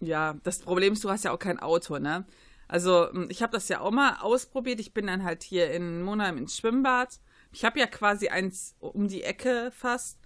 Ja, 0.00 0.38
das 0.42 0.60
Problem 0.60 0.94
ist, 0.94 1.04
du 1.04 1.10
hast 1.10 1.24
ja 1.24 1.32
auch 1.32 1.38
kein 1.38 1.58
Auto, 1.58 1.98
ne? 1.98 2.24
Also, 2.66 3.10
m, 3.10 3.26
ich 3.30 3.42
habe 3.42 3.52
das 3.52 3.68
ja 3.68 3.80
auch 3.80 3.90
mal 3.90 4.16
ausprobiert. 4.20 4.80
Ich 4.80 4.94
bin 4.94 5.06
dann 5.06 5.22
halt 5.22 5.42
hier 5.42 5.70
in 5.70 6.00
Monheim 6.02 6.38
ins 6.38 6.56
Schwimmbad. 6.56 7.20
Ich 7.52 7.64
habe 7.64 7.78
ja 7.78 7.86
quasi 7.86 8.28
eins 8.28 8.74
um 8.78 9.08
die 9.08 9.22
Ecke 9.22 9.70
fast. 9.70 10.18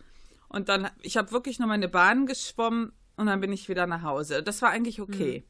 Und 0.49 0.69
dann, 0.69 0.89
ich 1.03 1.17
habe 1.17 1.33
wirklich 1.33 1.59
nur 1.59 1.69
meine 1.69 1.89
Bahn 1.89 2.27
geschwommen 2.27 2.93
und 3.17 3.27
dann 3.27 3.41
bin 3.41 3.53
ich 3.53 3.69
wieder 3.69 3.87
nach 3.87 4.03
Hause. 4.03 4.43
Das 4.43 4.63
war 4.63 4.71
eigentlich 4.71 5.01
okay. 5.01 5.45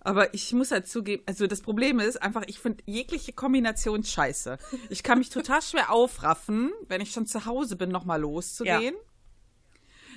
Aber 0.00 0.32
ich 0.32 0.52
muss 0.52 0.70
halt 0.70 0.86
zugeben, 0.86 1.22
also 1.26 1.46
das 1.46 1.60
Problem 1.60 1.98
ist 1.98 2.22
einfach, 2.22 2.44
ich 2.46 2.60
finde 2.60 2.82
jegliche 2.86 3.32
Kombination 3.32 4.04
scheiße. 4.04 4.58
Ich 4.90 5.02
kann 5.02 5.18
mich 5.18 5.30
total 5.30 5.60
schwer 5.60 5.90
aufraffen, 5.90 6.72
wenn 6.86 7.00
ich 7.00 7.10
schon 7.10 7.26
zu 7.26 7.46
Hause 7.46 7.76
bin, 7.76 7.90
nochmal 7.90 8.20
loszugehen. 8.20 8.94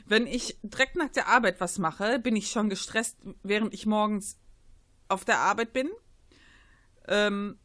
Wenn 0.06 0.28
ich 0.28 0.58
direkt 0.62 0.96
nach 0.96 1.10
der 1.10 1.28
Arbeit 1.28 1.60
was 1.60 1.78
mache, 1.80 2.20
bin 2.20 2.36
ich 2.36 2.52
schon 2.52 2.70
gestresst, 2.70 3.18
während 3.44 3.74
ich 3.74 3.86
morgens 3.86 4.38
auf 5.08 5.26
der 5.26 5.40
Arbeit 5.40 5.74
bin. 5.74 5.90
Ähm, 7.08 7.60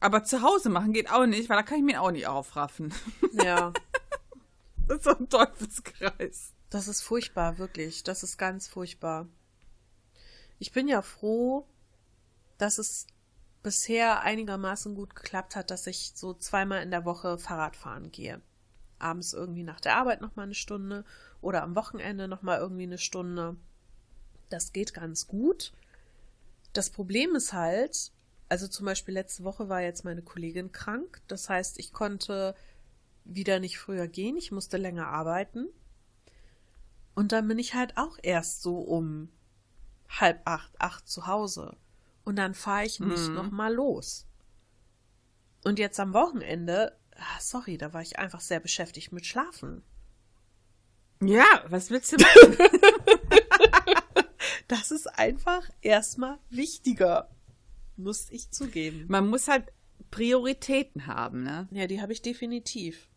aber 0.00 0.24
zu 0.24 0.42
Hause 0.42 0.70
machen 0.70 0.92
geht 0.92 1.10
auch 1.10 1.26
nicht, 1.26 1.48
weil 1.48 1.56
da 1.56 1.62
kann 1.62 1.78
ich 1.78 1.84
mich 1.84 1.98
auch 1.98 2.10
nicht 2.10 2.26
aufraffen. 2.26 2.94
Ja. 3.32 3.72
Das 4.86 4.98
ist 5.00 5.04
so 5.04 5.18
ein 5.18 5.28
Teufelskreis. 5.28 6.54
Das 6.70 6.88
ist 6.88 7.02
furchtbar, 7.02 7.58
wirklich. 7.58 8.04
Das 8.04 8.22
ist 8.22 8.38
ganz 8.38 8.68
furchtbar. 8.68 9.28
Ich 10.58 10.72
bin 10.72 10.88
ja 10.88 11.02
froh, 11.02 11.66
dass 12.58 12.78
es 12.78 13.06
bisher 13.62 14.20
einigermaßen 14.20 14.94
gut 14.94 15.14
geklappt 15.14 15.56
hat, 15.56 15.70
dass 15.70 15.86
ich 15.86 16.12
so 16.14 16.34
zweimal 16.34 16.82
in 16.82 16.90
der 16.90 17.04
Woche 17.04 17.38
Fahrrad 17.38 17.76
fahren 17.76 18.10
gehe. 18.10 18.40
Abends 18.98 19.32
irgendwie 19.32 19.62
nach 19.62 19.80
der 19.80 19.96
Arbeit 19.96 20.20
nochmal 20.20 20.46
eine 20.46 20.54
Stunde 20.54 21.04
oder 21.40 21.62
am 21.62 21.76
Wochenende 21.76 22.26
nochmal 22.28 22.58
irgendwie 22.58 22.84
eine 22.84 22.98
Stunde. 22.98 23.56
Das 24.48 24.72
geht 24.72 24.94
ganz 24.94 25.26
gut. 25.26 25.72
Das 26.72 26.90
Problem 26.90 27.34
ist 27.34 27.52
halt, 27.52 28.12
also 28.48 28.66
zum 28.66 28.86
Beispiel 28.86 29.14
letzte 29.14 29.44
Woche 29.44 29.68
war 29.68 29.82
jetzt 29.82 30.04
meine 30.04 30.22
Kollegin 30.22 30.72
krank. 30.72 31.20
Das 31.28 31.48
heißt, 31.48 31.78
ich 31.78 31.92
konnte 31.92 32.54
wieder 33.24 33.60
nicht 33.60 33.78
früher 33.78 34.08
gehen. 34.08 34.36
Ich 34.36 34.50
musste 34.50 34.78
länger 34.78 35.06
arbeiten. 35.08 35.68
Und 37.14 37.32
dann 37.32 37.46
bin 37.46 37.58
ich 37.58 37.74
halt 37.74 37.96
auch 37.96 38.18
erst 38.22 38.62
so 38.62 38.78
um 38.78 39.28
halb 40.08 40.40
acht, 40.46 40.72
acht 40.80 41.08
zu 41.08 41.26
Hause. 41.26 41.76
Und 42.24 42.36
dann 42.36 42.54
fahre 42.54 42.84
ich 42.86 43.00
nicht 43.00 43.28
Mhm. 43.28 43.34
noch 43.34 43.50
mal 43.50 43.72
los. 43.72 44.26
Und 45.64 45.78
jetzt 45.78 45.98
am 46.00 46.12
Wochenende, 46.14 46.96
ah, 47.16 47.40
sorry, 47.40 47.78
da 47.78 47.92
war 47.92 48.02
ich 48.02 48.18
einfach 48.18 48.40
sehr 48.40 48.60
beschäftigt 48.60 49.12
mit 49.12 49.26
Schlafen. 49.26 49.82
Ja, 51.20 51.64
was 51.68 51.90
willst 51.90 52.12
du 52.12 52.16
machen? 52.16 52.56
Das 54.68 54.90
ist 54.90 55.06
einfach 55.18 55.66
erstmal 55.80 56.38
wichtiger. 56.50 57.30
Muss 57.96 58.28
ich 58.30 58.50
zugeben. 58.50 59.06
Man 59.08 59.26
muss 59.26 59.48
halt 59.48 59.72
Prioritäten 60.10 61.06
haben, 61.06 61.42
ne? 61.42 61.66
Ja, 61.70 61.86
die 61.86 62.02
habe 62.02 62.12
ich 62.12 62.20
definitiv. 62.20 63.08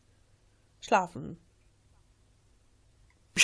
Schlafen. 0.79 1.37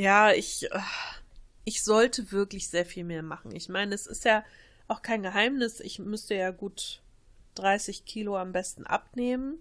ja, 0.00 0.32
ich, 0.32 0.72
äh, 0.72 0.80
ich 1.64 1.82
sollte 1.82 2.32
wirklich 2.32 2.68
sehr 2.68 2.86
viel 2.86 3.04
mehr 3.04 3.22
machen. 3.22 3.54
Ich 3.54 3.68
meine, 3.68 3.94
es 3.94 4.06
ist 4.06 4.24
ja 4.24 4.44
auch 4.88 5.02
kein 5.02 5.22
Geheimnis. 5.22 5.78
Ich 5.80 5.98
müsste 5.98 6.34
ja 6.34 6.50
gut 6.52 7.02
30 7.56 8.06
Kilo 8.06 8.38
am 8.38 8.52
besten 8.52 8.86
abnehmen. 8.86 9.58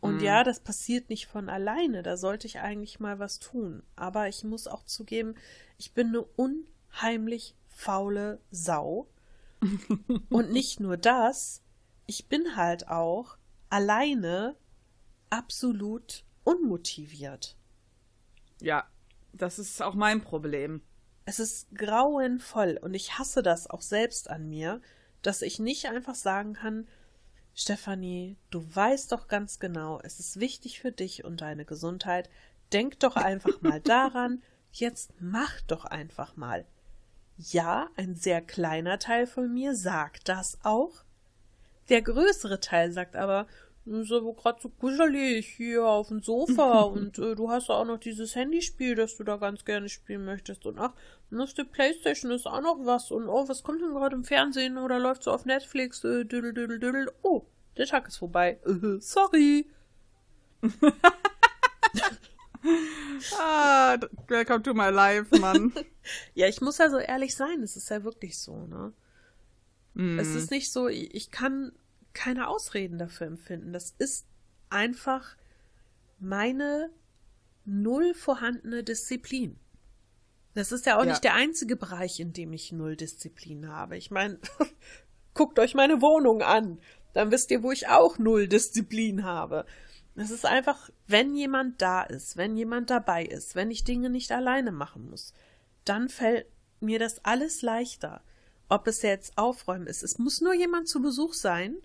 Und 0.00 0.16
mhm. 0.16 0.24
ja, 0.24 0.44
das 0.44 0.60
passiert 0.60 1.08
nicht 1.08 1.26
von 1.26 1.48
alleine. 1.48 2.02
Da 2.02 2.18
sollte 2.18 2.46
ich 2.46 2.60
eigentlich 2.60 3.00
mal 3.00 3.18
was 3.18 3.38
tun. 3.38 3.82
Aber 3.96 4.28
ich 4.28 4.44
muss 4.44 4.66
auch 4.66 4.84
zugeben, 4.84 5.34
ich 5.78 5.92
bin 5.94 6.08
eine 6.08 6.22
unheimlich 6.22 7.54
faule 7.68 8.40
Sau. 8.50 9.08
Und 10.28 10.52
nicht 10.52 10.80
nur 10.80 10.98
das, 10.98 11.62
ich 12.06 12.28
bin 12.28 12.56
halt 12.56 12.88
auch 12.88 13.38
alleine 13.70 14.54
absolut 15.30 16.24
unmotiviert. 16.44 17.56
Ja, 18.60 18.89
das 19.32 19.58
ist 19.58 19.82
auch 19.82 19.94
mein 19.94 20.20
Problem. 20.20 20.82
Es 21.24 21.38
ist 21.38 21.74
grauenvoll 21.74 22.78
und 22.80 22.94
ich 22.94 23.18
hasse 23.18 23.42
das 23.42 23.68
auch 23.68 23.82
selbst 23.82 24.30
an 24.30 24.48
mir, 24.48 24.80
dass 25.22 25.42
ich 25.42 25.58
nicht 25.58 25.86
einfach 25.86 26.14
sagen 26.14 26.54
kann, 26.54 26.88
Stefanie, 27.54 28.36
du 28.50 28.64
weißt 28.74 29.12
doch 29.12 29.28
ganz 29.28 29.58
genau, 29.58 30.00
es 30.02 30.18
ist 30.18 30.40
wichtig 30.40 30.80
für 30.80 30.92
dich 30.92 31.24
und 31.24 31.40
deine 31.40 31.64
Gesundheit. 31.64 32.30
Denk 32.72 33.00
doch 33.00 33.16
einfach 33.16 33.60
mal 33.60 33.80
daran, 33.84 34.42
jetzt 34.72 35.12
mach 35.20 35.60
doch 35.62 35.84
einfach 35.84 36.36
mal. 36.36 36.64
Ja, 37.36 37.88
ein 37.96 38.14
sehr 38.14 38.40
kleiner 38.40 38.98
Teil 38.98 39.26
von 39.26 39.52
mir 39.52 39.74
sagt 39.74 40.28
das 40.28 40.58
auch. 40.62 41.04
Der 41.88 42.02
größere 42.02 42.60
Teil 42.60 42.92
sagt 42.92 43.16
aber, 43.16 43.46
ist 43.86 44.12
aber 44.12 44.34
gerade 44.34 44.60
so 44.60 44.68
kuschelig 44.68 45.46
hier 45.56 45.84
auf 45.84 46.08
dem 46.08 46.22
Sofa 46.22 46.80
und 46.82 47.18
äh, 47.18 47.34
du 47.34 47.50
hast 47.50 47.68
ja 47.68 47.76
auch 47.76 47.84
noch 47.84 47.98
dieses 47.98 48.34
Handyspiel, 48.34 48.94
das 48.94 49.16
du 49.16 49.24
da 49.24 49.36
ganz 49.36 49.64
gerne 49.64 49.88
spielen 49.88 50.24
möchtest 50.24 50.66
und 50.66 50.78
ach, 50.78 50.92
auf 51.36 51.54
der 51.54 51.64
Playstation 51.64 52.30
ist 52.32 52.46
auch 52.46 52.60
noch 52.60 52.78
was 52.84 53.10
und 53.10 53.28
oh, 53.28 53.48
was 53.48 53.62
kommt 53.62 53.80
denn 53.80 53.94
gerade 53.94 54.16
im 54.16 54.24
Fernsehen 54.24 54.78
oder 54.78 54.98
läuft 54.98 55.22
so 55.22 55.32
auf 55.32 55.44
Netflix, 55.44 56.04
äh, 56.04 56.24
düdel, 56.24 56.52
düdel, 56.52 56.78
düdel, 56.78 57.10
oh, 57.22 57.46
der 57.76 57.86
Tag 57.86 58.08
ist 58.08 58.18
vorbei, 58.18 58.58
äh, 58.66 59.00
sorry. 59.00 59.70
ah, 63.38 63.96
welcome 64.28 64.62
to 64.62 64.74
my 64.74 64.90
life, 64.90 65.36
Mann. 65.38 65.72
ja, 66.34 66.46
ich 66.46 66.60
muss 66.60 66.78
ja 66.78 66.90
so 66.90 66.98
ehrlich 66.98 67.34
sein, 67.34 67.62
es 67.62 67.76
ist 67.76 67.88
ja 67.88 68.04
wirklich 68.04 68.38
so, 68.38 68.66
ne? 68.66 68.92
Mm. 69.94 70.18
Es 70.18 70.34
ist 70.34 70.50
nicht 70.50 70.70
so, 70.70 70.88
ich 70.88 71.30
kann 71.30 71.72
keine 72.12 72.48
Ausreden 72.48 72.98
dafür 72.98 73.26
empfinden. 73.26 73.72
Das 73.72 73.94
ist 73.98 74.26
einfach 74.68 75.36
meine 76.18 76.90
null 77.64 78.14
vorhandene 78.14 78.82
Disziplin. 78.82 79.58
Das 80.54 80.72
ist 80.72 80.86
ja 80.86 80.98
auch 80.98 81.04
ja. 81.04 81.10
nicht 81.10 81.24
der 81.24 81.34
einzige 81.34 81.76
Bereich, 81.76 82.18
in 82.20 82.32
dem 82.32 82.52
ich 82.52 82.72
null 82.72 82.96
Disziplin 82.96 83.68
habe. 83.68 83.96
Ich 83.96 84.10
meine, 84.10 84.38
guckt 85.34 85.58
euch 85.58 85.74
meine 85.74 86.02
Wohnung 86.02 86.42
an. 86.42 86.80
Dann 87.12 87.30
wisst 87.30 87.50
ihr, 87.50 87.62
wo 87.62 87.70
ich 87.70 87.88
auch 87.88 88.18
null 88.18 88.48
Disziplin 88.48 89.24
habe. 89.24 89.64
Es 90.16 90.30
ist 90.30 90.44
einfach, 90.44 90.90
wenn 91.06 91.34
jemand 91.34 91.80
da 91.80 92.02
ist, 92.02 92.36
wenn 92.36 92.56
jemand 92.56 92.90
dabei 92.90 93.24
ist, 93.24 93.54
wenn 93.54 93.70
ich 93.70 93.84
Dinge 93.84 94.10
nicht 94.10 94.32
alleine 94.32 94.72
machen 94.72 95.08
muss, 95.08 95.32
dann 95.84 96.08
fällt 96.08 96.46
mir 96.80 96.98
das 96.98 97.24
alles 97.24 97.62
leichter. 97.62 98.22
Ob 98.68 98.86
es 98.86 99.02
jetzt 99.02 99.36
aufräumen 99.36 99.86
ist. 99.86 100.02
Es 100.02 100.18
muss 100.18 100.40
nur 100.40 100.54
jemand 100.54 100.88
zu 100.88 101.02
Besuch 101.02 101.34
sein 101.34 101.76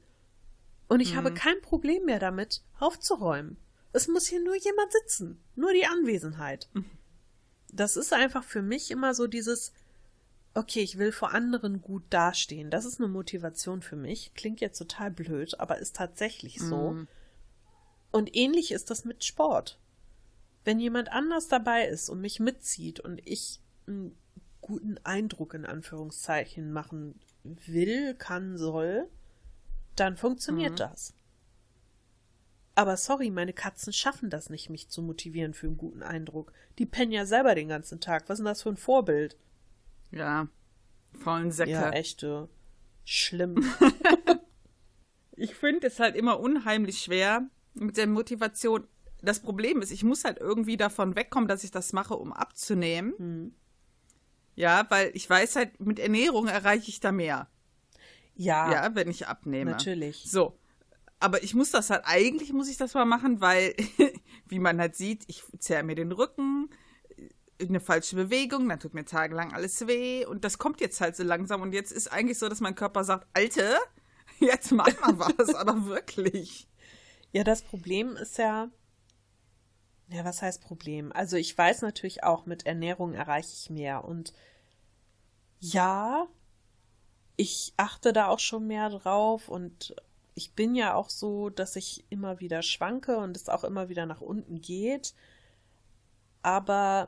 und 0.87 0.99
ich 0.99 1.13
mhm. 1.13 1.17
habe 1.17 1.33
kein 1.33 1.61
Problem 1.61 2.05
mehr 2.05 2.19
damit, 2.19 2.61
aufzuräumen. 2.79 3.57
Es 3.93 4.07
muss 4.07 4.27
hier 4.27 4.43
nur 4.43 4.55
jemand 4.55 4.91
sitzen. 4.91 5.41
Nur 5.55 5.73
die 5.73 5.85
Anwesenheit. 5.85 6.69
Mhm. 6.73 6.85
Das 7.71 7.97
ist 7.97 8.13
einfach 8.13 8.43
für 8.43 8.61
mich 8.61 8.91
immer 8.91 9.13
so 9.13 9.27
dieses, 9.27 9.73
okay, 10.53 10.81
ich 10.81 10.97
will 10.97 11.11
vor 11.11 11.33
anderen 11.33 11.81
gut 11.81 12.03
dastehen. 12.09 12.69
Das 12.69 12.85
ist 12.85 12.99
eine 12.99 13.09
Motivation 13.09 13.81
für 13.81 13.95
mich. 13.95 14.33
Klingt 14.33 14.61
jetzt 14.61 14.77
total 14.77 15.11
blöd, 15.11 15.59
aber 15.59 15.77
ist 15.77 15.95
tatsächlich 15.95 16.59
so. 16.59 16.91
Mhm. 16.91 17.07
Und 18.11 18.35
ähnlich 18.35 18.71
ist 18.71 18.89
das 18.89 19.05
mit 19.05 19.23
Sport. 19.23 19.79
Wenn 20.63 20.79
jemand 20.79 21.11
anders 21.11 21.47
dabei 21.47 21.87
ist 21.87 22.09
und 22.09 22.21
mich 22.21 22.39
mitzieht 22.39 22.99
und 22.99 23.21
ich 23.25 23.59
einen 23.87 24.17
guten 24.61 24.97
Eindruck 25.03 25.53
in 25.53 25.65
Anführungszeichen 25.65 26.71
machen 26.71 27.19
will, 27.43 28.15
kann, 28.15 28.57
soll, 28.57 29.09
dann 29.95 30.17
funktioniert 30.17 30.73
mhm. 30.73 30.77
das. 30.77 31.13
Aber 32.75 32.97
sorry, 32.97 33.31
meine 33.31 33.53
Katzen 33.53 33.93
schaffen 33.93 34.29
das 34.29 34.49
nicht, 34.49 34.69
mich 34.69 34.89
zu 34.89 35.01
motivieren 35.01 35.53
für 35.53 35.67
einen 35.67 35.77
guten 35.77 36.03
Eindruck. 36.03 36.51
Die 36.77 36.85
pennen 36.85 37.13
ja 37.13 37.25
selber 37.25 37.55
den 37.55 37.69
ganzen 37.69 38.01
Tag. 38.01 38.23
Was 38.27 38.33
ist 38.33 38.39
denn 38.39 38.45
das 38.45 38.63
für 38.63 38.69
ein 38.69 38.77
Vorbild? 38.77 39.37
Ja, 40.11 40.47
faulen 41.17 41.51
Säcke. 41.51 41.71
Ja, 41.71 41.89
echte. 41.91 42.49
Schlimm. 43.05 43.63
ich 45.37 45.55
finde 45.55 45.87
es 45.87 45.99
halt 45.99 46.15
immer 46.15 46.39
unheimlich 46.39 46.99
schwer 46.99 47.47
mit 47.73 47.95
der 47.95 48.07
Motivation. 48.07 48.87
Das 49.21 49.39
Problem 49.39 49.81
ist, 49.81 49.91
ich 49.91 50.03
muss 50.03 50.25
halt 50.25 50.39
irgendwie 50.39 50.75
davon 50.75 51.15
wegkommen, 51.15 51.47
dass 51.47 51.63
ich 51.63 51.71
das 51.71 51.93
mache, 51.93 52.15
um 52.15 52.33
abzunehmen. 52.33 53.13
Mhm. 53.17 53.55
Ja, 54.55 54.85
weil 54.89 55.11
ich 55.13 55.29
weiß 55.29 55.55
halt, 55.55 55.79
mit 55.79 55.99
Ernährung 55.99 56.47
erreiche 56.47 56.89
ich 56.89 56.99
da 56.99 57.11
mehr. 57.11 57.47
Ja. 58.35 58.71
Ja, 58.71 58.95
wenn 58.95 59.09
ich 59.09 59.27
abnehme. 59.27 59.71
Natürlich. 59.71 60.23
So. 60.29 60.57
Aber 61.19 61.43
ich 61.43 61.55
muss 61.55 61.71
das 61.71 61.89
halt, 61.89 62.03
eigentlich 62.05 62.51
muss 62.53 62.69
ich 62.69 62.77
das 62.77 62.93
mal 62.93 63.05
machen, 63.05 63.41
weil, 63.41 63.73
wie 64.47 64.59
man 64.59 64.79
halt 64.79 64.95
sieht, 64.95 65.23
ich 65.27 65.43
zerre 65.59 65.83
mir 65.83 65.95
den 65.95 66.11
Rücken, 66.11 66.69
eine 67.59 67.79
falsche 67.79 68.15
Bewegung, 68.15 68.67
dann 68.67 68.79
tut 68.79 68.93
mir 68.93 69.05
tagelang 69.05 69.53
alles 69.53 69.87
weh 69.87 70.25
und 70.25 70.43
das 70.43 70.57
kommt 70.57 70.81
jetzt 70.81 70.99
halt 70.99 71.15
so 71.15 71.23
langsam 71.23 71.61
und 71.61 71.73
jetzt 71.73 71.91
ist 71.91 72.11
eigentlich 72.11 72.37
so, 72.37 72.49
dass 72.49 72.59
mein 72.59 72.75
Körper 72.75 73.03
sagt, 73.03 73.27
Alte, 73.33 73.77
jetzt 74.39 74.71
mach 74.71 74.87
mal 74.99 75.17
was, 75.17 75.55
aber 75.55 75.85
wirklich. 75.85 76.67
Ja, 77.31 77.43
das 77.43 77.61
Problem 77.61 78.15
ist 78.17 78.37
ja, 78.37 78.69
ja, 80.09 80.23
was 80.23 80.41
heißt 80.41 80.61
Problem? 80.61 81.11
Also 81.13 81.37
ich 81.37 81.57
weiß 81.57 81.81
natürlich 81.81 82.23
auch, 82.23 82.45
mit 82.45 82.65
Ernährung 82.65 83.13
erreiche 83.13 83.53
ich 83.53 83.69
mehr 83.69 84.05
und 84.05 84.33
ja, 85.59 86.27
ich 87.37 87.73
achte 87.77 88.13
da 88.13 88.27
auch 88.27 88.39
schon 88.39 88.67
mehr 88.67 88.89
drauf 88.89 89.49
und 89.49 89.95
ich 90.35 90.53
bin 90.53 90.75
ja 90.75 90.93
auch 90.93 91.09
so, 91.09 91.49
dass 91.49 91.75
ich 91.75 92.05
immer 92.09 92.39
wieder 92.39 92.61
schwanke 92.61 93.17
und 93.17 93.37
es 93.37 93.49
auch 93.49 93.63
immer 93.63 93.89
wieder 93.89 94.05
nach 94.05 94.21
unten 94.21 94.61
geht. 94.61 95.13
Aber 96.41 97.07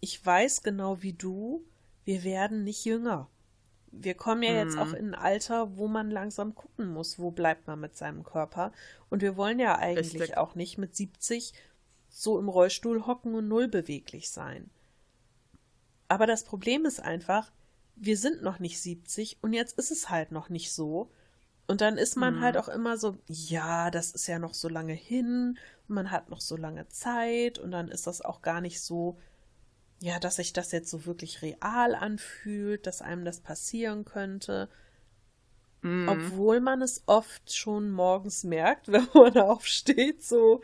ich 0.00 0.24
weiß 0.24 0.62
genau 0.62 1.02
wie 1.02 1.12
du, 1.12 1.64
wir 2.04 2.24
werden 2.24 2.64
nicht 2.64 2.84
jünger. 2.84 3.28
Wir 3.94 4.14
kommen 4.14 4.42
ja 4.42 4.54
jetzt 4.54 4.78
auch 4.78 4.88
mhm. 4.88 4.94
in 4.94 5.14
ein 5.14 5.20
Alter, 5.20 5.76
wo 5.76 5.86
man 5.86 6.10
langsam 6.10 6.54
gucken 6.54 6.86
muss, 6.92 7.18
wo 7.18 7.30
bleibt 7.30 7.66
man 7.66 7.78
mit 7.78 7.94
seinem 7.94 8.24
Körper. 8.24 8.72
Und 9.10 9.20
wir 9.20 9.36
wollen 9.36 9.58
ja 9.58 9.76
eigentlich 9.76 10.14
Richtig. 10.14 10.38
auch 10.38 10.54
nicht 10.54 10.78
mit 10.78 10.96
70 10.96 11.52
so 12.08 12.38
im 12.38 12.48
Rollstuhl 12.48 13.06
hocken 13.06 13.34
und 13.34 13.48
null 13.48 13.68
beweglich 13.68 14.30
sein. 14.30 14.70
Aber 16.08 16.26
das 16.26 16.44
Problem 16.44 16.86
ist 16.86 17.00
einfach, 17.00 17.52
wir 17.96 18.16
sind 18.16 18.42
noch 18.42 18.58
nicht 18.58 18.80
70 18.80 19.38
und 19.42 19.52
jetzt 19.52 19.78
ist 19.78 19.90
es 19.90 20.10
halt 20.10 20.32
noch 20.32 20.48
nicht 20.48 20.72
so. 20.72 21.10
Und 21.66 21.80
dann 21.80 21.96
ist 21.96 22.16
man 22.16 22.40
halt 22.40 22.40
mhm. 22.40 22.44
halt 22.44 22.56
auch 22.58 22.68
immer 22.68 22.96
so, 22.96 23.18
ja, 23.28 23.90
das 23.90 24.10
ist 24.10 24.26
ja 24.26 24.38
noch 24.38 24.54
so 24.54 24.68
lange 24.68 24.94
hin, 24.94 25.58
man 25.86 26.10
hat 26.10 26.28
noch 26.28 26.40
so 26.40 26.56
lange 26.56 26.88
Zeit 26.88 27.58
und 27.58 27.70
dann 27.70 27.88
ist 27.88 28.06
das 28.06 28.20
auch 28.20 28.42
gar 28.42 28.60
nicht 28.60 28.80
so, 28.80 29.18
ja, 30.00 30.18
dass 30.18 30.36
sich 30.36 30.52
das 30.52 30.72
jetzt 30.72 30.90
so 30.90 31.06
wirklich 31.06 31.42
real 31.42 31.94
anfühlt, 31.94 32.86
dass 32.86 33.02
einem 33.02 33.24
das 33.24 33.40
passieren 33.40 34.04
könnte. 34.04 34.68
Mhm. 35.82 36.08
Obwohl 36.08 36.60
man 36.60 36.82
es 36.82 37.04
oft 37.06 37.54
schon 37.54 37.90
morgens 37.90 38.42
merkt, 38.44 38.88
wenn 38.92 39.06
man 39.14 39.38
aufsteht, 39.38 40.24
so, 40.24 40.62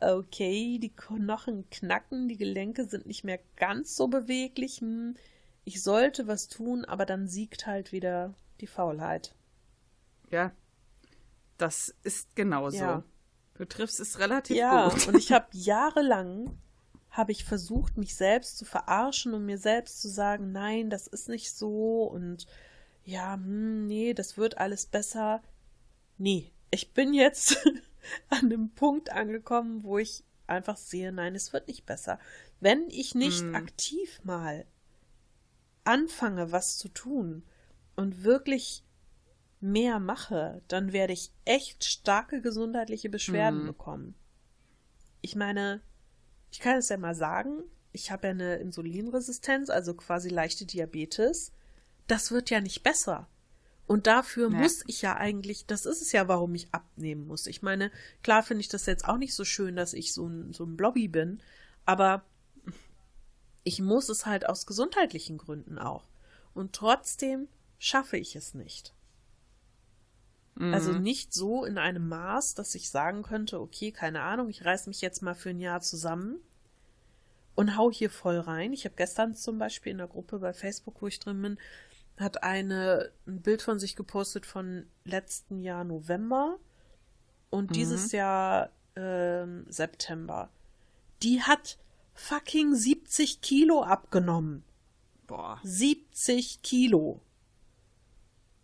okay, 0.00 0.78
die 0.78 0.94
Knochen 0.94 1.68
knacken, 1.70 2.28
die 2.28 2.36
Gelenke 2.36 2.86
sind 2.86 3.06
nicht 3.06 3.24
mehr 3.24 3.40
ganz 3.56 3.96
so 3.96 4.08
beweglich. 4.08 4.78
Hm, 4.80 5.16
ich 5.64 5.82
sollte 5.82 6.26
was 6.26 6.48
tun, 6.48 6.84
aber 6.84 7.06
dann 7.06 7.26
siegt 7.26 7.66
halt 7.66 7.92
wieder 7.92 8.34
die 8.60 8.66
Faulheit. 8.66 9.34
Ja, 10.30 10.52
das 11.58 11.94
ist 12.02 12.34
genauso. 12.34 12.76
Ja. 12.76 13.04
Du 13.54 13.64
triffst 13.64 14.00
es 14.00 14.18
relativ 14.18 14.56
ja, 14.56 14.88
gut. 14.88 15.02
Ja, 15.02 15.08
und 15.08 15.18
ich 15.18 15.32
habe 15.32 15.46
jahrelang 15.52 16.58
habe 17.10 17.30
ich 17.30 17.44
versucht, 17.44 17.96
mich 17.96 18.16
selbst 18.16 18.58
zu 18.58 18.64
verarschen 18.64 19.34
und 19.34 19.46
mir 19.46 19.58
selbst 19.58 20.02
zu 20.02 20.08
sagen, 20.08 20.50
nein, 20.50 20.90
das 20.90 21.06
ist 21.06 21.28
nicht 21.28 21.52
so 21.52 22.02
und 22.02 22.46
ja, 23.04 23.34
hm, 23.34 23.86
nee, 23.86 24.14
das 24.14 24.36
wird 24.36 24.58
alles 24.58 24.86
besser. 24.86 25.40
Nee, 26.18 26.50
ich 26.72 26.92
bin 26.92 27.14
jetzt 27.14 27.64
an 28.30 28.46
einem 28.46 28.70
Punkt 28.70 29.10
angekommen, 29.10 29.84
wo 29.84 29.98
ich 29.98 30.24
einfach 30.48 30.76
sehe, 30.76 31.12
nein, 31.12 31.36
es 31.36 31.52
wird 31.52 31.68
nicht 31.68 31.86
besser. 31.86 32.18
Wenn 32.58 32.88
ich 32.90 33.14
nicht 33.14 33.42
hm. 33.42 33.54
aktiv 33.54 34.20
mal 34.24 34.66
anfange, 35.84 36.52
was 36.52 36.78
zu 36.78 36.88
tun 36.88 37.42
und 37.96 38.24
wirklich 38.24 38.82
mehr 39.60 39.98
mache, 39.98 40.62
dann 40.68 40.92
werde 40.92 41.12
ich 41.12 41.30
echt 41.44 41.84
starke 41.84 42.40
gesundheitliche 42.40 43.08
Beschwerden 43.08 43.62
Mhm. 43.62 43.66
bekommen. 43.66 44.14
Ich 45.22 45.36
meine, 45.36 45.80
ich 46.50 46.60
kann 46.60 46.76
es 46.76 46.88
ja 46.90 46.96
mal 46.98 47.14
sagen, 47.14 47.62
ich 47.92 48.10
habe 48.10 48.26
ja 48.26 48.30
eine 48.32 48.56
Insulinresistenz, 48.56 49.70
also 49.70 49.94
quasi 49.94 50.28
leichte 50.28 50.66
Diabetes. 50.66 51.52
Das 52.06 52.30
wird 52.30 52.50
ja 52.50 52.60
nicht 52.60 52.82
besser. 52.82 53.28
Und 53.86 54.06
dafür 54.06 54.50
Nee. 54.50 54.56
muss 54.58 54.82
ich 54.86 55.02
ja 55.02 55.16
eigentlich, 55.16 55.66
das 55.66 55.86
ist 55.86 56.02
es 56.02 56.12
ja, 56.12 56.26
warum 56.28 56.54
ich 56.54 56.68
abnehmen 56.72 57.26
muss. 57.26 57.46
Ich 57.46 57.62
meine, 57.62 57.90
klar 58.22 58.42
finde 58.42 58.60
ich 58.62 58.68
das 58.68 58.86
jetzt 58.86 59.06
auch 59.06 59.18
nicht 59.18 59.34
so 59.34 59.44
schön, 59.44 59.76
dass 59.76 59.92
ich 59.94 60.12
so 60.12 60.26
ein, 60.26 60.52
so 60.52 60.64
ein 60.64 60.76
Blobby 60.76 61.08
bin, 61.08 61.40
aber 61.84 62.24
ich 63.64 63.80
muss 63.80 64.08
es 64.08 64.26
halt 64.26 64.48
aus 64.48 64.66
gesundheitlichen 64.66 65.38
Gründen 65.38 65.78
auch. 65.78 66.06
Und 66.54 66.74
trotzdem 66.74 67.48
schaffe 67.78 68.16
ich 68.16 68.36
es 68.36 68.54
nicht. 68.54 68.94
Also 70.56 70.92
nicht 70.92 71.34
so 71.34 71.64
in 71.64 71.78
einem 71.78 72.08
Maß, 72.08 72.54
dass 72.54 72.76
ich 72.76 72.88
sagen 72.88 73.24
könnte, 73.24 73.60
okay, 73.60 73.90
keine 73.90 74.20
Ahnung, 74.20 74.48
ich 74.48 74.64
reiß 74.64 74.86
mich 74.86 75.00
jetzt 75.00 75.20
mal 75.20 75.34
für 75.34 75.50
ein 75.50 75.58
Jahr 75.58 75.80
zusammen 75.80 76.38
und 77.56 77.76
hau 77.76 77.90
hier 77.90 78.08
voll 78.08 78.38
rein. 78.38 78.72
Ich 78.72 78.84
habe 78.84 78.94
gestern 78.94 79.34
zum 79.34 79.58
Beispiel 79.58 79.90
in 79.90 79.98
der 79.98 80.06
Gruppe 80.06 80.38
bei 80.38 80.52
Facebook, 80.52 81.02
wo 81.02 81.08
ich 81.08 81.18
drin 81.18 81.42
bin, 81.42 81.58
hat 82.18 82.44
eine 82.44 83.10
ein 83.26 83.42
Bild 83.42 83.62
von 83.62 83.80
sich 83.80 83.96
gepostet 83.96 84.46
von 84.46 84.86
letzten 85.04 85.58
Jahr 85.58 85.82
November 85.82 86.58
und 87.50 87.74
dieses 87.74 88.12
Jahr 88.12 88.70
ähm, 88.94 89.66
September. 89.68 90.50
Die 91.24 91.42
hat 91.42 91.78
fucking 92.14 92.74
70 92.74 93.40
Kilo 93.40 93.82
abgenommen. 93.82 94.64
Boah. 95.26 95.60
70 95.62 96.62
Kilo. 96.62 97.20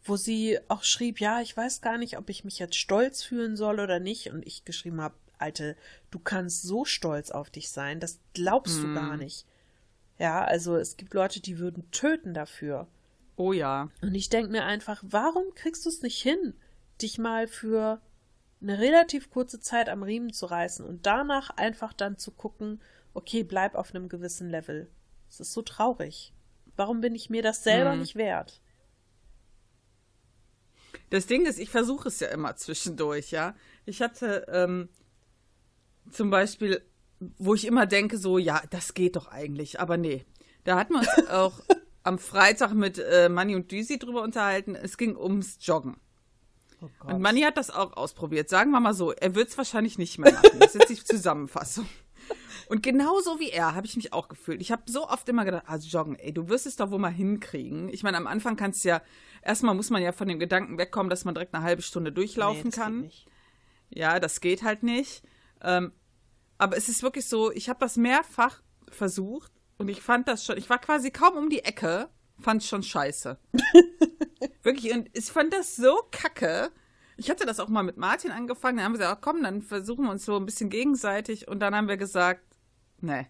Wo 0.03 0.17
sie 0.17 0.59
auch 0.69 0.83
schrieb, 0.83 1.21
ja, 1.21 1.41
ich 1.41 1.57
weiß 1.57 1.83
gar 1.83 1.99
nicht, 1.99 2.17
ob 2.17 2.31
ich 2.31 2.45
mich 2.45 2.59
jetzt 2.59 2.77
stolz 2.77 3.23
fühlen 3.23 3.57
soll 3.57 3.81
oder 3.81 4.01
nicht. 4.01 4.31
Und 4.31 4.47
ich 4.47 4.65
geschrieben 4.65 5.01
habe, 5.01 5.15
Alte, 5.39 5.77
du 6.11 6.19
kannst 6.19 6.63
so 6.63 6.85
stolz 6.85 7.31
auf 7.31 7.51
dich 7.51 7.71
sein, 7.71 7.99
das 8.01 8.19
glaubst 8.35 8.83
du 8.83 8.95
gar 8.95 9.17
nicht. 9.17 9.47
Ja, 10.19 10.45
also 10.45 10.77
es 10.77 10.99
gibt 10.99 11.15
Leute, 11.15 11.41
die 11.41 11.59
würden 11.59 11.91
töten 11.91 12.35
dafür. 12.35 12.87
Oh 13.37 13.55
ja. 13.55 13.89
Und 14.03 14.15
ich 14.15 14.29
denke 14.29 14.53
mir 14.53 14.65
einfach, 14.65 15.03
warum 15.07 15.55
kriegst 15.55 15.87
du 15.87 15.89
es 15.89 16.03
nicht 16.03 16.21
hin, 16.21 16.55
dich 17.01 17.17
mal 17.17 17.47
für 17.47 18.03
eine 18.61 18.79
relativ 18.79 19.31
kurze 19.31 19.61
Zeit 19.61 19.89
am 19.89 20.03
Riemen 20.03 20.35
zu 20.35 20.45
reißen 20.45 20.85
und 20.85 21.07
danach 21.07 21.49
einfach 21.51 21.95
dann 21.95 22.19
zu 22.19 22.33
gucken, 22.33 22.83
okay, 23.15 23.43
bleib 23.43 23.75
auf 23.75 23.95
einem 23.95 24.09
gewissen 24.09 24.49
Level. 24.49 24.91
Es 25.29 25.41
ist 25.41 25.53
so 25.53 25.63
traurig. 25.63 26.33
Warum 26.77 27.01
bin 27.01 27.15
ich 27.15 27.31
mir 27.31 27.43
das 27.43 27.63
selber 27.63 27.93
Hm. 27.93 28.01
nicht 28.01 28.17
wert? 28.17 28.61
Das 31.11 31.27
Ding 31.27 31.45
ist, 31.47 31.59
ich 31.59 31.71
versuche 31.71 32.09
es 32.09 32.21
ja 32.21 32.29
immer 32.29 32.57
zwischendurch, 32.57 33.31
ja. 33.33 33.55
Ich 33.85 34.01
hatte 34.01 34.47
ähm, 34.49 34.89
zum 36.11 36.31
Beispiel, 36.31 36.83
wo 37.39 37.55
ich 37.55 37.67
immer 37.67 37.87
denke, 37.87 38.17
so, 38.17 38.39
ja, 38.39 38.63
das 38.71 38.95
geht 38.95 39.17
doch 39.17 39.29
eigentlich, 39.29 39.81
aber 39.81 39.97
nee. 39.97 40.25
Da 40.65 40.79
hatten 40.79 40.95
wir 40.95 41.01
uns 41.01 41.29
auch 41.31 41.61
am 42.03 42.19
Freitag 42.19 42.75
mit 42.75 42.99
äh, 42.99 43.29
Manni 43.29 43.55
und 43.57 43.71
Düsi 43.73 43.99
drüber 43.99 44.23
unterhalten. 44.23 44.75
Es 44.75 44.97
ging 44.97 45.17
ums 45.17 45.59
Joggen. 45.61 45.97
Oh 46.81 47.09
Und 47.09 47.21
Manni 47.21 47.43
hat 47.43 47.57
das 47.59 47.71
auch 47.71 47.93
ausprobiert. 47.95 48.49
Sagen 48.49 48.71
wir 48.71 48.81
mal 48.81 48.95
so, 48.95 49.13
er 49.13 49.35
wird 49.35 49.49
es 49.49 49.59
wahrscheinlich 49.59 49.99
nicht 49.99 50.19
mehr 50.19 50.33
machen. 50.33 50.59
Das 50.61 50.75
ist 50.75 50.89
jetzt 50.89 50.89
die 50.91 51.05
Zusammenfassung. 51.17 51.87
Und 52.71 52.85
genauso 52.85 53.41
wie 53.41 53.51
er 53.51 53.75
habe 53.75 53.85
ich 53.85 53.97
mich 53.97 54.13
auch 54.13 54.29
gefühlt. 54.29 54.61
Ich 54.61 54.71
habe 54.71 54.83
so 54.87 55.09
oft 55.09 55.29
immer 55.29 55.45
gedacht, 55.45 55.65
also 55.67 55.89
joggen, 55.89 56.15
ey, 56.15 56.33
du 56.33 56.49
wirst 56.49 56.67
es 56.67 56.77
doch 56.77 56.93
wohl 56.93 57.01
mal 57.01 57.09
hinkriegen. 57.09 57.89
Ich 57.89 58.05
meine, 58.05 58.17
am 58.17 58.29
Anfang 58.29 58.55
kannst 58.55 58.85
du 58.85 58.91
ja, 58.91 59.03
erstmal 59.43 59.75
muss 59.75 59.91
man 59.91 60.01
ja 60.01 60.13
von 60.13 60.29
dem 60.29 60.39
Gedanken 60.39 60.79
wegkommen, 60.79 61.11
dass 61.11 61.25
man 61.25 61.35
direkt 61.35 61.53
eine 61.53 61.65
halbe 61.65 61.83
Stunde 61.83 62.13
durchlaufen 62.13 62.71
Nee, 62.71 62.77
kann. 62.77 63.11
Ja, 63.89 64.21
das 64.21 64.41
geht 64.41 64.63
halt 64.63 64.85
nicht. 64.85 65.25
Ähm, 65.63 65.91
aber 66.59 66.77
es 66.77 66.89
ist 66.89 67.03
wirklich 67.03 67.27
so, 67.27 67.51
ich 67.51 67.69
habe 67.69 67.81
das 67.81 67.97
mehrfach 67.97 68.63
versucht 68.89 69.51
und 69.77 69.89
ich 69.89 70.01
fand 70.01 70.29
das 70.29 70.45
schon, 70.45 70.57
ich 70.57 70.71
war 70.71 70.79
quasi 70.79 71.11
kaum 71.11 71.37
um 71.37 71.51
die 71.51 71.65
Ecke, 71.65 72.09
fand 72.39 72.63
es 72.63 72.69
schon 72.69 72.85
scheiße. 72.85 73.37
wirklich, 74.63 74.95
und 74.95 75.11
ich 75.13 75.25
fand 75.25 75.53
das 75.53 75.75
so 75.75 75.99
kacke. 76.13 76.71
Ich 77.17 77.31
hatte 77.31 77.47
das 77.47 77.59
auch 77.59 77.69
mal 77.69 77.83
mit 77.83 77.97
Martin 77.97 78.31
angefangen, 78.31 78.77
dann 78.77 78.85
haben 78.85 78.93
wir 78.93 78.99
gesagt, 78.99 79.23
komm, 79.23 79.43
dann 79.43 79.61
versuchen 79.61 80.05
wir 80.05 80.13
uns 80.13 80.25
so 80.25 80.37
ein 80.37 80.47
bisschen 80.47 80.71
gegenseitig 80.71 81.49
und 81.49 81.59
dann 81.59 81.75
haben 81.75 81.89
wir 81.89 81.97
gesagt, 81.97 82.45
nee. 83.01 83.27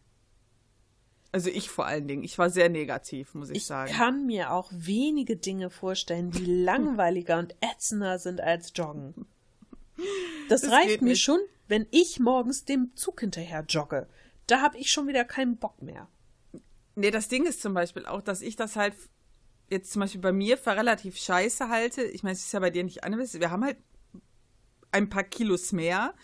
Also 1.33 1.49
ich 1.49 1.71
vor 1.71 1.87
allen 1.87 2.09
Dingen, 2.09 2.25
ich 2.25 2.39
war 2.39 2.51
sehr 2.51 2.69
negativ, 2.69 3.35
muss 3.35 3.51
ich, 3.51 3.59
Ich 3.59 3.67
sagen. 3.67 3.93
kann 3.93 4.27
mir 4.27 4.51
auch 4.53 4.69
wenige 4.75 5.37
Dinge 5.37 5.71
vorstellen, 5.71 6.33
die 6.33 6.45
langweiliger 6.65 7.39
und 7.39 7.55
ätzender 7.61 8.19
sind 8.19 8.41
als 8.41 8.73
Joggen. 8.75 9.27
Das, 10.49 10.63
Das 10.63 10.73
reicht 10.73 11.03
mir 11.03 11.11
nicht. 11.11 11.23
schon, 11.23 11.39
wenn 11.69 11.87
ich 11.93 12.19
morgens 12.19 12.65
dem 12.65 12.91
Zug 12.97 13.21
hinterher 13.21 13.65
jogge. 13.69 14.09
Da 14.49 14.61
habe 14.61 14.77
ich 14.79 14.91
schon 14.91 15.07
wieder 15.07 15.25
keinen 15.25 15.57
Bock 15.59 15.81
mehr. 15.83 16.09
Nee, 16.97 17.13
das 17.13 17.29
Ding 17.29 17.47
ist 17.47 17.63
zum 17.63 17.75
Beispiel 17.75 18.07
auch, 18.07 18.23
dass 18.23 18.43
ich 18.43 18.57
das 18.57 18.75
halt 18.75 18.95
jetzt 19.71 19.93
zum 19.93 20.01
Beispiel 20.01 20.21
bei 20.21 20.33
mir 20.33 20.59
für 20.59 20.75
relativ 20.75 21.17
scheiße 21.17 21.69
halte. 21.69 22.03
Ich 22.03 22.25
meine, 22.25 22.33
es 22.35 22.41
ist 22.45 22.53
ja 22.53 22.59
bei 22.59 22.71
dir 22.71 22.83
nicht 22.83 23.05
anders. 23.05 23.39
Wir 23.39 23.53
haben 23.53 23.65
halt 23.65 23.77
ein 24.91 25.09
paar 25.09 25.23
Kilos 25.23 25.71
mehr 25.71 26.15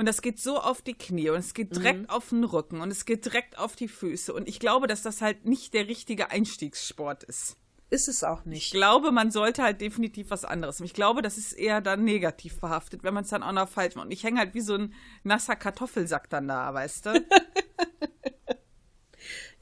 und 0.00 0.06
das 0.06 0.22
geht 0.22 0.40
so 0.40 0.58
auf 0.58 0.82
die 0.82 0.94
Knie 0.94 1.30
und 1.30 1.38
es 1.38 1.54
geht 1.54 1.76
direkt 1.76 2.10
auf 2.10 2.30
den 2.30 2.42
Rücken 2.42 2.80
und 2.80 2.90
es 2.90 3.04
geht 3.04 3.24
direkt 3.26 3.58
auf 3.58 3.76
die 3.76 3.86
Füße. 3.86 4.32
Und 4.32 4.48
ich 4.48 4.58
glaube, 4.58 4.86
dass 4.88 5.02
das 5.02 5.20
halt 5.20 5.44
nicht 5.44 5.74
der 5.74 5.86
richtige 5.86 6.30
Einstiegssport 6.30 7.22
ist. 7.22 7.56
Ist 7.90 8.08
es 8.08 8.24
auch 8.24 8.40
Ich 8.40 8.46
nicht. 8.46 8.70
glaube, 8.72 9.12
man 9.12 9.30
sollte 9.30 9.62
halt 9.62 9.80
definitiv 9.80 10.30
was 10.30 10.44
anderes. 10.44 10.78
machen. 10.78 10.86
Ich 10.86 10.94
glaube, 10.94 11.22
das 11.22 11.36
ist 11.38 11.52
eher 11.52 11.80
dann 11.80 12.02
negativ 12.04 12.54
verhaftet, 12.54 13.02
wenn 13.04 13.12
man 13.14 13.24
es 13.24 13.30
dann 13.30 13.42
auch 13.42 13.52
noch 13.52 13.68
falsch 13.68 13.94
macht. 13.94 14.06
Und 14.06 14.12
ich 14.12 14.24
hänge 14.24 14.38
halt 14.40 14.54
wie 14.54 14.60
so 14.62 14.74
ein 14.74 14.94
nasser 15.22 15.54
Kartoffelsack 15.56 16.30
dann 16.30 16.48
da, 16.48 16.72
weißt 16.72 17.06
du? 17.06 17.24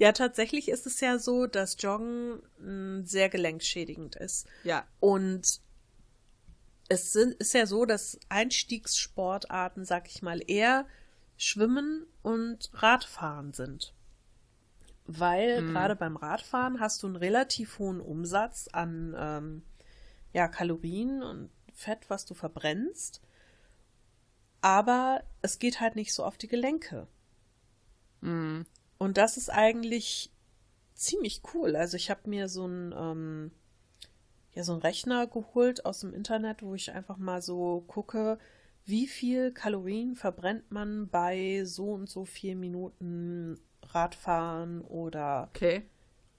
Ja, 0.01 0.13
tatsächlich 0.13 0.69
ist 0.69 0.87
es 0.87 1.01
ja 1.01 1.19
so, 1.19 1.47
dass 1.49 1.77
Joggen 1.81 2.41
mh, 2.61 3.05
sehr 3.07 3.29
gelenkschädigend 3.29 4.15
ist. 4.15 4.47
ja. 4.63 4.87
Und 5.01 5.45
es 6.89 7.13
sind, 7.13 7.35
ist 7.35 7.55
ja 7.55 7.67
so, 7.67 7.85
dass 7.85 8.19
Einstiegssportarten, 8.29 9.85
sag 9.85 10.09
ich 10.09 10.23
mal, 10.23 10.41
eher 10.47 10.87
Schwimmen 11.37 12.07
und 12.23 12.71
Radfahren 12.73 13.53
sind. 13.53 13.95
Weil 15.07 15.63
gerade 15.65 15.97
beim 15.97 16.17
Radfahren 16.17 16.81
hast 16.81 17.03
du 17.03 17.07
einen 17.07 17.17
relativ 17.17 17.79
hohen 17.79 18.01
Umsatz 18.01 18.69
an 18.73 19.15
ähm, 19.17 19.63
ja, 20.33 20.49
Kalorien 20.49 21.23
und 21.23 21.51
Fett, 21.73 22.11
was 22.11 22.27
du 22.27 22.35
verbrennst. 22.35 23.23
Aber 24.61 25.23
es 25.41 25.59
geht 25.59 25.81
halt 25.81 25.97
nicht 25.97 26.13
so 26.13 26.25
auf 26.25 26.37
die 26.37 26.49
Gelenke. 26.49 27.07
Und 28.99 29.17
das 29.17 29.37
ist 29.37 29.51
eigentlich 29.51 30.31
ziemlich 30.95 31.43
cool. 31.55 31.77
Also 31.77 31.97
ich 31.97 32.11
habe 32.11 32.29
mir 32.29 32.49
so 32.49 32.67
ein 32.67 32.93
ähm, 32.97 33.51
ja 34.59 34.65
so 34.65 34.73
einen 34.73 34.83
Rechner 34.83 35.27
geholt 35.29 35.87
aus 35.87 36.01
dem 36.01 36.13
Internet, 36.13 36.63
wo 36.63 36.75
ich 36.75 36.91
einfach 36.91 37.17
mal 37.17 37.41
so 37.41 37.85
gucke, 37.87 38.39
wie 38.85 39.07
viel 39.07 39.53
Kalorien 39.53 40.17
verbrennt 40.17 40.71
man 40.71 41.09
bei 41.09 41.63
so 41.65 41.93
und 41.93 42.09
so 42.11 42.25
vier 42.25 42.57
Minuten 42.57 43.61
Radfahren 43.83 44.83
oder 44.83 45.49
Okay. 45.55 45.89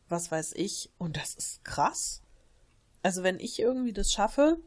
was 0.10 0.32
weiß 0.32 0.54
ich. 0.56 0.92
Und 0.98 1.16
das 1.16 1.34
ist 1.34 1.64
krass. 1.64 2.22
Also 3.04 3.24
wenn 3.24 3.40
ich 3.40 3.60
irgendwie 3.60 3.94
das 3.94 4.12
schaffe, 4.12 4.58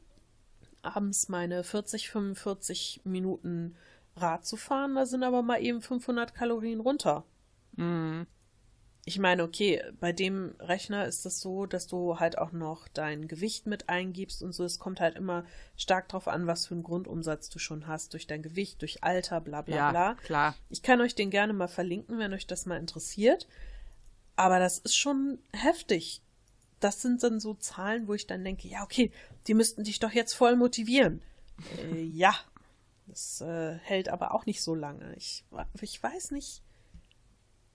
abends 0.80 1.28
meine 1.28 1.62
40, 1.62 2.08
45 2.08 3.02
Minuten 3.04 3.76
Rad 4.16 4.46
zu 4.46 4.56
fahren, 4.56 4.94
da 4.94 5.04
sind 5.04 5.22
aber 5.24 5.42
mal 5.42 5.62
eben 5.62 5.82
500 5.82 6.34
Kalorien 6.34 6.80
runter. 6.80 7.24
Ich 9.04 9.18
meine, 9.18 9.42
okay, 9.42 9.82
bei 9.98 10.12
dem 10.12 10.54
Rechner 10.60 11.06
ist 11.06 11.26
es 11.26 11.40
so, 11.40 11.66
dass 11.66 11.88
du 11.88 12.20
halt 12.20 12.38
auch 12.38 12.52
noch 12.52 12.86
dein 12.86 13.26
Gewicht 13.26 13.66
mit 13.66 13.88
eingibst 13.88 14.44
und 14.44 14.52
so. 14.52 14.62
Es 14.64 14.78
kommt 14.78 15.00
halt 15.00 15.16
immer 15.16 15.44
stark 15.76 16.08
drauf 16.08 16.28
an, 16.28 16.46
was 16.46 16.66
für 16.68 16.74
einen 16.74 16.84
Grundumsatz 16.84 17.48
du 17.48 17.58
schon 17.58 17.88
hast, 17.88 18.12
durch 18.12 18.28
dein 18.28 18.42
Gewicht, 18.42 18.80
durch 18.80 19.02
Alter, 19.02 19.40
bla 19.40 19.62
bla 19.62 19.76
Ja, 19.76 19.90
bla. 19.90 20.14
klar. 20.22 20.54
Ich 20.70 20.82
kann 20.82 21.00
euch 21.00 21.16
den 21.16 21.30
gerne 21.30 21.52
mal 21.52 21.66
verlinken, 21.66 22.18
wenn 22.20 22.32
euch 22.32 22.46
das 22.46 22.64
mal 22.64 22.78
interessiert. 22.78 23.48
Aber 24.36 24.60
das 24.60 24.78
ist 24.78 24.96
schon 24.96 25.40
heftig. 25.52 26.22
Das 26.78 27.02
sind 27.02 27.22
dann 27.24 27.40
so 27.40 27.54
Zahlen, 27.54 28.06
wo 28.06 28.14
ich 28.14 28.28
dann 28.28 28.44
denke, 28.44 28.68
ja, 28.68 28.84
okay, 28.84 29.10
die 29.48 29.54
müssten 29.54 29.82
dich 29.82 29.98
doch 29.98 30.12
jetzt 30.12 30.32
voll 30.34 30.54
motivieren. 30.54 31.22
äh, 31.90 32.02
ja, 32.02 32.34
das 33.08 33.40
äh, 33.40 33.74
hält 33.82 34.08
aber 34.08 34.32
auch 34.32 34.46
nicht 34.46 34.62
so 34.62 34.76
lange. 34.76 35.12
Ich, 35.16 35.44
ich 35.80 36.00
weiß 36.00 36.30
nicht, 36.30 36.62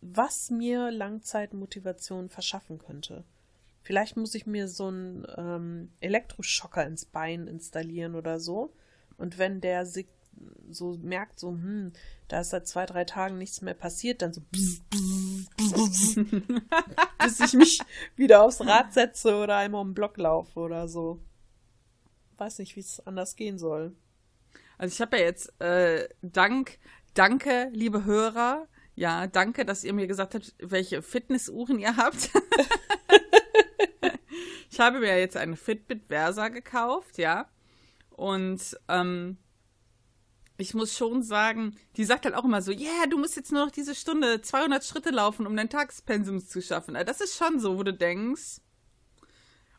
was 0.02 0.50
mir 0.50 0.92
Langzeitmotivation 0.92 2.30
verschaffen 2.30 2.78
könnte. 2.78 3.24
Vielleicht 3.82 4.18
muss 4.18 4.36
ich 4.36 4.46
mir 4.46 4.68
so 4.68 4.88
einen 4.88 5.26
ähm, 5.38 5.92
Elektroschocker 6.02 6.86
ins 6.86 7.06
Bein 7.06 7.48
installieren 7.48 8.16
oder 8.16 8.40
so. 8.40 8.74
Und 9.18 9.38
wenn 9.38 9.62
der 9.62 9.86
so 10.70 10.98
merkt, 11.02 11.40
so, 11.40 11.52
hm, 11.52 11.94
da 12.28 12.42
ist 12.42 12.50
seit 12.50 12.68
zwei, 12.68 12.86
drei 12.86 13.06
Tagen 13.06 13.38
nichts 13.38 13.62
mehr 13.62 13.74
passiert, 13.74 14.22
dann 14.22 14.34
so, 14.34 14.42
bzz, 14.52 14.82
bzz, 14.90 16.16
bzz, 16.16 16.62
bis 17.24 17.40
ich 17.40 17.54
mich 17.54 17.80
wieder 18.16 18.44
aufs 18.44 18.62
Rad 18.62 18.94
setze 18.94 19.36
oder 19.36 19.58
einmal 19.58 19.82
um 19.82 19.90
den 19.90 19.94
Block 19.96 20.18
laufe 20.18 20.60
oder 20.60 20.88
so. 20.88 21.20
weiß 22.38 22.60
nicht, 22.60 22.76
wie 22.76 22.82
es 22.82 23.00
anders 23.08 23.36
gehen 23.36 23.58
soll. 23.58 23.96
Also 24.78 24.94
ich 24.94 25.02
habe 25.02 25.18
ja 25.18 25.24
jetzt 25.24 25.60
äh, 25.62 26.08
Dank, 26.22 26.78
danke, 27.14 27.70
liebe 27.72 28.06
Hörer. 28.06 28.68
Ja, 28.98 29.28
danke, 29.28 29.64
dass 29.64 29.84
ihr 29.84 29.94
mir 29.94 30.08
gesagt 30.08 30.34
habt, 30.34 30.56
welche 30.58 31.04
Fitnessuhren 31.04 31.78
ihr 31.78 31.98
habt. 31.98 32.32
ich 34.72 34.80
habe 34.80 35.02
mir 35.02 35.20
jetzt 35.20 35.38
eine 35.38 35.56
Fitbit 35.56 36.08
Versa 36.08 36.48
gekauft, 36.48 37.20
ja. 37.20 37.48
Und 38.10 38.76
ähm, 38.88 39.38
ich 40.58 40.74
muss 40.74 40.98
schon 40.98 41.22
sagen, 41.22 41.78
die 41.96 42.06
sagt 42.06 42.26
halt 42.26 42.34
auch 42.34 42.44
immer 42.44 42.64
so, 42.64 42.72
ja, 42.72 42.90
yeah, 42.90 43.06
du 43.06 43.20
musst 43.20 43.36
jetzt 43.36 43.52
nur 43.52 43.66
noch 43.66 43.72
diese 43.72 43.94
Stunde 43.94 44.42
200 44.42 44.84
Schritte 44.84 45.12
laufen, 45.12 45.46
um 45.46 45.56
dein 45.56 45.70
Tagespensum 45.70 46.44
zu 46.44 46.60
schaffen. 46.60 46.96
Also 46.96 47.06
das 47.06 47.22
ist 47.22 47.38
schon 47.38 47.60
so, 47.60 47.78
wo 47.78 47.84
du 47.84 47.94
denkst, 47.94 48.62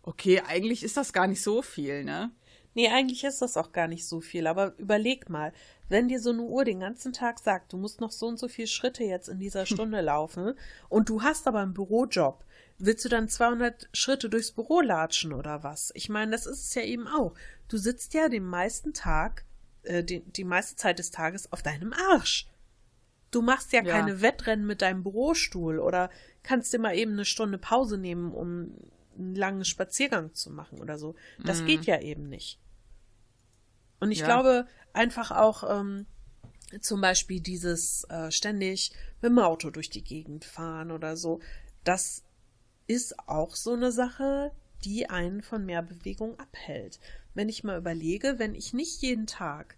okay, 0.02 0.42
eigentlich 0.46 0.84
ist 0.84 0.96
das 0.96 1.12
gar 1.12 1.26
nicht 1.26 1.42
so 1.42 1.60
viel, 1.60 2.04
ne? 2.04 2.30
Nee, 2.74 2.88
eigentlich 2.88 3.24
ist 3.24 3.42
das 3.42 3.56
auch 3.56 3.72
gar 3.72 3.88
nicht 3.88 4.06
so 4.06 4.20
viel, 4.20 4.46
aber 4.46 4.74
überleg 4.78 5.28
mal, 5.28 5.52
wenn 5.88 6.08
dir 6.08 6.20
so 6.20 6.30
eine 6.30 6.42
Uhr 6.42 6.64
den 6.64 6.80
ganzen 6.80 7.12
Tag 7.12 7.38
sagt, 7.38 7.72
du 7.72 7.76
musst 7.76 8.00
noch 8.00 8.12
so 8.12 8.26
und 8.26 8.38
so 8.38 8.46
viele 8.46 8.68
Schritte 8.68 9.04
jetzt 9.04 9.28
in 9.28 9.40
dieser 9.40 9.66
Stunde 9.66 10.00
laufen 10.00 10.54
und 10.88 11.08
du 11.08 11.22
hast 11.22 11.46
aber 11.48 11.60
einen 11.60 11.74
Bürojob, 11.74 12.44
willst 12.78 13.04
du 13.04 13.08
dann 13.08 13.28
200 13.28 13.88
Schritte 13.92 14.28
durchs 14.28 14.52
Büro 14.52 14.80
latschen 14.80 15.32
oder 15.32 15.62
was? 15.62 15.90
Ich 15.94 16.08
meine, 16.08 16.32
das 16.32 16.46
ist 16.46 16.64
es 16.64 16.74
ja 16.74 16.82
eben 16.82 17.08
auch. 17.08 17.34
Du 17.68 17.78
sitzt 17.78 18.14
ja 18.14 18.28
den 18.28 18.44
meisten 18.44 18.92
Tag 18.92 19.44
äh, 19.82 20.04
die, 20.04 20.20
die 20.20 20.44
meiste 20.44 20.76
Zeit 20.76 20.98
des 20.98 21.10
Tages 21.10 21.52
auf 21.52 21.62
deinem 21.62 21.92
Arsch. 21.92 22.46
Du 23.30 23.42
machst 23.42 23.72
ja, 23.72 23.82
ja, 23.82 23.92
keine 23.92 24.22
Wettrennen 24.22 24.66
mit 24.66 24.82
deinem 24.82 25.02
Bürostuhl 25.02 25.78
oder 25.78 26.10
kannst 26.42 26.72
dir 26.72 26.78
mal 26.78 26.96
eben 26.96 27.12
eine 27.12 27.24
Stunde 27.24 27.58
Pause 27.58 27.98
nehmen, 27.98 28.32
um 28.32 28.74
einen 29.18 29.34
langen 29.34 29.64
Spaziergang 29.64 30.34
zu 30.34 30.50
machen 30.50 30.80
oder 30.80 30.98
so. 30.98 31.14
Das 31.44 31.62
mm. 31.62 31.66
geht 31.66 31.84
ja 31.84 32.00
eben 32.00 32.28
nicht. 32.28 32.58
Und 34.00 34.12
ich 34.12 34.20
ja. 34.20 34.26
glaube 34.26 34.66
einfach 34.92 35.30
auch 35.30 35.64
ähm, 35.68 36.06
zum 36.80 37.00
Beispiel 37.00 37.40
dieses 37.40 38.04
äh, 38.04 38.30
ständig 38.30 38.92
mit 39.20 39.30
dem 39.30 39.38
Auto 39.38 39.70
durch 39.70 39.90
die 39.90 40.04
Gegend 40.04 40.44
fahren 40.44 40.90
oder 40.90 41.16
so, 41.16 41.40
das 41.84 42.22
ist 42.86 43.18
auch 43.28 43.56
so 43.56 43.72
eine 43.72 43.92
Sache, 43.92 44.52
die 44.84 45.10
einen 45.10 45.42
von 45.42 45.64
mehr 45.64 45.82
Bewegung 45.82 46.38
abhält. 46.38 47.00
Wenn 47.34 47.48
ich 47.48 47.64
mal 47.64 47.78
überlege, 47.78 48.38
wenn 48.38 48.54
ich 48.54 48.72
nicht 48.72 49.02
jeden 49.02 49.26
Tag 49.26 49.76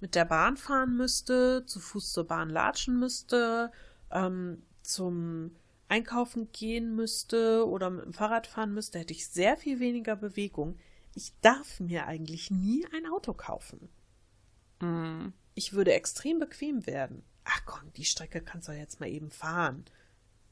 mit 0.00 0.14
der 0.14 0.24
Bahn 0.24 0.56
fahren 0.56 0.96
müsste, 0.96 1.64
zu 1.66 1.80
Fuß 1.80 2.12
zur 2.12 2.26
Bahn 2.26 2.50
latschen 2.50 2.98
müsste, 2.98 3.70
ähm, 4.10 4.62
zum 4.82 5.54
Einkaufen 5.92 6.50
gehen 6.52 6.96
müsste 6.96 7.68
oder 7.68 7.90
mit 7.90 8.04
dem 8.06 8.14
Fahrrad 8.14 8.46
fahren 8.46 8.72
müsste, 8.72 8.98
hätte 8.98 9.12
ich 9.12 9.28
sehr 9.28 9.58
viel 9.58 9.78
weniger 9.78 10.16
Bewegung. 10.16 10.78
Ich 11.14 11.32
darf 11.42 11.80
mir 11.80 12.06
eigentlich 12.06 12.50
nie 12.50 12.86
ein 12.94 13.06
Auto 13.06 13.34
kaufen. 13.34 13.90
Mhm. 14.80 15.34
Ich 15.54 15.74
würde 15.74 15.92
extrem 15.92 16.38
bequem 16.38 16.86
werden. 16.86 17.22
Ach 17.44 17.62
komm, 17.66 17.92
die 17.92 18.06
Strecke 18.06 18.40
kannst 18.40 18.68
du 18.68 18.72
jetzt 18.72 19.00
mal 19.00 19.08
eben 19.10 19.30
fahren. 19.30 19.84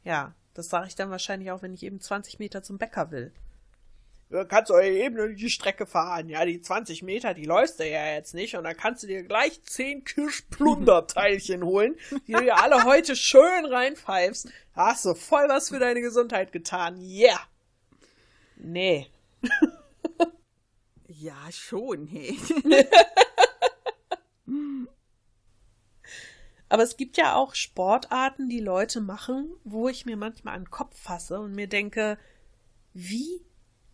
Ja, 0.05 0.35
das 0.53 0.69
sage 0.69 0.89
ich 0.89 0.95
dann 0.95 1.11
wahrscheinlich 1.11 1.51
auch, 1.51 1.63
wenn 1.63 1.73
ich 1.73 1.85
eben 1.85 2.01
20 2.01 2.39
Meter 2.39 2.63
zum 2.63 2.77
Bäcker 2.77 3.11
will 3.11 3.33
kannst 4.49 4.71
du 4.71 4.79
eben 4.79 5.35
die 5.35 5.51
Strecke 5.51 5.87
fahren. 5.87 6.29
Ja, 6.29 6.45
die 6.45 6.61
20 6.61 7.03
Meter, 7.03 7.35
die 7.35 7.45
läufst 7.45 7.81
du 7.81 7.89
ja 7.89 8.15
jetzt 8.15 8.35
nicht. 8.35 8.57
Und 8.57 8.65
dann 8.65 8.77
kannst 8.77 9.03
du 9.03 9.09
dir 9.09 9.25
gleich 9.25 9.63
10 9.63 10.05
Kirschplunderteilchen 10.05 11.65
holen, 11.65 11.97
die 12.27 12.33
du 12.33 12.41
dir 12.41 12.57
alle 12.63 12.85
heute 12.91 13.17
schön 13.17 13.65
reinpfeifst. 13.65 14.49
Da 14.75 14.87
hast 14.87 15.05
du 15.05 15.15
voll 15.15 15.49
was 15.49 15.71
für 15.71 15.81
deine 15.81 16.01
Gesundheit 16.01 16.53
getan. 16.53 17.01
Yeah. 17.01 17.41
Nee. 18.57 19.09
ja, 21.09 21.37
schon, 21.51 22.07
hey. 22.07 22.39
Aber 26.69 26.85
es 26.85 26.97
gibt 26.97 27.17
ja 27.17 27.35
auch 27.35 27.57
Sportarten, 27.57 28.49
die 28.49 28.61
Leute 28.61 29.01
machen, 29.01 29.51
wo 29.65 29.89
ich 29.89 30.07
mir 30.07 30.17
manchmal 30.17 30.55
an 30.55 30.63
den 30.63 30.71
Kopf 30.71 30.97
fasse 30.97 31.41
und 31.41 31.53
mir 31.53 31.67
denke, 31.67 32.17
wie 32.95 33.45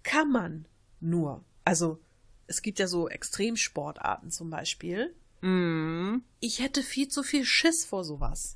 kann 0.06 0.30
man 0.30 0.66
nur. 1.00 1.44
Also, 1.64 2.00
es 2.46 2.62
gibt 2.62 2.78
ja 2.78 2.86
so 2.86 3.08
Extremsportarten 3.08 4.30
zum 4.30 4.50
Beispiel. 4.50 5.14
Mm. 5.42 6.18
Ich 6.40 6.60
hätte 6.60 6.82
viel 6.82 7.08
zu 7.08 7.24
viel 7.24 7.44
Schiss 7.44 7.84
vor 7.84 8.04
sowas. 8.04 8.54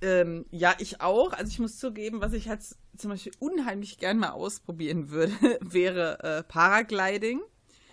Ähm, 0.00 0.46
ja, 0.50 0.74
ich 0.78 1.00
auch. 1.00 1.32
Also 1.32 1.50
ich 1.50 1.58
muss 1.58 1.78
zugeben, 1.78 2.20
was 2.20 2.32
ich 2.32 2.48
halt 2.48 2.62
zum 2.96 3.10
Beispiel 3.10 3.32
unheimlich 3.40 3.98
gern 3.98 4.18
mal 4.18 4.30
ausprobieren 4.30 5.10
würde, 5.10 5.32
wäre 5.60 6.22
äh, 6.22 6.42
Paragliding. 6.44 7.42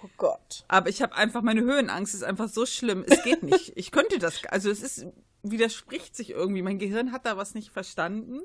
Oh 0.03 0.09
Gott. 0.17 0.63
Aber 0.67 0.89
ich 0.89 1.01
habe 1.01 1.15
einfach, 1.15 1.41
meine 1.41 1.61
Höhenangst 1.61 2.13
ist 2.13 2.23
einfach 2.23 2.49
so 2.49 2.67
schlimm. 2.67 3.03
Es 3.07 3.23
geht 3.23 3.41
nicht. 3.41 3.73
ich 3.75 3.91
könnte 3.91 4.19
das, 4.19 4.45
also 4.45 4.69
es 4.69 4.83
ist, 4.83 5.07
widerspricht 5.41 6.15
sich 6.15 6.29
irgendwie. 6.29 6.61
Mein 6.61 6.77
Gehirn 6.77 7.11
hat 7.11 7.25
da 7.25 7.35
was 7.35 7.55
nicht 7.55 7.71
verstanden. 7.71 8.41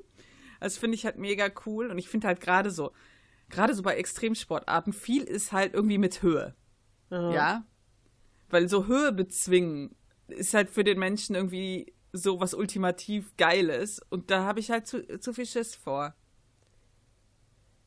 Also 0.60 0.80
finde 0.80 0.94
ich 0.94 1.04
halt 1.04 1.18
mega 1.18 1.50
cool. 1.66 1.90
Und 1.90 1.98
ich 1.98 2.08
finde 2.08 2.26
halt 2.26 2.40
gerade 2.40 2.70
so 2.70 2.92
gerade 3.52 3.74
so 3.74 3.82
bei 3.82 3.94
Extremsportarten, 3.94 4.92
viel 4.92 5.22
ist 5.22 5.52
halt 5.52 5.74
irgendwie 5.74 5.98
mit 5.98 6.22
Höhe. 6.22 6.56
Aha. 7.10 7.32
Ja. 7.32 7.66
Weil 8.50 8.68
so 8.68 8.86
Höhe 8.86 9.12
bezwingen 9.12 9.94
ist 10.26 10.54
halt 10.54 10.70
für 10.70 10.82
den 10.82 10.98
Menschen 10.98 11.36
irgendwie 11.36 11.94
so 12.12 12.40
was 12.40 12.54
ultimativ 12.54 13.36
Geiles. 13.36 14.00
Und 14.10 14.30
da 14.30 14.44
habe 14.44 14.58
ich 14.58 14.70
halt 14.70 14.86
zu, 14.88 15.20
zu 15.20 15.32
viel 15.32 15.46
Schiss 15.46 15.76
vor. 15.76 16.14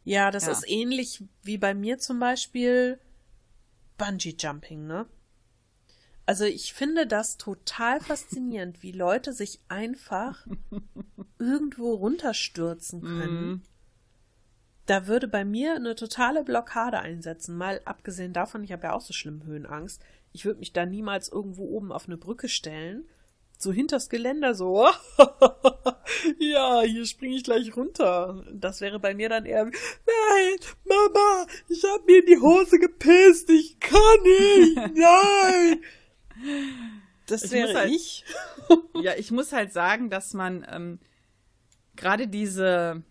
Ja, 0.03 0.31
das 0.31 0.45
ja. 0.45 0.51
ist 0.51 0.69
ähnlich 0.69 1.23
wie 1.43 1.57
bei 1.57 1.73
mir 1.73 1.97
zum 1.97 2.19
Beispiel 2.19 2.99
Bungee 3.97 4.35
Jumping, 4.37 4.85
ne? 4.85 5.07
Also 6.27 6.45
ich 6.45 6.73
finde 6.73 7.05
das 7.05 7.37
total 7.37 8.01
faszinierend, 8.01 8.81
wie 8.81 8.91
Leute 8.91 9.33
sich 9.33 9.59
einfach 9.67 10.47
irgendwo 11.39 11.93
runterstürzen 11.93 13.01
können. 13.01 13.63
Da 14.85 15.07
würde 15.07 15.27
bei 15.27 15.43
mir 15.43 15.75
eine 15.75 15.95
totale 15.95 16.43
Blockade 16.43 16.99
einsetzen. 16.99 17.57
Mal 17.57 17.81
abgesehen 17.85 18.33
davon, 18.33 18.63
ich 18.63 18.71
habe 18.71 18.83
ja 18.83 18.93
auch 18.93 19.01
so 19.01 19.13
schlimm 19.13 19.43
Höhenangst. 19.43 20.01
Ich 20.31 20.45
würde 20.45 20.59
mich 20.59 20.73
da 20.73 20.85
niemals 20.85 21.29
irgendwo 21.29 21.65
oben 21.69 21.91
auf 21.91 22.07
eine 22.07 22.17
Brücke 22.17 22.49
stellen. 22.49 23.07
So 23.57 23.71
hinters 23.71 24.09
Geländer 24.09 24.53
so. 24.53 24.85
ja, 26.39 26.81
hier 26.81 27.05
springe 27.05 27.35
ich 27.35 27.43
gleich 27.43 27.75
runter. 27.75 28.43
Das 28.51 28.81
wäre 28.81 28.99
bei 28.99 29.13
mir 29.13 29.29
dann 29.29 29.45
eher, 29.45 29.63
nein, 29.63 30.59
Mama, 30.83 31.47
ich 31.69 31.83
habe 31.85 32.03
mir 32.05 32.19
in 32.19 32.25
die 32.25 32.39
Hose 32.39 32.79
gepisst. 32.79 33.49
Ich 33.49 33.79
kann 33.79 34.01
nicht. 34.23 34.75
Nein. 34.95 35.81
Das 37.27 37.43
ich 37.43 37.51
wäre 37.51 37.73
halt, 37.73 37.91
ich. 37.91 38.25
ja, 39.01 39.13
ich 39.15 39.31
muss 39.31 39.53
halt 39.53 39.71
sagen, 39.71 40.09
dass 40.09 40.33
man 40.33 40.67
ähm, 40.69 40.99
gerade 41.95 42.27
diese 42.27 43.03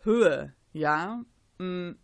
Höhe, 0.00 0.54
ja, 0.72 1.24
mh, 1.58 1.66
mm, 1.66 1.96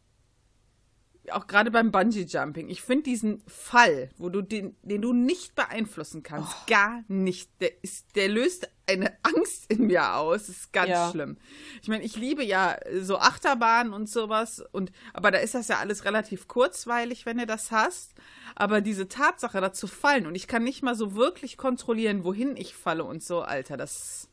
auch 1.31 1.47
gerade 1.47 1.71
beim 1.71 1.91
Bungee 1.91 2.27
Jumping. 2.29 2.69
Ich 2.69 2.83
finde 2.83 3.05
diesen 3.05 3.43
Fall, 3.47 4.11
wo 4.19 4.29
du 4.29 4.43
den, 4.43 4.77
den 4.83 5.01
du 5.01 5.13
nicht 5.13 5.55
beeinflussen 5.55 6.23
kannst, 6.23 6.53
oh. 6.53 6.67
gar 6.67 7.03
nicht. 7.09 7.51
Der 7.61 7.83
ist, 7.83 8.15
der 8.17 8.29
löst 8.29 8.69
eine 8.87 9.17
Angst 9.23 9.71
in 9.71 9.87
mir 9.87 10.17
aus. 10.17 10.47
Das 10.47 10.57
ist 10.57 10.73
ganz 10.73 10.91
ja. 10.91 11.11
schlimm. 11.11 11.39
Ich 11.83 11.89
meine, 11.89 12.05
ich 12.05 12.17
liebe 12.17 12.45
ja 12.45 12.77
so 13.01 13.19
Achterbahnen 13.19 13.93
und 13.93 14.09
sowas 14.09 14.63
und, 14.73 14.93
aber 15.13 15.31
da 15.31 15.39
ist 15.39 15.55
das 15.55 15.69
ja 15.69 15.79
alles 15.79 16.05
relativ 16.05 16.47
kurzweilig, 16.47 17.25
wenn 17.25 17.39
du 17.39 17.47
das 17.47 17.71
hast. 17.71 18.15
Aber 18.55 18.81
diese 18.81 19.09
Tatsache, 19.09 19.61
da 19.61 19.73
zu 19.73 19.87
fallen 19.87 20.27
und 20.27 20.35
ich 20.35 20.47
kann 20.47 20.65
nicht 20.65 20.83
mal 20.83 20.95
so 20.95 21.15
wirklich 21.15 21.57
kontrollieren, 21.57 22.25
wohin 22.25 22.57
ich 22.57 22.75
falle 22.75 23.05
und 23.05 23.23
so, 23.23 23.41
Alter, 23.41 23.77
das 23.77 24.29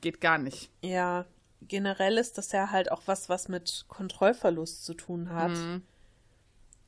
geht 0.00 0.20
gar 0.20 0.38
nicht. 0.38 0.70
Ja, 0.80 1.26
generell 1.62 2.18
ist 2.18 2.38
das 2.38 2.52
ja 2.52 2.70
halt 2.70 2.90
auch 2.90 3.02
was, 3.06 3.28
was 3.28 3.48
mit 3.48 3.84
Kontrollverlust 3.88 4.84
zu 4.84 4.94
tun 4.94 5.30
hat. 5.32 5.52
Mhm. 5.52 5.82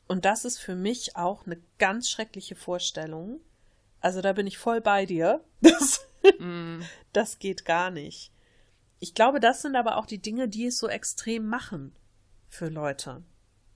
Und 0.08 0.24
das 0.24 0.44
ist 0.44 0.58
für 0.58 0.74
mich 0.74 1.16
auch 1.16 1.46
eine 1.46 1.60
ganz 1.78 2.10
schreckliche 2.10 2.54
Vorstellung. 2.54 3.40
Also 4.00 4.20
da 4.20 4.32
bin 4.32 4.46
ich 4.46 4.58
voll 4.58 4.80
bei 4.80 5.06
dir. 5.06 5.44
Das, 5.60 6.06
mhm. 6.38 6.84
das 7.12 7.38
geht 7.38 7.64
gar 7.64 7.90
nicht. 7.90 8.32
Ich 8.98 9.14
glaube, 9.14 9.40
das 9.40 9.62
sind 9.62 9.74
aber 9.74 9.96
auch 9.96 10.06
die 10.06 10.18
Dinge, 10.18 10.48
die 10.48 10.66
es 10.66 10.78
so 10.78 10.88
extrem 10.88 11.46
machen 11.48 11.94
für 12.48 12.68
Leute. 12.68 13.22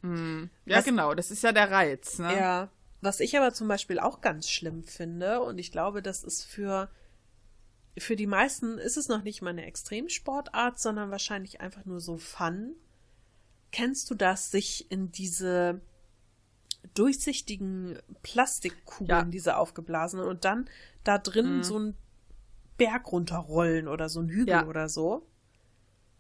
Mhm. 0.03 0.51
Ja, 0.65 0.79
was, 0.79 0.85
genau, 0.85 1.15
das 1.15 1.31
ist 1.31 1.43
ja 1.43 1.53
der 1.53 1.71
Reiz. 1.71 2.19
Ne? 2.19 2.37
Ja, 2.37 2.71
was 3.01 3.21
ich 3.21 3.37
aber 3.37 3.53
zum 3.53 3.69
Beispiel 3.69 3.99
auch 3.99 4.21
ganz 4.21 4.49
schlimm 4.49 4.85
finde, 4.85 5.41
und 5.43 5.59
ich 5.59 5.73
glaube, 5.73 6.03
das 6.03 6.25
ist 6.25 6.45
für 6.45 6.91
für 7.99 8.17
die 8.17 8.27
meisten 8.27 8.79
ist 8.79 8.97
es 8.97 9.09
noch 9.09 9.23
nicht 9.23 9.43
mal 9.43 9.51
eine 9.51 9.67
Extremsportart, 9.67 10.79
sondern 10.79 11.11
wahrscheinlich 11.11 11.61
einfach 11.61 11.85
nur 11.85 12.01
so 12.01 12.19
Fun. 12.19 12.75
Kennst 13.73 14.11
du 14.11 14.15
das, 14.15 14.51
sich 14.51 14.91
in 14.91 15.13
diese 15.13 15.81
durchsichtigen 16.95 17.99
Plastikkugeln, 18.23 19.09
ja. 19.09 19.25
diese 19.25 19.57
aufgeblasenen, 19.57 20.27
und 20.27 20.45
dann 20.45 20.69
da 21.05 21.19
drin 21.19 21.59
mhm. 21.59 21.63
so 21.63 21.77
einen 21.77 21.97
Berg 22.77 23.11
runterrollen 23.11 23.89
oder 23.89 24.09
so 24.09 24.21
einen 24.21 24.29
Hügel 24.29 24.49
ja. 24.49 24.67
oder 24.67 24.89
so? 24.89 25.27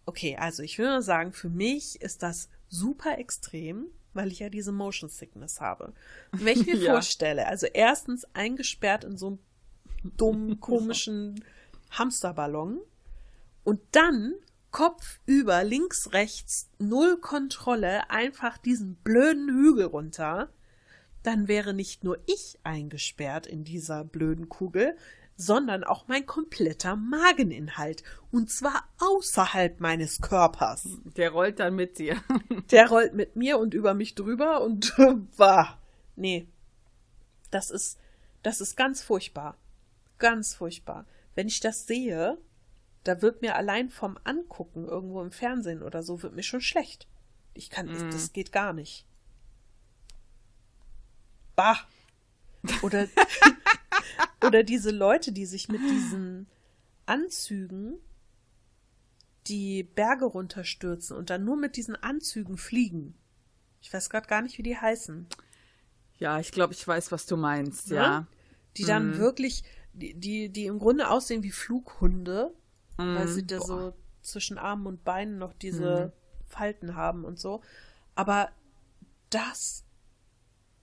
Okay, 0.06 0.36
also 0.36 0.62
ich 0.62 0.78
würde 0.78 1.02
sagen, 1.02 1.32
für 1.32 1.48
mich 1.48 2.00
ist 2.00 2.22
das 2.22 2.48
super 2.68 3.18
extrem, 3.18 3.86
weil 4.14 4.32
ich 4.32 4.38
ja 4.38 4.48
diese 4.48 4.72
Motion 4.72 5.10
Sickness 5.10 5.60
habe. 5.60 5.92
Und 6.32 6.44
wenn 6.44 6.60
ich 6.60 6.66
mir 6.66 6.76
Ja. 6.76 6.92
vorstelle, 6.92 7.46
also 7.46 7.66
erstens 7.66 8.24
eingesperrt 8.34 9.04
in 9.04 9.16
so 9.18 9.26
einem 9.26 9.38
dummen, 10.16 10.60
komischen 10.60 11.44
Hamsterballon 11.90 12.80
und 13.64 13.80
dann 13.92 14.34
kopfüber, 14.70 15.64
links, 15.64 16.12
rechts, 16.12 16.68
null 16.78 17.18
Kontrolle, 17.18 18.10
einfach 18.10 18.58
diesen 18.58 18.96
blöden 18.96 19.48
Hügel 19.48 19.86
runter, 19.86 20.50
dann 21.22 21.48
wäre 21.48 21.74
nicht 21.74 22.04
nur 22.04 22.18
ich 22.26 22.58
eingesperrt 22.62 23.46
in 23.46 23.64
dieser 23.64 24.04
blöden 24.04 24.48
Kugel, 24.48 24.96
sondern 25.36 25.84
auch 25.84 26.08
mein 26.08 26.26
kompletter 26.26 26.96
Mageninhalt. 26.96 28.02
Und 28.30 28.50
zwar 28.50 28.84
außerhalb 28.98 29.80
meines 29.80 30.20
Körpers. 30.20 30.88
Der 31.16 31.30
rollt 31.30 31.58
dann 31.58 31.74
mit 31.74 31.98
dir. 31.98 32.22
Der 32.70 32.88
rollt 32.88 33.14
mit 33.14 33.36
mir 33.36 33.58
und 33.58 33.74
über 33.74 33.94
mich 33.94 34.14
drüber 34.14 34.62
und 34.62 34.96
war. 35.36 35.78
Nee. 36.16 36.46
Das 37.50 37.70
ist, 37.70 37.98
das 38.42 38.60
ist 38.60 38.76
ganz 38.76 39.02
furchtbar. 39.02 39.56
Ganz 40.18 40.54
furchtbar. 40.54 41.06
Wenn 41.36 41.46
ich 41.46 41.60
das 41.60 41.86
sehe, 41.86 42.38
da 43.04 43.22
wird 43.22 43.42
mir 43.42 43.54
allein 43.54 43.88
vom 43.90 44.18
Angucken 44.24 44.86
irgendwo 44.88 45.22
im 45.22 45.30
Fernsehen 45.30 45.82
oder 45.84 46.02
so, 46.02 46.22
wird 46.22 46.34
mir 46.34 46.42
schon 46.42 46.60
schlecht. 46.60 47.06
Ich 47.54 47.70
kann, 47.70 47.86
Mhm. 47.92 48.10
das 48.10 48.32
geht 48.32 48.50
gar 48.50 48.72
nicht. 48.72 49.06
Bah. 51.54 51.78
Oder, 52.82 53.06
oder 54.44 54.62
diese 54.64 54.90
Leute, 54.90 55.32
die 55.32 55.46
sich 55.46 55.68
mit 55.68 55.80
diesen 55.80 56.46
Anzügen 57.06 57.98
die 59.46 59.84
Berge 59.84 60.24
runterstürzen 60.24 61.16
und 61.16 61.30
dann 61.30 61.44
nur 61.44 61.56
mit 61.56 61.76
diesen 61.76 61.94
Anzügen 61.94 62.58
fliegen. 62.58 63.14
Ich 63.80 63.92
weiß 63.92 64.10
gerade 64.10 64.26
gar 64.26 64.42
nicht, 64.42 64.58
wie 64.58 64.64
die 64.64 64.76
heißen. 64.76 65.28
Ja, 66.18 66.40
ich 66.40 66.50
glaube, 66.50 66.72
ich 66.72 66.86
weiß, 66.86 67.12
was 67.12 67.26
du 67.26 67.36
meinst, 67.36 67.90
Ne? 67.90 67.96
ja. 67.96 68.26
Die 68.76 68.84
dann 68.84 69.12
Mhm. 69.12 69.16
wirklich, 69.18 69.62
die, 69.98 70.48
die, 70.50 70.66
im 70.66 70.78
Grunde 70.78 71.08
aussehen 71.10 71.42
wie 71.42 71.50
Flughunde, 71.50 72.54
weil 72.96 73.26
Mhm. 73.26 73.32
sie 73.32 73.46
da 73.46 73.58
Boah. 73.58 73.66
so 73.66 73.94
zwischen 74.22 74.58
Armen 74.58 74.86
und 74.86 75.04
Beinen 75.04 75.38
noch 75.38 75.52
diese 75.52 76.12
Falten 76.46 76.94
haben 76.96 77.24
und 77.24 77.38
so. 77.38 77.62
Aber 78.14 78.50
das, 79.30 79.84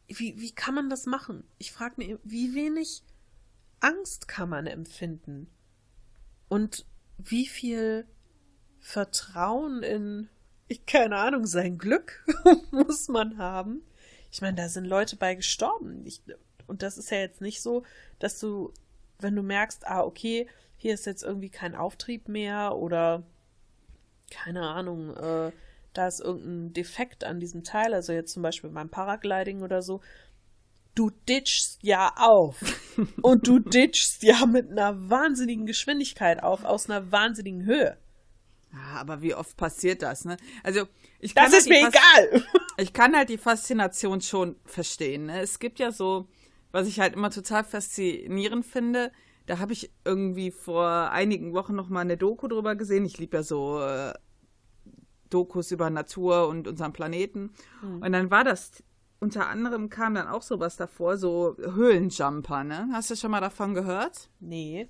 wie, 0.08 0.40
wie 0.40 0.52
kann 0.52 0.76
man 0.76 0.90
das 0.90 1.06
machen? 1.06 1.44
Ich 1.58 1.72
frage 1.72 1.96
mich, 1.98 2.18
wie 2.24 2.54
wenig 2.56 3.04
Angst 3.80 4.28
kann 4.28 4.50
man 4.50 4.68
empfinden? 4.68 5.48
Und 6.50 6.86
wie 7.18 7.48
viel 7.48 8.06
Vertrauen 8.80 9.82
in, 9.84 10.30
ich 10.68 10.86
keine 10.86 11.18
Ahnung, 11.18 11.46
sein 11.46 11.78
Glück 11.78 12.26
muss 12.72 13.08
man 13.08 13.38
haben? 13.38 13.82
Ich 14.32 14.42
meine, 14.42 14.58
da 14.58 14.70
sind 14.70 14.86
Leute 14.86 15.16
bei 15.16 15.36
gestorben. 15.36 16.06
Ich, 16.06 16.22
und 16.68 16.82
das 16.82 16.98
ist 16.98 17.12
ja 17.12 17.18
jetzt 17.20 17.42
nicht 17.42 17.62
so, 17.62 17.84
dass 18.20 18.40
du, 18.40 18.74
wenn 19.24 19.36
du 19.36 19.42
merkst, 19.44 19.88
ah, 19.88 20.02
okay, 20.02 20.48
hier 20.78 20.94
ist 20.94 21.06
jetzt 21.06 21.24
irgendwie 21.24 21.50
kein 21.50 21.76
Auftrieb 21.76 22.28
mehr 22.28 22.76
oder 22.76 23.24
keine 24.30 24.62
Ahnung, 24.68 25.16
äh, 25.16 25.52
da 25.94 26.08
ist 26.08 26.20
irgendein 26.20 26.74
Defekt 26.74 27.24
an 27.24 27.40
diesem 27.40 27.64
Teil, 27.64 27.94
also 27.94 28.14
jetzt 28.14 28.34
zum 28.34 28.42
Beispiel 28.44 28.70
beim 28.72 28.90
Paragliding 28.90 29.62
oder 29.62 29.82
so. 29.82 30.02
Du 30.96 31.10
ditchst 31.28 31.80
ja 31.84 32.14
auf. 32.18 32.60
Und 33.22 33.48
du 33.48 33.60
ditchst 33.60 34.24
ja 34.24 34.46
mit 34.46 34.70
einer 34.72 35.10
wahnsinnigen 35.10 35.66
Geschwindigkeit 35.66 36.42
auf, 36.42 36.64
aus 36.66 36.90
einer 36.90 37.12
wahnsinnigen 37.12 37.66
Höhe. 37.66 37.98
Ja, 38.72 39.00
aber 39.00 39.22
wie 39.22 39.36
oft 39.36 39.56
passiert 39.56 40.02
das, 40.02 40.26
ne? 40.26 40.38
Also, 40.64 40.86
ich 41.20 41.36
kann 41.36 41.46
Das 41.46 41.54
halt 41.54 41.60
ist 41.62 41.66
die 41.70 41.74
mir 41.74 41.92
Fas- 41.92 41.94
egal. 42.30 42.44
Ich 42.78 42.92
kann 42.94 43.16
halt 43.16 43.30
die 43.30 43.38
Faszination 43.38 44.22
schon 44.22 44.56
verstehen. 44.66 45.28
Ne? 45.28 45.42
Es 45.42 45.60
gibt 45.60 45.78
ja 45.80 45.92
so, 45.92 46.28
was 46.74 46.88
ich 46.88 47.00
halt 47.00 47.14
immer 47.14 47.30
total 47.30 47.64
faszinierend 47.64 48.66
finde, 48.66 49.12
da 49.46 49.60
habe 49.60 49.72
ich 49.72 49.92
irgendwie 50.04 50.52
vor 50.52 51.12
einigen 51.12 51.54
Wochen 51.54 51.76
noch 51.76 51.88
mal 51.88 52.02
eine 52.02 52.18
Doku 52.18 52.48
drüber 52.48 52.76
gesehen. 52.76 53.06
Ich 53.06 53.18
liebe 53.18 53.38
ja 53.38 53.44
so 53.44 53.80
äh, 53.80 54.14
Dokus 55.30 55.72
über 55.72 55.90
Natur 55.90 56.48
und 56.48 56.68
unseren 56.68 56.94
Planeten. 56.94 57.52
Und 58.02 58.12
dann 58.12 58.32
war 58.32 58.44
das, 58.44 58.84
unter 59.20 59.48
anderem 59.48 59.90
kam 59.90 60.16
dann 60.16 60.28
auch 60.28 60.42
sowas 60.42 60.76
davor, 60.76 61.18
so 61.18 61.56
Höhlenjumper, 61.58 62.64
ne? 62.64 62.90
Hast 62.92 63.12
du 63.12 63.16
schon 63.16 63.32
mal 63.32 63.42
davon 63.42 63.74
gehört? 63.74 64.30
Nee. 64.40 64.88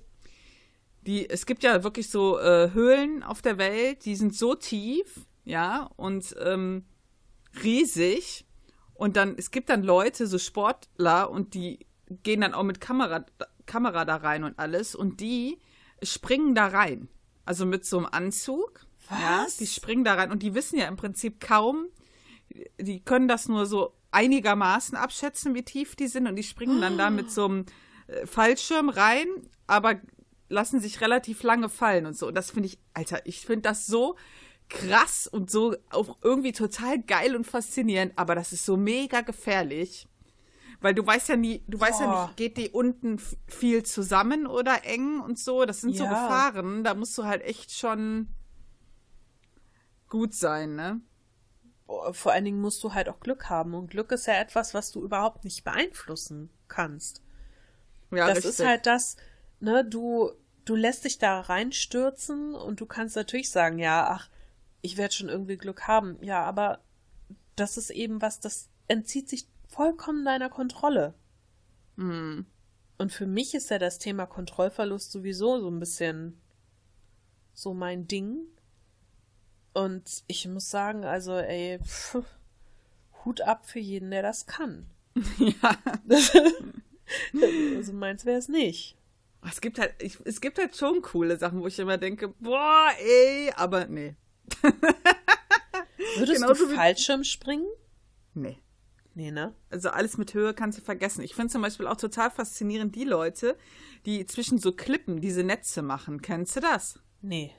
Die, 1.06 1.28
es 1.28 1.46
gibt 1.46 1.62
ja 1.62 1.84
wirklich 1.84 2.08
so 2.08 2.38
äh, 2.38 2.70
Höhlen 2.72 3.22
auf 3.22 3.42
der 3.42 3.58
Welt, 3.58 4.04
die 4.04 4.16
sind 4.16 4.34
so 4.34 4.54
tief, 4.54 5.26
ja, 5.44 5.90
und 5.96 6.34
ähm, 6.40 6.84
riesig. 7.62 8.46
Und 8.94 9.16
dann, 9.16 9.34
es 9.36 9.50
gibt 9.50 9.68
dann 9.68 9.82
Leute, 9.82 10.26
so 10.26 10.38
Sportler, 10.38 11.30
und 11.30 11.54
die 11.54 11.86
gehen 12.22 12.40
dann 12.40 12.54
auch 12.54 12.62
mit 12.62 12.80
Kamera, 12.80 13.24
Kamera 13.66 14.04
da 14.04 14.16
rein 14.16 14.44
und 14.44 14.58
alles, 14.58 14.94
und 14.94 15.20
die 15.20 15.58
springen 16.02 16.54
da 16.54 16.66
rein. 16.66 17.08
Also 17.44 17.66
mit 17.66 17.84
so 17.84 17.98
einem 17.98 18.08
Anzug. 18.10 18.86
Ja, 19.10 19.44
Was? 19.44 19.58
die 19.58 19.66
springen 19.66 20.04
da 20.04 20.14
rein 20.14 20.30
und 20.30 20.42
die 20.42 20.54
wissen 20.54 20.78
ja 20.78 20.86
im 20.86 20.96
Prinzip 20.96 21.40
kaum, 21.40 21.88
die 22.80 23.00
können 23.04 23.28
das 23.28 23.48
nur 23.48 23.66
so 23.66 23.94
einigermaßen 24.12 24.96
abschätzen, 24.96 25.54
wie 25.54 25.62
tief 25.62 25.96
die 25.96 26.06
sind 26.06 26.26
und 26.26 26.36
die 26.36 26.42
springen 26.42 26.80
dann 26.80 26.96
da 26.96 27.10
mit 27.10 27.30
so 27.30 27.44
einem 27.44 27.66
äh, 28.06 28.26
Fallschirm 28.26 28.88
rein, 28.88 29.26
aber 29.66 30.00
lassen 30.48 30.80
sich 30.80 31.00
relativ 31.00 31.42
lange 31.42 31.68
fallen 31.68 32.06
und 32.06 32.16
so. 32.16 32.28
Und 32.28 32.34
das 32.34 32.50
finde 32.50 32.68
ich, 32.68 32.78
Alter, 32.94 33.26
ich 33.26 33.40
finde 33.40 33.62
das 33.62 33.86
so 33.86 34.16
krass 34.68 35.26
und 35.26 35.50
so 35.50 35.76
auch 35.90 36.18
irgendwie 36.22 36.52
total 36.52 37.00
geil 37.02 37.36
und 37.36 37.44
faszinierend, 37.46 38.12
aber 38.16 38.34
das 38.34 38.52
ist 38.52 38.64
so 38.64 38.76
mega 38.76 39.20
gefährlich. 39.20 40.08
Weil 40.80 40.94
du 40.94 41.06
weißt 41.06 41.30
ja 41.30 41.36
nie, 41.36 41.62
du 41.66 41.80
weißt 41.80 42.00
ja 42.00 42.06
Boah. 42.06 42.26
nicht, 42.26 42.36
geht 42.36 42.56
die 42.58 42.68
unten 42.68 43.18
viel 43.46 43.84
zusammen 43.84 44.46
oder 44.46 44.84
eng 44.84 45.20
und 45.20 45.38
so. 45.38 45.64
Das 45.64 45.80
sind 45.80 45.96
so 45.96 46.04
Ja. 46.04 46.10
Gefahren, 46.10 46.84
da 46.84 46.94
musst 46.94 47.16
du 47.16 47.24
halt 47.24 47.42
echt 47.42 47.72
schon 47.72 48.28
gut 50.08 50.34
sein, 50.34 50.74
ne? 50.74 51.00
Vor 52.12 52.32
allen 52.32 52.44
Dingen 52.44 52.60
musst 52.60 52.82
du 52.84 52.92
halt 52.92 53.08
auch 53.08 53.20
Glück 53.20 53.48
haben. 53.48 53.74
Und 53.74 53.90
Glück 53.90 54.12
ist 54.12 54.26
ja 54.26 54.34
etwas, 54.34 54.74
was 54.74 54.90
du 54.90 55.02
überhaupt 55.02 55.44
nicht 55.44 55.64
beeinflussen 55.64 56.50
kannst. 56.68 57.22
Ja, 58.10 58.26
das 58.28 58.38
richtig. 58.38 58.50
ist 58.50 58.64
halt 58.66 58.86
das, 58.86 59.16
ne, 59.60 59.84
du, 59.84 60.32
du 60.64 60.74
lässt 60.74 61.04
dich 61.04 61.18
da 61.18 61.40
reinstürzen 61.40 62.54
und 62.54 62.80
du 62.80 62.86
kannst 62.86 63.16
natürlich 63.16 63.50
sagen, 63.50 63.78
ja, 63.78 64.06
ach, 64.10 64.28
ich 64.84 64.98
werde 64.98 65.14
schon 65.14 65.30
irgendwie 65.30 65.56
Glück 65.56 65.88
haben. 65.88 66.18
Ja, 66.20 66.44
aber 66.44 66.80
das 67.56 67.78
ist 67.78 67.88
eben 67.88 68.20
was, 68.20 68.38
das 68.40 68.68
entzieht 68.86 69.30
sich 69.30 69.48
vollkommen 69.66 70.26
deiner 70.26 70.50
Kontrolle. 70.50 71.14
Hm. 71.96 72.44
Und 72.98 73.12
für 73.12 73.26
mich 73.26 73.54
ist 73.54 73.70
ja 73.70 73.78
das 73.78 73.98
Thema 73.98 74.26
Kontrollverlust 74.26 75.10
sowieso 75.10 75.58
so 75.58 75.70
ein 75.70 75.80
bisschen 75.80 76.38
so 77.54 77.72
mein 77.72 78.06
Ding. 78.06 78.40
Und 79.72 80.22
ich 80.26 80.46
muss 80.46 80.70
sagen, 80.70 81.04
also, 81.04 81.32
ey, 81.32 81.78
pff, 81.82 82.18
Hut 83.24 83.40
ab 83.40 83.64
für 83.64 83.80
jeden, 83.80 84.10
der 84.10 84.22
das 84.22 84.46
kann. 84.46 84.86
Ja. 85.38 85.78
also 87.76 87.92
meins 87.92 88.26
wäre 88.26 88.38
es 88.38 88.48
nicht. 88.48 88.98
Es 89.48 89.60
gibt 89.60 89.78
halt, 89.78 89.94
ich, 90.02 90.18
es 90.24 90.40
gibt 90.40 90.58
halt 90.58 90.76
schon 90.76 91.00
coole 91.00 91.38
Sachen, 91.38 91.60
wo 91.60 91.66
ich 91.68 91.78
immer 91.78 91.96
denke, 91.96 92.28
boah, 92.28 92.90
ey, 92.98 93.50
aber 93.56 93.86
nee. 93.86 94.16
Würdest 96.16 96.42
Genauso 96.42 96.66
du 96.66 96.74
Fallschirm 96.74 97.24
springen? 97.24 97.66
Nee. 98.34 98.58
Nee, 99.14 99.30
ne? 99.30 99.54
Also 99.70 99.90
alles 99.90 100.18
mit 100.18 100.34
Höhe 100.34 100.54
kannst 100.54 100.78
du 100.78 100.82
vergessen. 100.82 101.22
Ich 101.22 101.34
finde 101.34 101.52
zum 101.52 101.62
Beispiel 101.62 101.86
auch 101.86 101.96
total 101.96 102.30
faszinierend 102.30 102.96
die 102.96 103.04
Leute, 103.04 103.56
die 104.06 104.26
zwischen 104.26 104.58
so 104.58 104.72
Klippen 104.72 105.20
diese 105.20 105.44
Netze 105.44 105.82
machen. 105.82 106.20
Kennst 106.20 106.56
du 106.56 106.60
das? 106.60 106.98
Nee. 107.22 107.52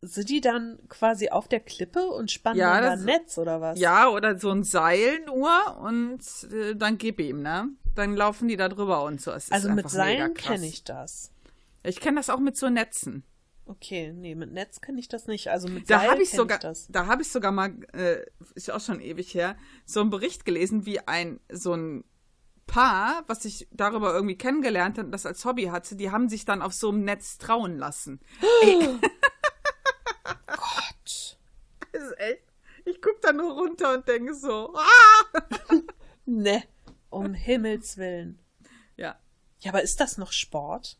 Sind 0.00 0.28
die 0.28 0.40
dann 0.40 0.78
quasi 0.88 1.30
auf 1.30 1.48
der 1.48 1.60
Klippe 1.60 2.06
und 2.06 2.30
spannen 2.30 2.58
Ja, 2.58 2.80
dann 2.80 3.00
ein 3.00 3.04
Netz 3.04 3.36
oder 3.38 3.60
was? 3.60 3.80
Ja, 3.80 4.08
oder 4.08 4.38
so 4.38 4.50
ein 4.50 4.62
Seil 4.62 5.24
nur 5.26 5.78
und 5.78 6.20
äh, 6.52 6.76
dann 6.76 6.98
gib 6.98 7.18
ihm, 7.18 7.42
ne? 7.42 7.68
Dann 7.94 8.14
laufen 8.14 8.46
die 8.46 8.56
da 8.56 8.68
drüber 8.68 9.02
und 9.02 9.20
so. 9.20 9.32
Es 9.32 9.50
Also 9.50 9.70
mit 9.70 9.90
Seilen 9.90 10.34
kenne 10.34 10.66
ich 10.66 10.84
das. 10.84 11.32
Ich 11.82 12.00
kenne 12.00 12.18
das 12.18 12.30
auch 12.30 12.38
mit 12.38 12.56
so 12.56 12.68
Netzen. 12.68 13.24
Okay, 13.68 14.12
nee, 14.14 14.34
mit 14.34 14.50
Netz 14.50 14.80
kenne 14.80 14.98
ich 14.98 15.08
das 15.08 15.26
nicht. 15.26 15.48
Also 15.48 15.68
mit 15.68 15.90
Da 15.90 16.02
habe 16.02 16.22
ich 16.22 16.30
sogar, 16.30 16.56
ich 16.56 16.62
das. 16.62 16.86
da 16.88 17.04
habe 17.04 17.20
ich 17.20 17.30
sogar 17.30 17.52
mal, 17.52 17.76
äh, 17.92 18.24
ist 18.54 18.70
auch 18.70 18.80
schon 18.80 18.98
ewig 19.02 19.34
her, 19.34 19.58
so 19.84 20.00
einen 20.00 20.08
Bericht 20.08 20.46
gelesen, 20.46 20.86
wie 20.86 21.00
ein 21.06 21.38
so 21.52 21.74
ein 21.74 22.04
Paar, 22.66 23.24
was 23.26 23.42
sich 23.42 23.68
darüber 23.70 24.14
irgendwie 24.14 24.38
kennengelernt 24.38 24.96
hat, 24.96 25.04
und 25.06 25.12
das 25.12 25.26
als 25.26 25.44
Hobby 25.44 25.64
hatte, 25.64 25.96
die 25.96 26.10
haben 26.10 26.30
sich 26.30 26.46
dann 26.46 26.62
auf 26.62 26.72
so 26.72 26.88
einem 26.88 27.04
Netz 27.04 27.36
trauen 27.36 27.76
lassen. 27.76 28.20
Ey, 28.62 28.78
Gott. 30.46 31.38
das 31.92 32.02
ist 32.02 32.18
echt. 32.18 32.44
Ich 32.86 33.02
guck 33.02 33.20
da 33.20 33.34
nur 33.34 33.52
runter 33.52 33.94
und 33.94 34.08
denke 34.08 34.34
so, 34.34 34.74
ah! 34.74 35.40
Ne, 36.24 36.62
um 37.10 37.34
Himmels 37.34 37.98
Willen. 37.98 38.38
Ja. 38.96 39.18
Ja, 39.60 39.72
aber 39.72 39.82
ist 39.82 40.00
das 40.00 40.16
noch 40.18 40.32
Sport? 40.32 40.98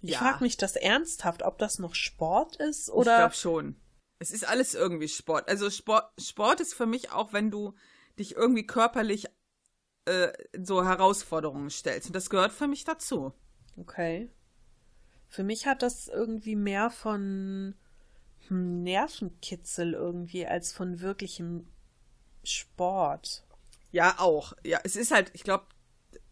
Ich 0.00 0.10
ja. 0.10 0.18
frage 0.18 0.44
mich 0.44 0.56
das 0.56 0.76
ernsthaft, 0.76 1.42
ob 1.42 1.58
das 1.58 1.78
noch 1.78 1.94
Sport 1.94 2.56
ist 2.56 2.88
Ich 2.88 2.94
oder 2.94 3.16
glaube 3.18 3.34
schon. 3.34 3.76
Es 4.20 4.30
ist 4.30 4.46
alles 4.46 4.74
irgendwie 4.74 5.08
Sport. 5.08 5.48
Also 5.48 5.70
Sport, 5.70 6.10
Sport 6.20 6.60
ist 6.60 6.74
für 6.74 6.86
mich 6.86 7.12
auch, 7.12 7.32
wenn 7.32 7.50
du 7.50 7.74
dich 8.18 8.36
irgendwie 8.36 8.66
körperlich 8.66 9.26
äh, 10.06 10.32
so 10.60 10.84
Herausforderungen 10.84 11.70
stellst. 11.70 12.08
Und 12.08 12.16
das 12.16 12.30
gehört 12.30 12.52
für 12.52 12.66
mich 12.66 12.84
dazu. 12.84 13.32
Okay. 13.76 14.30
Für 15.28 15.42
mich 15.42 15.66
hat 15.66 15.82
das 15.82 16.08
irgendwie 16.08 16.56
mehr 16.56 16.90
von 16.90 17.74
hm, 18.48 18.82
Nervenkitzel 18.82 19.94
irgendwie 19.94 20.46
als 20.46 20.72
von 20.72 21.00
wirklichem 21.00 21.68
Sport. 22.42 23.44
Ja, 23.90 24.16
auch. 24.18 24.52
Ja, 24.64 24.80
es 24.84 24.96
ist 24.96 25.10
halt, 25.10 25.30
ich 25.34 25.44
glaube, 25.44 25.66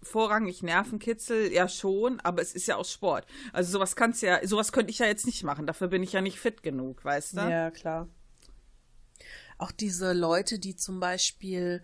vorrangig 0.06 0.62
Nervenkitzel, 0.62 1.52
ja 1.52 1.68
schon, 1.68 2.20
aber 2.20 2.42
es 2.42 2.54
ist 2.54 2.66
ja 2.66 2.76
auch 2.76 2.84
Sport. 2.84 3.26
Also 3.52 3.72
sowas 3.72 3.96
kannst 3.96 4.22
ja, 4.22 4.46
sowas 4.46 4.72
könnte 4.72 4.90
ich 4.90 4.98
ja 4.98 5.06
jetzt 5.06 5.26
nicht 5.26 5.42
machen. 5.42 5.66
Dafür 5.66 5.88
bin 5.88 6.02
ich 6.02 6.12
ja 6.12 6.20
nicht 6.20 6.40
fit 6.40 6.62
genug, 6.62 7.04
weißt 7.04 7.36
du? 7.36 7.40
Ja, 7.40 7.70
klar. 7.70 8.08
Auch 9.58 9.72
diese 9.72 10.12
Leute, 10.12 10.58
die 10.58 10.76
zum 10.76 11.00
Beispiel, 11.00 11.82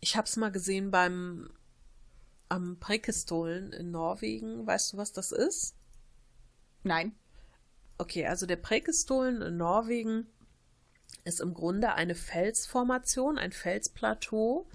ich 0.00 0.16
hab's 0.16 0.36
mal 0.36 0.52
gesehen 0.52 0.90
beim 0.90 1.50
am 2.48 2.78
Prekestolen 2.78 3.72
in 3.72 3.90
Norwegen. 3.90 4.66
Weißt 4.66 4.92
du, 4.92 4.96
was 4.96 5.12
das 5.12 5.32
ist? 5.32 5.74
Nein. 6.82 7.14
Okay, 7.98 8.26
also 8.26 8.46
der 8.46 8.56
Prekestolen 8.56 9.42
in 9.42 9.56
Norwegen 9.56 10.26
ist 11.24 11.40
im 11.40 11.54
Grunde 11.54 11.94
eine 11.94 12.14
Felsformation, 12.14 13.38
ein 13.38 13.52
Felsplateau, 13.52 14.68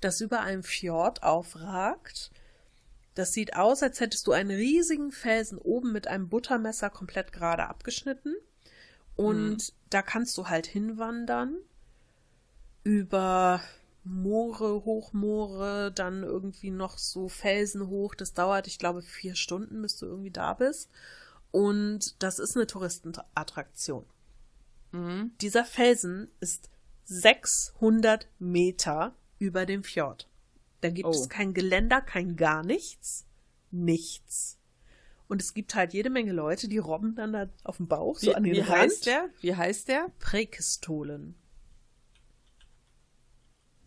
das 0.00 0.20
über 0.20 0.40
einem 0.40 0.62
Fjord 0.62 1.22
aufragt. 1.22 2.30
Das 3.14 3.32
sieht 3.32 3.56
aus, 3.56 3.82
als 3.82 4.00
hättest 4.00 4.26
du 4.26 4.32
einen 4.32 4.50
riesigen 4.50 5.12
Felsen 5.12 5.58
oben 5.58 5.92
mit 5.92 6.06
einem 6.06 6.28
Buttermesser 6.28 6.90
komplett 6.90 7.32
gerade 7.32 7.66
abgeschnitten. 7.66 8.34
Und 9.16 9.56
mhm. 9.56 9.74
da 9.90 10.02
kannst 10.02 10.38
du 10.38 10.48
halt 10.48 10.66
hinwandern 10.66 11.56
über 12.84 13.60
Moore, 14.04 14.84
Hochmoore, 14.84 15.92
dann 15.94 16.22
irgendwie 16.22 16.70
noch 16.70 16.96
so 16.96 17.28
Felsen 17.28 17.88
hoch. 17.88 18.14
Das 18.14 18.32
dauert, 18.32 18.66
ich 18.66 18.78
glaube, 18.78 19.02
vier 19.02 19.34
Stunden, 19.34 19.82
bis 19.82 19.98
du 19.98 20.06
irgendwie 20.06 20.30
da 20.30 20.54
bist. 20.54 20.90
Und 21.50 22.22
das 22.22 22.38
ist 22.38 22.56
eine 22.56 22.66
Touristenattraktion. 22.66 24.06
Mhm. 24.92 25.32
Dieser 25.40 25.64
Felsen 25.64 26.30
ist 26.40 26.70
600 27.04 28.28
Meter 28.38 29.14
über 29.40 29.66
dem 29.66 29.82
Fjord. 29.82 30.28
Da 30.80 30.90
gibt 30.90 31.08
oh. 31.08 31.10
es 31.10 31.28
kein 31.28 31.52
Geländer, 31.52 32.00
kein 32.00 32.36
gar 32.36 32.62
nichts. 32.62 33.26
Nichts. 33.72 34.58
Und 35.28 35.42
es 35.42 35.54
gibt 35.54 35.74
halt 35.74 35.92
jede 35.92 36.10
Menge 36.10 36.32
Leute, 36.32 36.68
die 36.68 36.78
robben 36.78 37.14
dann 37.14 37.32
da 37.32 37.48
auf 37.64 37.78
dem 37.78 37.88
Bauch, 37.88 38.18
so 38.18 38.28
wie, 38.28 38.34
an 38.34 38.44
den 38.44 38.54
Wie 38.54 38.60
Rand. 38.60 38.70
heißt 38.70 39.06
der? 39.06 39.30
Wie 39.40 39.54
heißt 39.54 39.88
der? 39.88 40.10
Präkistolen. 40.18 41.34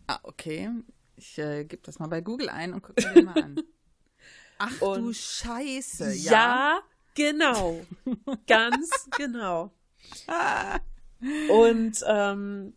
Ah, 0.06 0.20
okay. 0.22 0.70
Ich 1.16 1.38
äh, 1.38 1.64
gebe 1.64 1.82
das 1.82 1.98
mal 1.98 2.08
bei 2.08 2.20
Google 2.20 2.48
ein 2.48 2.74
und 2.74 2.82
gucke 2.82 3.02
mir 3.02 3.14
den 3.14 3.24
mal 3.24 3.42
an. 3.42 3.60
Ach 4.58 4.80
und 4.80 5.02
du 5.02 5.12
Scheiße, 5.12 6.12
ja. 6.14 6.32
Ja, 6.32 6.80
genau. 7.14 7.80
Ganz 8.46 9.08
genau. 9.16 9.72
Und 11.50 12.04
ähm, 12.06 12.74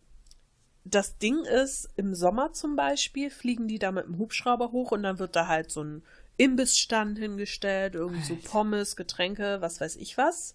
das 0.90 1.18
Ding 1.18 1.44
ist, 1.44 1.88
im 1.96 2.14
Sommer 2.14 2.52
zum 2.52 2.76
Beispiel 2.76 3.30
fliegen 3.30 3.68
die 3.68 3.78
da 3.78 3.92
mit 3.92 4.06
dem 4.06 4.18
Hubschrauber 4.18 4.72
hoch 4.72 4.92
und 4.92 5.02
dann 5.02 5.18
wird 5.18 5.36
da 5.36 5.46
halt 5.46 5.70
so 5.70 5.82
ein 5.82 6.02
Imbissstand 6.36 7.18
hingestellt, 7.18 7.94
irgendwie 7.94 8.22
so 8.22 8.36
Pommes, 8.36 8.96
Getränke, 8.96 9.60
was 9.60 9.80
weiß 9.80 9.96
ich 9.96 10.16
was. 10.16 10.54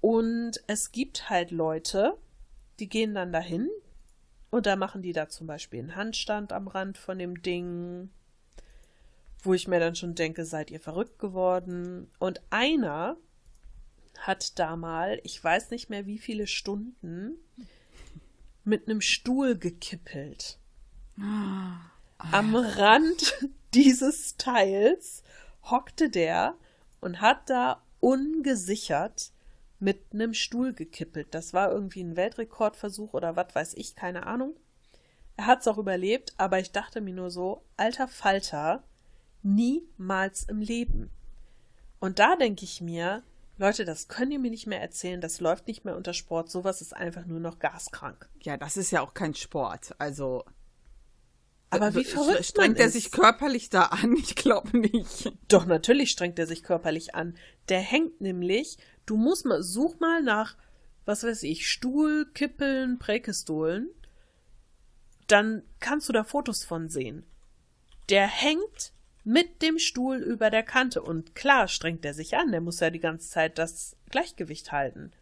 Und 0.00 0.62
es 0.66 0.92
gibt 0.92 1.30
halt 1.30 1.50
Leute, 1.50 2.18
die 2.78 2.88
gehen 2.88 3.14
dann 3.14 3.32
dahin 3.32 3.70
und 4.50 4.66
da 4.66 4.76
machen 4.76 5.00
die 5.00 5.12
da 5.12 5.28
zum 5.28 5.46
Beispiel 5.46 5.80
einen 5.80 5.96
Handstand 5.96 6.52
am 6.52 6.68
Rand 6.68 6.98
von 6.98 7.18
dem 7.18 7.40
Ding, 7.40 8.10
wo 9.42 9.54
ich 9.54 9.68
mir 9.68 9.80
dann 9.80 9.94
schon 9.94 10.14
denke, 10.14 10.44
seid 10.44 10.70
ihr 10.70 10.80
verrückt 10.80 11.18
geworden? 11.18 12.10
Und 12.18 12.42
einer 12.50 13.16
hat 14.18 14.58
da 14.58 14.76
mal, 14.76 15.20
ich 15.22 15.42
weiß 15.42 15.70
nicht 15.70 15.90
mehr 15.90 16.06
wie 16.06 16.18
viele 16.18 16.46
Stunden, 16.46 17.36
mit 18.64 18.88
einem 18.88 19.00
Stuhl 19.00 19.56
gekippelt. 19.56 20.58
Am 22.18 22.54
Rand 22.54 23.34
dieses 23.74 24.36
Teils 24.36 25.22
hockte 25.62 26.08
der 26.10 26.54
und 27.00 27.20
hat 27.20 27.50
da 27.50 27.82
ungesichert 28.00 29.32
mit 29.78 30.00
einem 30.12 30.34
Stuhl 30.34 30.72
gekippelt. 30.72 31.28
Das 31.32 31.52
war 31.52 31.70
irgendwie 31.70 32.02
ein 32.02 32.16
Weltrekordversuch 32.16 33.12
oder 33.12 33.36
was 33.36 33.54
weiß 33.54 33.74
ich, 33.74 33.96
keine 33.96 34.26
Ahnung. 34.26 34.54
Er 35.36 35.46
hat 35.46 35.60
es 35.60 35.68
auch 35.68 35.78
überlebt, 35.78 36.32
aber 36.36 36.60
ich 36.60 36.70
dachte 36.70 37.00
mir 37.00 37.14
nur 37.14 37.30
so, 37.30 37.62
alter 37.76 38.08
Falter, 38.08 38.84
niemals 39.42 40.44
im 40.44 40.60
Leben. 40.60 41.10
Und 41.98 42.18
da 42.18 42.36
denke 42.36 42.64
ich 42.64 42.80
mir, 42.80 43.22
Leute, 43.56 43.84
das 43.84 44.08
könnt 44.08 44.32
ihr 44.32 44.38
mir 44.38 44.50
nicht 44.50 44.66
mehr 44.66 44.80
erzählen, 44.80 45.20
das 45.20 45.40
läuft 45.40 45.68
nicht 45.68 45.84
mehr 45.84 45.96
unter 45.96 46.12
Sport, 46.12 46.50
sowas 46.50 46.80
ist 46.80 46.94
einfach 46.94 47.24
nur 47.24 47.38
noch 47.38 47.60
gaskrank. 47.60 48.28
Ja, 48.42 48.56
das 48.56 48.76
ist 48.76 48.90
ja 48.90 49.00
auch 49.00 49.14
kein 49.14 49.34
Sport, 49.34 49.94
also. 49.98 50.44
Aber 51.70 51.94
wie 51.94 52.04
verrückt 52.04 52.44
Strengt 52.44 52.78
er 52.78 52.88
sich 52.88 53.10
körperlich 53.10 53.70
da 53.70 53.84
an? 53.84 54.16
Ich 54.18 54.34
glaube 54.34 54.76
nicht. 54.76 55.32
Doch, 55.48 55.66
natürlich 55.66 56.10
strengt 56.10 56.38
er 56.38 56.46
sich 56.46 56.62
körperlich 56.62 57.14
an. 57.14 57.36
Der 57.68 57.80
hängt 57.80 58.20
nämlich, 58.20 58.76
du 59.06 59.16
musst 59.16 59.44
mal, 59.44 59.62
such 59.62 60.00
mal 60.00 60.22
nach, 60.22 60.56
was 61.04 61.22
weiß 61.22 61.42
ich, 61.44 61.68
Stuhl, 61.68 62.26
Kippeln, 62.32 62.98
Präkestolen. 62.98 63.88
Dann 65.28 65.62
kannst 65.80 66.08
du 66.08 66.12
da 66.12 66.24
Fotos 66.24 66.64
von 66.64 66.88
sehen. 66.88 67.24
Der 68.08 68.26
hängt 68.26 68.93
mit 69.24 69.62
dem 69.62 69.78
Stuhl 69.78 70.18
über 70.18 70.50
der 70.50 70.62
Kante. 70.62 71.02
Und 71.02 71.34
klar 71.34 71.66
strengt 71.66 72.04
er 72.04 72.14
sich 72.14 72.36
an, 72.36 72.52
der 72.52 72.60
muss 72.60 72.80
ja 72.80 72.90
die 72.90 73.00
ganze 73.00 73.28
Zeit 73.28 73.58
das 73.58 73.96
Gleichgewicht 74.10 74.70
halten. 74.70 75.12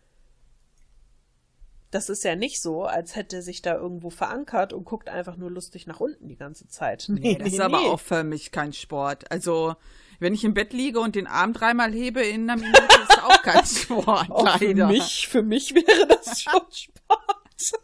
Das 1.92 2.09
ist 2.09 2.24
ja 2.24 2.34
nicht 2.34 2.61
so, 2.61 2.84
als 2.84 3.16
hätte 3.16 3.36
er 3.36 3.42
sich 3.42 3.61
da 3.61 3.76
irgendwo 3.76 4.09
verankert 4.09 4.72
und 4.72 4.84
guckt 4.84 5.11
einfach 5.11 5.36
nur 5.36 5.50
lustig 5.50 5.86
nach 5.86 6.00
unten 6.00 6.26
die 6.26 6.36
ganze 6.36 6.66
Zeit. 6.66 7.05
Nee, 7.09 7.20
nee 7.20 7.34
das 7.36 7.48
nee, 7.48 7.55
ist 7.55 7.61
aber 7.61 7.80
auch 7.80 8.00
für 8.00 8.24
mich 8.24 8.50
kein 8.50 8.72
Sport. 8.72 9.30
Also, 9.30 9.76
wenn 10.18 10.32
ich 10.32 10.42
im 10.42 10.55
Bett 10.55 10.72
liege 10.72 11.00
und 11.00 11.14
den 11.14 11.26
Arm 11.26 11.53
dreimal 11.53 11.92
hebe 11.92 12.22
in 12.22 12.48
einer 12.48 12.61
Minute, 12.61 12.82
ist 13.09 13.22
auch 13.22 13.42
kein 13.42 13.64
Sport, 13.66 14.30
auch 14.30 14.42
leider. 14.42 14.88
Für 14.88 14.92
mich, 14.92 15.28
für 15.28 15.42
mich 15.42 15.74
wäre 15.74 16.07
das 16.07 16.40
schon 16.40 16.62
Sport. 16.70 17.82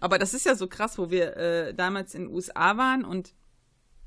aber 0.00 0.18
das 0.18 0.34
ist 0.34 0.44
ja 0.44 0.56
so 0.56 0.66
krass, 0.66 0.98
wo 0.98 1.10
wir 1.12 1.36
äh, 1.36 1.74
damals 1.74 2.14
in 2.14 2.24
den 2.24 2.34
USA 2.34 2.76
waren 2.76 3.04
und 3.04 3.34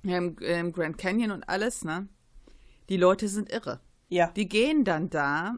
im, 0.04 0.38
im 0.38 0.72
Grand 0.72 0.98
Canyon 0.98 1.32
und 1.32 1.50
alles, 1.50 1.84
ne? 1.84 2.08
Die 2.90 2.98
Leute 2.98 3.28
sind 3.28 3.52
irre. 3.52 3.80
Ja. 4.10 4.28
Die 4.28 4.48
gehen 4.48 4.84
dann 4.84 5.10
da, 5.10 5.56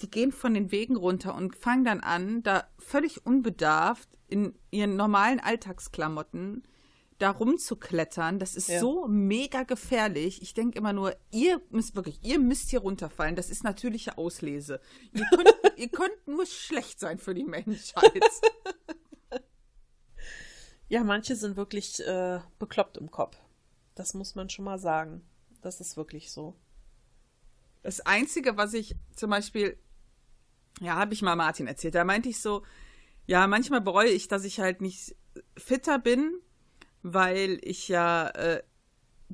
die 0.00 0.10
gehen 0.10 0.32
von 0.32 0.54
den 0.54 0.72
Wegen 0.72 0.96
runter 0.96 1.34
und 1.34 1.56
fangen 1.56 1.84
dann 1.84 2.00
an, 2.00 2.42
da 2.42 2.66
völlig 2.78 3.24
unbedarft 3.26 4.08
in 4.28 4.54
ihren 4.70 4.96
normalen 4.96 5.38
Alltagsklamotten 5.38 6.62
da 7.18 7.30
rumzuklettern. 7.30 8.38
Das 8.38 8.56
ist 8.56 8.68
ja. 8.68 8.80
so 8.80 9.06
mega 9.06 9.62
gefährlich. 9.62 10.42
Ich 10.42 10.54
denke 10.54 10.78
immer 10.78 10.92
nur, 10.92 11.14
ihr 11.30 11.60
müsst 11.70 11.94
wirklich, 11.94 12.18
ihr 12.22 12.40
müsst 12.40 12.70
hier 12.70 12.80
runterfallen. 12.80 13.36
Das 13.36 13.50
ist 13.50 13.62
natürliche 13.62 14.18
Auslese. 14.18 14.80
Ihr 15.12 15.26
könnt, 15.30 15.54
ihr 15.76 15.88
könnt 15.88 16.26
nur 16.26 16.46
schlecht 16.46 16.98
sein 16.98 17.18
für 17.18 17.34
die 17.34 17.44
Menschheit. 17.44 18.12
Ja, 20.88 21.04
manche 21.04 21.36
sind 21.36 21.56
wirklich 21.56 22.06
äh, 22.06 22.40
bekloppt 22.58 22.98
im 22.98 23.10
Kopf. 23.10 23.38
Das 23.94 24.14
muss 24.14 24.34
man 24.34 24.48
schon 24.48 24.64
mal 24.64 24.78
sagen. 24.78 25.22
Das 25.60 25.80
ist 25.80 25.96
wirklich 25.96 26.30
so. 26.30 26.56
Das 27.82 28.00
Einzige, 28.00 28.56
was 28.56 28.74
ich 28.74 28.96
zum 29.14 29.30
Beispiel, 29.30 29.76
ja, 30.80 30.96
habe 30.96 31.14
ich 31.14 31.22
mal 31.22 31.36
Martin 31.36 31.66
erzählt, 31.66 31.94
da 31.94 32.04
meinte 32.04 32.28
ich 32.28 32.40
so, 32.40 32.62
ja, 33.26 33.46
manchmal 33.46 33.80
bereue 33.80 34.10
ich, 34.10 34.28
dass 34.28 34.44
ich 34.44 34.60
halt 34.60 34.80
nicht 34.80 35.16
fitter 35.56 35.98
bin, 35.98 36.32
weil 37.02 37.58
ich 37.62 37.88
ja 37.88 38.28
äh, 38.28 38.62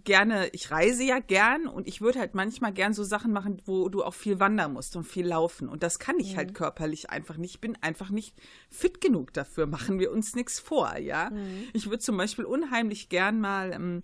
gerne, 0.05 0.49
ich 0.53 0.71
reise 0.71 1.05
ja 1.05 1.19
gern 1.19 1.67
und 1.67 1.87
ich 1.87 2.01
würde 2.01 2.19
halt 2.19 2.35
manchmal 2.35 2.73
gern 2.73 2.93
so 2.93 3.05
Sachen 3.05 3.33
machen, 3.33 3.61
wo 3.67 3.89
du 3.89 4.05
auch 4.05 4.15
viel 4.15 4.41
wandern 4.41 4.73
musst 4.73 4.97
und 4.97 5.05
viel 5.05 5.27
laufen. 5.27 5.69
Und 5.69 5.83
das 5.83 5.99
kann 5.99 6.19
ich 6.19 6.29
halt 6.29 6.37
mhm. 6.37 6.39
halt 6.39 6.55
körperlich 6.55 7.11
einfach 7.11 7.37
nicht. 7.37 7.55
Ich 7.55 7.61
bin 7.61 7.77
einfach 7.81 8.11
nicht 8.11 8.35
fit 8.71 9.01
genug 9.01 9.33
dafür. 9.33 9.67
Machen 9.67 9.99
wir 9.99 10.13
uns 10.13 10.35
nichts 10.35 10.61
vor, 10.61 10.97
ja. 10.99 11.31
Mhm. 11.31 11.69
Ich 11.73 11.87
würde 11.87 11.99
zum 11.99 12.17
Beispiel 12.17 12.45
unheimlich 12.45 13.09
gern 13.09 13.41
mal 13.41 13.73
ähm, 13.73 14.03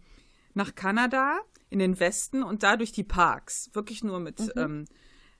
nach 0.54 0.74
Kanada 0.74 1.40
in 1.70 1.78
den 1.78 1.98
Westen 2.00 2.42
und 2.42 2.62
da 2.62 2.76
durch 2.76 2.92
die 2.92 3.04
Parks. 3.04 3.70
Wirklich 3.72 4.02
nur 4.04 4.20
mit, 4.20 4.40
mhm. 4.40 4.52
ähm, 4.56 4.84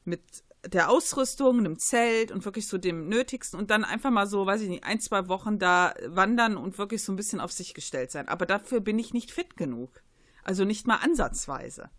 mit 0.05 0.23
der 0.67 0.91
Ausrüstung, 0.91 1.59
einem 1.59 1.79
Zelt 1.79 2.33
und 2.33 2.45
wirklich 2.45 2.67
so 2.67 2.79
dem 2.79 3.09
Nötigsten 3.09 3.59
und 3.59 3.71
dann 3.71 3.85
einfach 3.85 4.11
mal 4.11 4.27
so, 4.27 4.47
weiß 4.47 4.63
ich 4.63 4.69
nicht, 4.69 4.85
ein, 4.85 5.01
zwei 5.01 5.29
Wochen 5.29 5.59
da 5.59 5.95
wandern 6.07 6.57
und 6.57 6.79
wirklich 6.79 7.03
so 7.03 7.13
ein 7.13 7.17
bisschen 7.17 7.41
auf 7.41 7.53
sich 7.53 7.75
gestellt 7.75 8.11
sein. 8.11 8.29
Aber 8.29 8.47
dafür 8.47 8.81
bin 8.81 8.99
ich 8.99 9.13
nicht 9.13 9.31
fit 9.31 9.57
genug. 9.57 10.03
Also 10.43 10.65
nicht 10.65 10.87
mal 10.87 10.97
ansatzweise. 10.97 11.91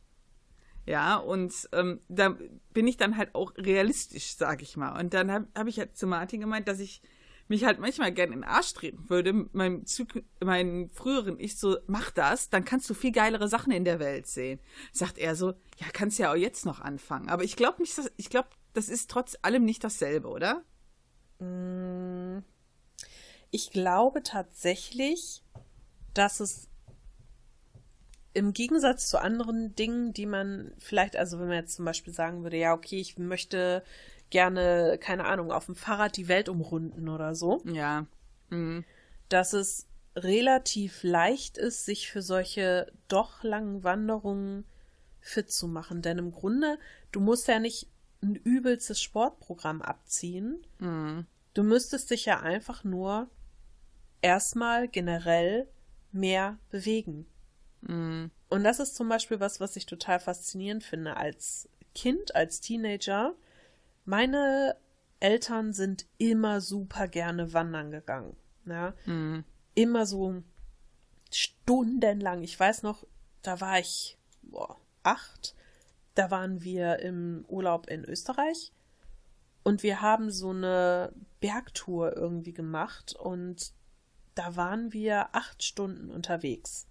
Ja, 0.86 1.16
und 1.16 1.68
ähm, 1.72 2.02
da 2.10 2.38
bin 2.74 2.88
ich 2.88 2.98
dann 2.98 3.18
halt 3.18 3.34
auch 3.34 3.56
realistisch, 3.58 4.36
sag 4.36 4.62
ich 4.62 4.78
mal. 4.78 5.00
Und 5.00 5.14
dann 5.14 5.32
habe 5.32 5.48
hab 5.56 5.68
ich 5.68 5.80
halt 5.80 5.98
zu 5.98 6.06
Martin 6.06 6.42
gemeint, 6.42 6.68
dass 6.68 6.80
ich 6.80 7.02
mich 7.48 7.64
halt 7.64 7.80
manchmal 7.80 8.12
gern 8.12 8.32
in 8.32 8.42
den 8.42 8.44
Arsch 8.44 8.74
treten 8.74 9.10
würde, 9.10 9.34
meinem, 9.52 9.86
meinem 10.44 10.90
früheren 10.90 11.40
Ich 11.40 11.58
so, 11.58 11.78
mach 11.88 12.12
das, 12.12 12.50
dann 12.50 12.66
kannst 12.66 12.90
du 12.90 12.94
viel 12.94 13.12
geilere 13.12 13.48
Sachen 13.48 13.72
in 13.72 13.86
der 13.86 14.00
Welt 14.00 14.28
sehen. 14.28 14.60
Sagt 14.92 15.18
er 15.18 15.36
so, 15.36 15.52
ja, 15.78 15.88
kannst 15.94 16.18
ja 16.18 16.32
auch 16.32 16.38
jetzt 16.38 16.66
noch 16.66 16.82
anfangen. 16.82 17.30
Aber 17.30 17.44
ich 17.44 17.56
glaube 17.56 17.82
nicht, 17.82 17.98
dass, 17.98 18.12
ich 18.18 18.30
glaube, 18.30 18.50
das 18.74 18.90
ist 18.90 19.10
trotz 19.10 19.38
allem 19.42 19.64
nicht 19.64 19.84
dasselbe, 19.84 20.28
oder? 20.28 20.64
Mm, 21.40 22.40
ich 23.52 23.72
glaube 23.72 24.24
tatsächlich, 24.24 25.44
dass 26.14 26.40
es 26.40 26.68
im 28.34 28.52
Gegensatz 28.52 29.08
zu 29.08 29.22
anderen 29.22 29.76
Dingen, 29.76 30.14
die 30.14 30.26
man 30.26 30.74
vielleicht, 30.78 31.16
also 31.16 31.40
wenn 31.40 31.48
man 31.48 31.58
jetzt 31.58 31.76
zum 31.76 31.86
Beispiel 31.86 32.14
sagen 32.14 32.44
würde, 32.44 32.58
ja, 32.58 32.74
okay, 32.74 33.00
ich 33.00 33.18
möchte 33.18 33.82
gerne, 34.30 34.98
keine 35.00 35.26
Ahnung, 35.26 35.52
auf 35.52 35.66
dem 35.66 35.76
Fahrrad 35.76 36.18
die 36.18 36.28
Welt 36.28 36.50
umrunden 36.50 37.10
oder 37.10 37.36
so. 37.36 37.62
Ja. 37.66 38.06
Mhm. 38.50 38.84
Dass 39.30 39.54
es 39.54 39.88
relativ 40.16 41.04
leicht 41.04 41.58
ist, 41.58 41.86
sich 41.86 42.10
für 42.10 42.22
solche 42.22 42.92
doch 43.08 43.44
langen 43.44 43.84
Wanderungen 43.84 44.66
fit 45.20 45.52
zu 45.52 45.68
machen. 45.68 46.02
Denn 46.02 46.18
im 46.18 46.32
Grunde, 46.32 46.78
du 47.12 47.20
musst 47.20 47.48
ja 47.48 47.60
nicht 47.60 47.88
ein 48.22 48.36
übelstes 48.36 49.02
Sportprogramm 49.02 49.82
abziehen. 49.82 50.66
Mhm. 50.80 51.26
Du 51.54 51.64
müsstest 51.64 52.12
dich 52.12 52.26
ja 52.26 52.42
einfach 52.42 52.84
nur 52.84 53.30
erstmal 54.22 54.88
generell 54.88 55.68
mehr 56.12 56.58
bewegen. 56.70 57.26
Mhm. 57.82 58.32
Und 58.50 58.64
das 58.64 58.80
ist 58.80 58.96
zum 58.96 59.10
Beispiel 59.10 59.40
was, 59.40 59.60
was 59.60 59.76
ich 59.76 59.86
total 59.86 60.20
faszinierend 60.20 60.84
finde. 60.84 61.18
Als 61.18 61.70
Kind, 61.94 62.36
als 62.36 62.62
Teenager 62.62 63.36
meine 64.06 64.78
Eltern 65.20 65.74
sind 65.74 66.06
immer 66.18 66.62
super 66.62 67.08
gerne 67.08 67.54
wandern 67.54 67.92
gegangen. 67.92 68.36
Ja? 68.66 68.94
Mhm. 69.06 69.44
Immer 69.74 70.06
so 70.06 70.44
stundenlang. 71.32 72.44
Ich 72.44 72.60
weiß 72.60 72.84
noch, 72.84 73.06
da 73.42 73.60
war 73.60 73.80
ich 73.80 74.18
boah, 74.44 74.78
acht. 75.04 75.56
Da 76.14 76.32
waren 76.32 76.64
wir 76.64 77.00
im 77.00 77.44
Urlaub 77.48 77.88
in 77.88 78.06
Österreich 78.06 78.72
und 79.64 79.84
wir 79.84 80.02
haben 80.02 80.32
so 80.32 80.52
eine 80.52 81.12
Bergtour 81.42 82.16
irgendwie 82.16 82.54
gemacht 82.54 83.16
und 83.16 83.74
da 84.36 84.56
waren 84.56 84.94
wir 84.94 85.36
acht 85.36 85.64
Stunden 85.64 86.10
unterwegs. 86.10 86.88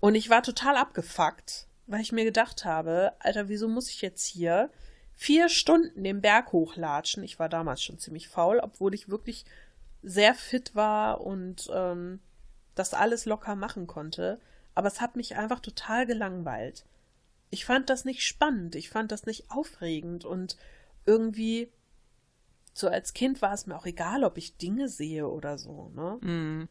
Und 0.00 0.14
ich 0.14 0.28
war 0.28 0.42
total 0.42 0.76
abgefuckt, 0.76 1.68
weil 1.86 2.00
ich 2.00 2.12
mir 2.12 2.24
gedacht 2.24 2.64
habe, 2.64 3.12
Alter, 3.20 3.48
wieso 3.48 3.68
muss 3.68 3.88
ich 3.88 4.02
jetzt 4.02 4.26
hier 4.26 4.70
vier 5.16 5.48
Stunden 5.48 6.04
den 6.04 6.20
Berg 6.20 6.52
hochlatschen. 6.52 7.24
Ich 7.24 7.38
war 7.38 7.48
damals 7.48 7.82
schon 7.82 7.98
ziemlich 7.98 8.28
faul, 8.28 8.60
obwohl 8.60 8.94
ich 8.94 9.08
wirklich 9.08 9.44
sehr 10.02 10.34
fit 10.34 10.74
war 10.74 11.22
und 11.22 11.68
ähm, 11.74 12.20
das 12.74 12.94
alles 12.94 13.24
locker 13.24 13.56
machen 13.56 13.86
konnte. 13.86 14.38
Aber 14.74 14.88
es 14.88 15.00
hat 15.00 15.16
mich 15.16 15.36
einfach 15.36 15.60
total 15.60 16.06
gelangweilt. 16.06 16.84
Ich 17.48 17.64
fand 17.64 17.88
das 17.88 18.04
nicht 18.04 18.22
spannend, 18.22 18.74
ich 18.74 18.90
fand 18.90 19.10
das 19.10 19.24
nicht 19.24 19.50
aufregend 19.50 20.24
und 20.24 20.56
irgendwie 21.06 21.72
so 22.74 22.88
als 22.88 23.14
Kind 23.14 23.40
war 23.40 23.54
es 23.54 23.66
mir 23.66 23.76
auch 23.76 23.86
egal, 23.86 24.22
ob 24.22 24.36
ich 24.36 24.58
Dinge 24.58 24.88
sehe 24.90 25.26
oder 25.28 25.56
so, 25.56 25.90
ne? 25.94 26.18
Mm. 26.20 26.68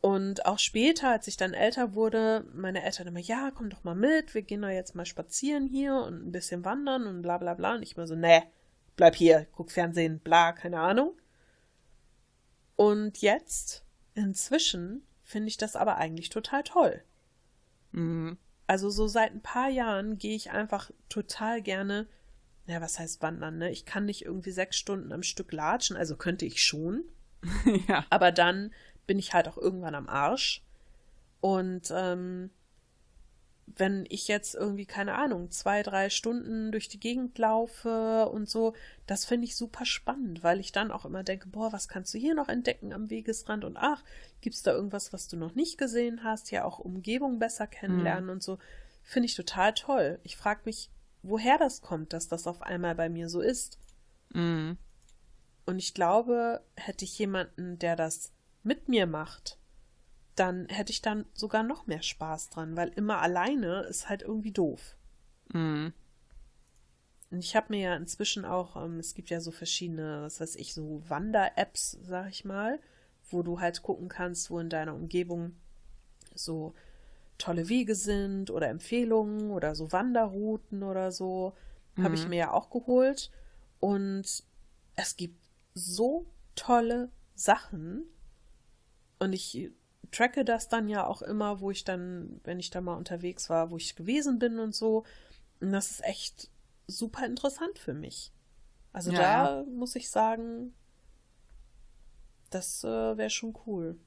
Und 0.00 0.46
auch 0.46 0.58
später, 0.58 1.10
als 1.10 1.26
ich 1.28 1.36
dann 1.36 1.52
älter 1.52 1.94
wurde, 1.94 2.46
meine 2.54 2.82
Eltern 2.82 3.08
immer, 3.08 3.20
ja, 3.20 3.50
komm 3.54 3.68
doch 3.68 3.84
mal 3.84 3.94
mit, 3.94 4.34
wir 4.34 4.42
gehen 4.42 4.62
doch 4.62 4.68
jetzt 4.68 4.94
mal 4.94 5.04
spazieren 5.04 5.66
hier 5.66 5.94
und 5.94 6.26
ein 6.26 6.32
bisschen 6.32 6.64
wandern 6.64 7.06
und 7.06 7.20
bla 7.20 7.36
bla 7.36 7.52
bla. 7.54 7.74
Und 7.74 7.82
ich 7.82 7.96
immer 7.96 8.06
so, 8.06 8.14
nee, 8.14 8.42
bleib 8.96 9.14
hier, 9.14 9.46
guck 9.52 9.70
Fernsehen, 9.70 10.18
bla, 10.20 10.52
keine 10.52 10.80
Ahnung. 10.80 11.12
Und 12.76 13.18
jetzt, 13.18 13.84
inzwischen, 14.14 15.06
finde 15.22 15.48
ich 15.48 15.58
das 15.58 15.76
aber 15.76 15.96
eigentlich 15.96 16.30
total 16.30 16.62
toll. 16.62 17.02
Mhm. 17.92 18.38
Also 18.66 18.88
so 18.88 19.06
seit 19.06 19.32
ein 19.32 19.42
paar 19.42 19.68
Jahren 19.68 20.16
gehe 20.16 20.34
ich 20.34 20.50
einfach 20.50 20.90
total 21.10 21.60
gerne, 21.60 22.06
ja, 22.66 22.80
was 22.80 22.98
heißt 22.98 23.20
wandern, 23.20 23.58
ne? 23.58 23.70
Ich 23.70 23.84
kann 23.84 24.06
nicht 24.06 24.24
irgendwie 24.24 24.52
sechs 24.52 24.76
Stunden 24.76 25.12
am 25.12 25.22
Stück 25.22 25.52
latschen, 25.52 25.96
also 25.96 26.16
könnte 26.16 26.46
ich 26.46 26.62
schon. 26.62 27.04
ja. 27.88 28.06
Aber 28.10 28.32
dann 28.32 28.72
bin 29.10 29.18
ich 29.18 29.34
halt 29.34 29.48
auch 29.48 29.58
irgendwann 29.58 29.96
am 29.96 30.08
Arsch. 30.08 30.62
Und 31.40 31.92
ähm, 31.92 32.50
wenn 33.66 34.06
ich 34.08 34.28
jetzt 34.28 34.54
irgendwie, 34.54 34.86
keine 34.86 35.16
Ahnung, 35.16 35.50
zwei, 35.50 35.82
drei 35.82 36.10
Stunden 36.10 36.70
durch 36.70 36.86
die 36.86 37.00
Gegend 37.00 37.36
laufe 37.36 38.28
und 38.28 38.48
so, 38.48 38.72
das 39.08 39.24
finde 39.24 39.46
ich 39.46 39.56
super 39.56 39.84
spannend, 39.84 40.44
weil 40.44 40.60
ich 40.60 40.70
dann 40.70 40.92
auch 40.92 41.04
immer 41.04 41.24
denke, 41.24 41.48
boah, 41.48 41.72
was 41.72 41.88
kannst 41.88 42.14
du 42.14 42.18
hier 42.18 42.36
noch 42.36 42.48
entdecken 42.48 42.92
am 42.92 43.10
Wegesrand 43.10 43.64
und 43.64 43.76
ach, 43.76 44.04
gibt's 44.42 44.62
da 44.62 44.70
irgendwas, 44.70 45.12
was 45.12 45.26
du 45.26 45.36
noch 45.36 45.56
nicht 45.56 45.76
gesehen 45.76 46.22
hast, 46.22 46.52
ja 46.52 46.64
auch 46.64 46.78
Umgebung 46.78 47.40
besser 47.40 47.66
kennenlernen 47.66 48.26
mhm. 48.26 48.30
und 48.30 48.44
so, 48.44 48.58
finde 49.02 49.26
ich 49.26 49.34
total 49.34 49.74
toll. 49.74 50.20
Ich 50.22 50.36
frage 50.36 50.60
mich, 50.66 50.88
woher 51.24 51.58
das 51.58 51.82
kommt, 51.82 52.12
dass 52.12 52.28
das 52.28 52.46
auf 52.46 52.62
einmal 52.62 52.94
bei 52.94 53.08
mir 53.08 53.28
so 53.28 53.40
ist. 53.40 53.76
Mhm. 54.32 54.78
Und 55.66 55.80
ich 55.80 55.94
glaube, 55.94 56.62
hätte 56.76 57.04
ich 57.04 57.18
jemanden, 57.18 57.76
der 57.80 57.96
das 57.96 58.32
mit 58.62 58.88
mir 58.88 59.06
macht, 59.06 59.58
dann 60.34 60.66
hätte 60.68 60.92
ich 60.92 61.02
dann 61.02 61.26
sogar 61.34 61.62
noch 61.62 61.86
mehr 61.86 62.02
Spaß 62.02 62.50
dran, 62.50 62.76
weil 62.76 62.88
immer 62.90 63.20
alleine 63.20 63.82
ist 63.82 64.08
halt 64.08 64.22
irgendwie 64.22 64.52
doof. 64.52 64.96
Mhm. 65.52 65.92
Und 67.30 67.38
ich 67.38 67.54
habe 67.54 67.66
mir 67.70 67.80
ja 67.80 67.96
inzwischen 67.96 68.44
auch, 68.44 68.76
ähm, 68.76 68.98
es 68.98 69.14
gibt 69.14 69.30
ja 69.30 69.40
so 69.40 69.50
verschiedene, 69.50 70.22
was 70.22 70.40
weiß 70.40 70.56
ich, 70.56 70.74
so 70.74 71.02
Wander-Apps, 71.08 71.98
sag 72.02 72.28
ich 72.30 72.44
mal, 72.44 72.80
wo 73.30 73.42
du 73.42 73.60
halt 73.60 73.82
gucken 73.82 74.08
kannst, 74.08 74.50
wo 74.50 74.58
in 74.58 74.68
deiner 74.68 74.94
Umgebung 74.94 75.54
so 76.34 76.74
tolle 77.38 77.68
Wege 77.68 77.94
sind 77.94 78.50
oder 78.50 78.68
Empfehlungen 78.68 79.50
oder 79.50 79.74
so 79.74 79.92
Wanderrouten 79.92 80.82
oder 80.82 81.12
so. 81.12 81.54
Mhm. 81.96 82.04
Habe 82.04 82.14
ich 82.16 82.26
mir 82.26 82.36
ja 82.36 82.52
auch 82.52 82.70
geholt. 82.70 83.30
Und 83.78 84.44
es 84.96 85.16
gibt 85.16 85.40
so 85.74 86.26
tolle 86.56 87.10
Sachen, 87.34 88.04
und 89.20 89.32
ich 89.32 89.70
tracke 90.10 90.44
das 90.44 90.68
dann 90.68 90.88
ja 90.88 91.06
auch 91.06 91.22
immer, 91.22 91.60
wo 91.60 91.70
ich 91.70 91.84
dann, 91.84 92.40
wenn 92.44 92.58
ich 92.58 92.70
da 92.70 92.80
mal 92.80 92.96
unterwegs 92.96 93.48
war, 93.48 93.70
wo 93.70 93.76
ich 93.76 93.94
gewesen 93.94 94.38
bin 94.38 94.58
und 94.58 94.74
so. 94.74 95.04
Und 95.60 95.72
das 95.72 95.90
ist 95.90 96.04
echt 96.04 96.50
super 96.86 97.24
interessant 97.24 97.78
für 97.78 97.94
mich. 97.94 98.32
Also 98.92 99.12
ja, 99.12 99.20
da 99.20 99.64
muss 99.70 99.94
ich 99.94 100.10
sagen, 100.10 100.74
das 102.50 102.82
äh, 102.82 103.16
wäre 103.16 103.30
schon 103.30 103.56
cool. 103.66 103.98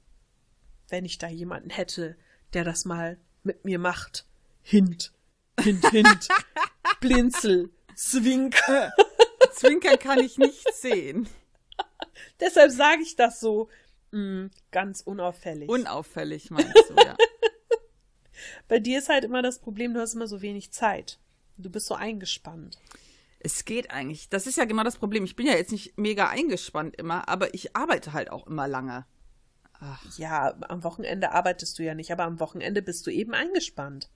Wenn 0.90 1.06
ich 1.06 1.18
da 1.18 1.28
jemanden 1.28 1.70
hätte, 1.70 2.18
der 2.54 2.66
das 2.66 2.84
mal 2.84 3.18
mit 3.44 3.64
mir 3.64 3.80
macht. 3.80 4.26
Hint, 4.62 5.14
hint, 5.60 5.90
hint. 5.90 6.28
Blinzel, 7.00 7.70
Zwinker. 7.96 8.92
Zwinker 9.54 9.98
kann 9.98 10.20
ich 10.20 10.38
nicht 10.38 10.74
sehen. 10.74 11.30
Deshalb 12.40 12.72
sage 12.72 13.02
ich 13.02 13.16
das 13.16 13.40
so. 13.40 13.70
Mm, 14.12 14.48
ganz 14.74 15.00
unauffällig. 15.00 15.70
Unauffällig, 15.70 16.52
meinst 16.52 16.90
du, 16.90 16.96
ja. 16.96 17.16
Bei 18.68 18.80
dir 18.80 19.00
ist 19.00 19.08
halt 19.08 19.24
immer 19.24 19.42
das 19.42 19.60
Problem, 19.60 19.94
du 19.94 20.02
hast 20.02 20.16
immer 20.16 20.28
so 20.28 20.42
wenig 20.42 20.74
Zeit. 20.74 21.20
Du 21.58 21.70
bist 21.70 21.86
so 21.86 21.96
eingespannt. 21.96 22.78
Es 23.40 23.64
geht 23.64 23.92
eigentlich. 23.92 24.28
Das 24.30 24.48
ist 24.48 24.58
ja 24.58 24.66
genau 24.66 24.84
das 24.84 24.98
Problem. 24.98 25.24
Ich 25.24 25.36
bin 25.36 25.46
ja 25.46 25.54
jetzt 25.54 25.72
nicht 25.72 25.98
mega 25.98 26.28
eingespannt 26.30 26.96
immer, 26.96 27.30
aber 27.30 27.54
ich 27.54 27.76
arbeite 27.76 28.12
halt 28.14 28.32
auch 28.32 28.48
immer 28.48 28.68
lange. 28.68 29.06
Ach. 29.80 30.18
Ja, 30.18 30.56
am 30.70 30.84
Wochenende 30.84 31.32
arbeitest 31.32 31.78
du 31.78 31.84
ja 31.84 31.94
nicht, 31.94 32.12
aber 32.12 32.24
am 32.24 32.40
Wochenende 32.40 32.82
bist 32.82 33.06
du 33.06 33.12
eben 33.12 33.34
eingespannt. 33.34 34.10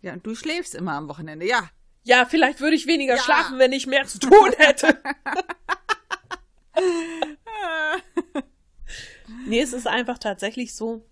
Ja, 0.00 0.12
und 0.12 0.26
du 0.26 0.34
schläfst 0.34 0.74
immer 0.74 0.92
am 0.92 1.08
Wochenende, 1.08 1.46
ja. 1.46 1.70
Ja, 2.02 2.24
vielleicht 2.24 2.60
würde 2.60 2.76
ich 2.76 2.86
weniger 2.86 3.16
ja. 3.16 3.22
schlafen, 3.22 3.58
wenn 3.58 3.72
ich 3.72 3.86
mehr 3.86 4.06
zu 4.06 4.18
tun 4.18 4.52
hätte. 4.56 4.98
Nee, 9.46 9.60
es 9.60 9.72
ist 9.72 9.86
einfach 9.86 10.18
tatsächlich 10.18 10.74
so, 10.74 11.04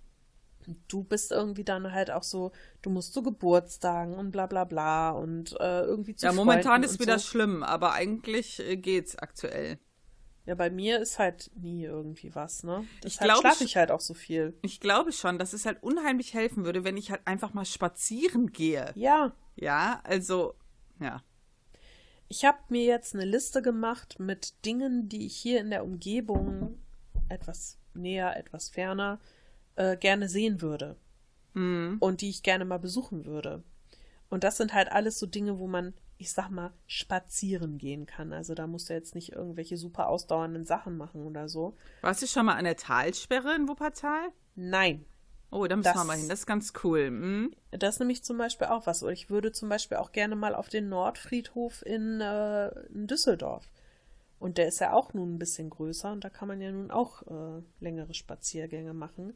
du 0.89 1.05
bist 1.05 1.33
irgendwie 1.33 1.64
dann 1.64 1.93
halt 1.93 2.11
auch 2.11 2.22
so, 2.22 2.53
du 2.83 2.91
musst 2.91 3.12
zu 3.12 3.22
Geburtstagen 3.22 4.14
und 4.14 4.31
bla 4.31 4.47
bla 4.47 4.64
bla 4.64 5.11
und 5.11 5.53
äh, 5.61 5.83
irgendwie 5.83 6.16
zu 6.16 6.27
Ja, 6.27 6.33
momentan 6.33 6.83
ist 6.83 7.01
wieder 7.01 7.18
so. 7.18 7.29
schlimm, 7.29 7.62
aber 7.62 7.93
eigentlich 7.93 8.61
äh, 8.61 8.77
geht's 8.77 9.16
aktuell. 9.16 9.79
Ja, 10.47 10.55
bei 10.55 10.68
mir 10.68 11.01
ist 11.01 11.18
halt 11.18 11.51
nie 11.55 11.85
irgendwie 11.85 12.35
was, 12.35 12.64
ne? 12.64 12.85
Deshalb 13.03 13.39
schlafe 13.39 13.64
ich 13.64 13.77
halt 13.77 13.91
auch 13.91 14.01
so 14.01 14.12
viel. 14.12 14.55
Ich 14.61 14.79
glaube 14.79 15.12
schon, 15.12 15.39
dass 15.39 15.55
es 15.55 15.64
halt 15.64 15.83
unheimlich 15.83 16.35
helfen 16.35 16.66
würde, 16.66 16.85
wenn 16.85 16.99
ich 16.99 17.11
halt 17.11 17.22
einfach 17.27 17.55
mal 17.55 17.64
spazieren 17.64 18.53
gehe. 18.53 18.93
Ja. 18.95 19.35
Ja, 19.57 20.01
also, 20.05 20.55
ja. 21.01 21.22
Ich 22.29 22.45
habe 22.45 22.59
mir 22.68 22.85
jetzt 22.85 23.14
eine 23.14 23.25
Liste 23.25 23.62
gemacht 23.62 24.18
mit 24.18 24.66
Dingen, 24.66 25.09
die 25.09 25.25
ich 25.27 25.37
hier 25.37 25.61
in 25.61 25.70
der 25.70 25.83
Umgebung 25.85 26.79
etwas 27.31 27.79
näher, 27.97 28.36
etwas 28.36 28.68
ferner, 28.68 29.20
äh, 29.76 29.97
gerne 29.97 30.28
sehen 30.28 30.61
würde. 30.61 30.97
Mhm. 31.55 31.97
Und 32.01 32.20
die 32.20 32.30
ich 32.30 32.42
gerne 32.42 32.64
mal 32.64 32.78
besuchen 32.78 33.24
würde. 33.24 33.62
Und 34.28 34.45
das 34.45 34.57
sind 34.57 34.74
halt 34.74 34.90
alles 34.90 35.18
so 35.18 35.26
Dinge, 35.26 35.59
wo 35.59 35.66
man, 35.66 35.95
ich 36.18 36.32
sag 36.32 36.51
mal, 36.51 36.72
spazieren 36.86 37.78
gehen 37.78 38.07
kann. 38.07 38.32
Also 38.32 38.55
da 38.55 38.66
musst 38.66 38.88
du 38.88 38.95
jetzt 38.95 39.14
nicht 39.14 39.32
irgendwelche 39.32 39.76
super 39.76 40.09
ausdauernden 40.09 40.64
Sachen 40.64 40.97
machen 40.97 41.24
oder 41.24 41.49
so. 41.49 41.76
Warst 42.01 42.22
du 42.22 42.26
schon 42.26 42.47
mal 42.47 42.57
an 42.57 42.64
der 42.64 42.76
Talsperre 42.76 43.55
in 43.55 43.68
Wuppertal? 43.68 44.30
Nein. 44.57 45.05
Oh, 45.51 45.68
da 45.68 45.76
müssen 45.76 45.84
das, 45.84 45.97
wir 45.97 46.05
mal 46.05 46.16
hin. 46.16 46.28
Das 46.28 46.40
ist 46.40 46.47
ganz 46.47 46.72
cool. 46.82 47.07
Hm? 47.07 47.55
Das 47.70 47.95
ist 47.95 48.01
nämlich 48.01 48.24
zum 48.24 48.38
Beispiel 48.38 48.66
auch 48.66 48.86
was. 48.86 49.03
Ich 49.03 49.30
würde 49.30 49.53
zum 49.53 49.68
Beispiel 49.68 49.99
auch 49.99 50.11
gerne 50.11 50.34
mal 50.34 50.55
auf 50.55 50.68
den 50.68 50.88
Nordfriedhof 50.88 51.86
in, 51.86 52.20
äh, 52.20 52.70
in 52.88 53.07
Düsseldorf. 53.07 53.70
Und 54.45 54.59
der 54.59 54.68
ist 54.68 54.78
ja 54.78 54.92
auch 54.92 55.14
nun 55.14 55.36
ein 55.36 55.38
bisschen 55.38 55.70
größer 55.70 56.12
und 56.12 56.22
da 56.22 56.28
kann 56.28 56.49
man 56.49 56.61
ja 56.61 56.70
nun 56.70 56.90
auch 56.90 57.22
äh, 57.22 57.62
längere 57.80 58.12
Spaziergänge 58.12 58.92
machen. 58.92 59.34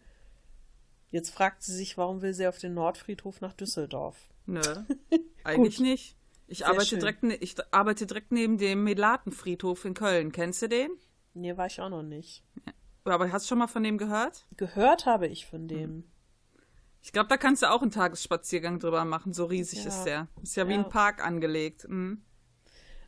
Jetzt 1.09 1.31
fragt 1.31 1.63
sie 1.63 1.75
sich, 1.75 1.97
warum 1.97 2.21
will 2.21 2.35
sie 2.35 2.47
auf 2.47 2.59
den 2.59 2.75
Nordfriedhof 2.75 3.41
nach 3.41 3.55
Düsseldorf? 3.55 4.29
Nö, 4.45 4.61
eigentlich 5.45 5.81
nicht. 5.81 6.19
Ich 6.47 6.67
arbeite, 6.67 6.99
direkt, 6.99 7.23
ne, 7.23 7.37
ich 7.37 7.55
arbeite 7.71 8.05
direkt 8.05 8.33
neben 8.33 8.59
dem 8.59 8.85
Melatenfriedhof 8.85 9.87
in 9.87 9.95
Köln. 9.95 10.31
Kennst 10.31 10.61
du 10.61 10.69
den? 10.69 10.91
Nee, 11.33 11.57
war 11.57 11.69
ich 11.69 11.81
auch 11.81 11.89
noch 11.89 12.03
nicht. 12.03 12.45
Aber 13.05 13.33
hast 13.33 13.47
du 13.47 13.49
schon 13.49 13.59
mal 13.61 13.67
von 13.67 13.85
dem 13.85 13.97
gehört? 13.97 14.47
Gehört 14.59 15.07
habe 15.07 15.27
ich 15.27 15.47
von 15.47 15.69
dem. 15.69 15.89
Hm. 15.89 16.05
Ich 17.01 17.13
glaube, 17.13 17.31
da 17.31 17.39
kannst 17.39 17.63
du 17.63 17.71
auch 17.71 17.81
einen 17.81 17.93
Tagesspaziergang 17.93 18.79
drüber 18.79 19.07
machen. 19.07 19.33
So 19.33 19.47
riesig 19.47 19.85
ja. 19.85 19.89
ist 19.89 20.05
der. 20.05 20.29
Ist 20.43 20.55
ja, 20.55 20.65
ja, 20.65 20.69
wie 20.69 20.75
ein 20.75 20.91
Park 20.91 21.25
angelegt. 21.25 21.89
Mhm. 21.89 22.21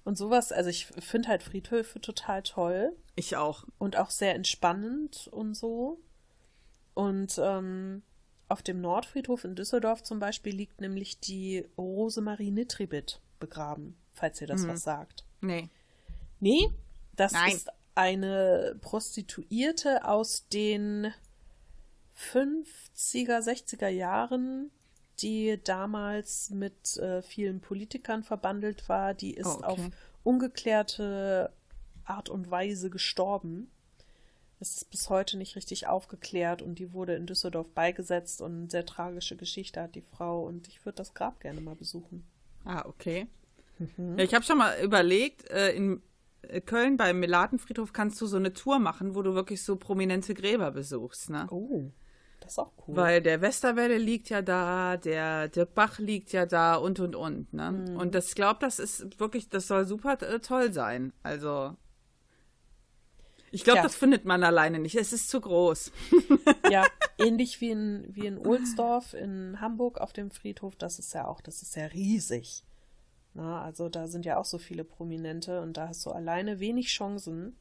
Und 0.04 0.16
sowas, 0.16 0.52
also 0.52 0.70
ich 0.70 0.86
finde 0.86 1.28
halt 1.28 1.42
Friedhöfe 1.42 2.00
total 2.00 2.42
toll. 2.42 2.96
Ich 3.16 3.36
auch. 3.36 3.64
Und 3.78 3.96
auch 3.96 4.10
sehr 4.10 4.34
entspannend 4.34 5.28
und 5.30 5.54
so. 5.54 5.98
Und 6.94 7.38
ähm, 7.42 8.02
auf 8.48 8.62
dem 8.62 8.80
Nordfriedhof 8.80 9.44
in 9.44 9.54
Düsseldorf 9.54 10.02
zum 10.02 10.18
Beispiel 10.18 10.54
liegt 10.54 10.80
nämlich 10.80 11.20
die 11.20 11.66
Rosemarie 11.78 12.50
Nitribit 12.50 13.20
begraben, 13.38 13.96
falls 14.12 14.40
ihr 14.40 14.46
das 14.46 14.62
mhm. 14.62 14.68
was 14.68 14.82
sagt. 14.82 15.24
Nee. 15.40 15.68
Nee, 16.40 16.70
das 17.16 17.32
Nein. 17.32 17.52
ist 17.52 17.68
eine 17.94 18.76
Prostituierte 18.80 20.04
aus 20.04 20.48
den 20.48 21.12
50er, 22.32 23.40
60er 23.40 23.88
Jahren, 23.88 24.70
die 25.22 25.60
damals 25.62 26.50
mit 26.50 26.96
äh, 26.96 27.22
vielen 27.22 27.60
Politikern 27.60 28.22
verbandelt 28.22 28.88
war. 28.88 29.14
Die 29.14 29.34
ist 29.34 29.46
oh, 29.46 29.58
okay. 29.58 29.64
auf 29.64 29.80
ungeklärte 30.22 31.52
Art 32.04 32.28
und 32.28 32.50
Weise 32.50 32.90
gestorben. 32.90 33.70
Es 34.58 34.76
ist 34.76 34.90
bis 34.90 35.08
heute 35.08 35.38
nicht 35.38 35.56
richtig 35.56 35.86
aufgeklärt 35.86 36.60
und 36.60 36.78
die 36.78 36.92
wurde 36.92 37.14
in 37.14 37.26
Düsseldorf 37.26 37.70
beigesetzt 37.70 38.42
und 38.42 38.52
eine 38.52 38.70
sehr 38.70 38.84
tragische 38.84 39.36
Geschichte 39.36 39.80
hat 39.80 39.94
die 39.94 40.02
Frau 40.02 40.44
und 40.44 40.68
ich 40.68 40.84
würde 40.84 40.96
das 40.96 41.14
Grab 41.14 41.40
gerne 41.40 41.62
mal 41.62 41.76
besuchen. 41.76 42.24
Ah, 42.64 42.84
okay. 42.86 43.26
Mhm. 43.78 44.18
Ja, 44.18 44.24
ich 44.24 44.34
habe 44.34 44.44
schon 44.44 44.58
mal 44.58 44.78
überlegt, 44.82 45.48
äh, 45.50 45.72
in 45.72 46.02
äh, 46.42 46.60
Köln 46.60 46.98
beim 46.98 47.20
Melatenfriedhof 47.20 47.94
kannst 47.94 48.20
du 48.20 48.26
so 48.26 48.36
eine 48.36 48.52
Tour 48.52 48.78
machen, 48.78 49.14
wo 49.14 49.22
du 49.22 49.34
wirklich 49.34 49.62
so 49.62 49.76
prominente 49.76 50.34
Gräber 50.34 50.70
besuchst, 50.70 51.30
ne? 51.30 51.46
Oh. 51.50 51.90
Ist 52.50 52.58
auch 52.58 52.72
cool. 52.88 52.96
Weil 52.96 53.22
der 53.22 53.40
Westerwelle 53.42 53.96
liegt 53.96 54.28
ja 54.28 54.42
da, 54.42 54.96
der 54.96 55.46
Dirk 55.46 55.72
Bach 55.72 56.00
liegt 56.00 56.32
ja 56.32 56.46
da 56.46 56.74
und 56.74 56.98
und 56.98 57.14
und, 57.14 57.54
ne? 57.54 57.70
Mhm. 57.70 57.96
Und 57.96 58.12
das, 58.16 58.30
ich 58.30 58.34
glaube, 58.34 58.58
das 58.58 58.80
ist 58.80 59.20
wirklich, 59.20 59.48
das 59.48 59.68
soll 59.68 59.84
super 59.84 60.20
äh, 60.20 60.40
toll 60.40 60.72
sein. 60.72 61.12
Also, 61.22 61.76
ich 63.52 63.62
glaube, 63.62 63.82
das 63.82 63.94
findet 63.94 64.24
man 64.24 64.42
alleine 64.42 64.80
nicht. 64.80 64.96
Es 64.96 65.12
ist 65.12 65.30
zu 65.30 65.40
groß. 65.40 65.92
Ja, 66.70 66.86
ähnlich 67.18 67.60
wie 67.60 67.70
in, 67.70 68.06
wie 68.10 68.26
in 68.26 68.38
Ohlsdorf 68.38 69.14
in 69.14 69.60
Hamburg 69.60 70.00
auf 70.00 70.12
dem 70.12 70.30
Friedhof. 70.30 70.76
Das 70.76 71.00
ist 71.00 71.12
ja 71.14 71.26
auch, 71.26 71.40
das 71.40 71.62
ist 71.62 71.74
ja 71.74 71.86
riesig. 71.86 72.64
Na, 73.34 73.62
also 73.62 73.88
da 73.88 74.06
sind 74.06 74.24
ja 74.24 74.38
auch 74.38 74.44
so 74.44 74.58
viele 74.58 74.84
Prominente 74.84 75.62
und 75.62 75.76
da 75.76 75.88
hast 75.88 76.06
du 76.06 76.10
alleine 76.10 76.60
wenig 76.60 76.88
Chancen. 76.88 77.56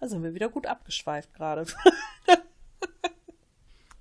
Da 0.00 0.08
sind 0.08 0.24
wir 0.24 0.34
wieder 0.34 0.48
gut 0.48 0.66
abgeschweift 0.66 1.34
gerade. 1.34 1.66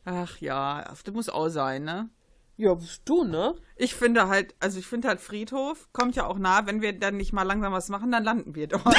Ach 0.09 0.37
ja, 0.37 0.85
das 1.03 1.13
muss 1.13 1.27
auch 1.27 1.49
sein, 1.49 1.83
ne? 1.83 2.09
Ja, 2.55 2.77
du, 3.03 3.25
ne? 3.25 3.55
Ich 3.75 3.93
finde 3.93 4.29
halt, 4.29 4.55
also 4.61 4.79
ich 4.79 4.87
finde 4.87 5.09
halt 5.09 5.19
Friedhof 5.19 5.89
kommt 5.91 6.15
ja 6.15 6.25
auch 6.25 6.37
nah, 6.37 6.65
wenn 6.65 6.81
wir 6.81 6.97
dann 6.97 7.17
nicht 7.17 7.33
mal 7.33 7.43
langsam 7.43 7.73
was 7.73 7.89
machen, 7.89 8.09
dann 8.09 8.23
landen 8.23 8.55
wir 8.55 8.67
dort. 8.67 8.85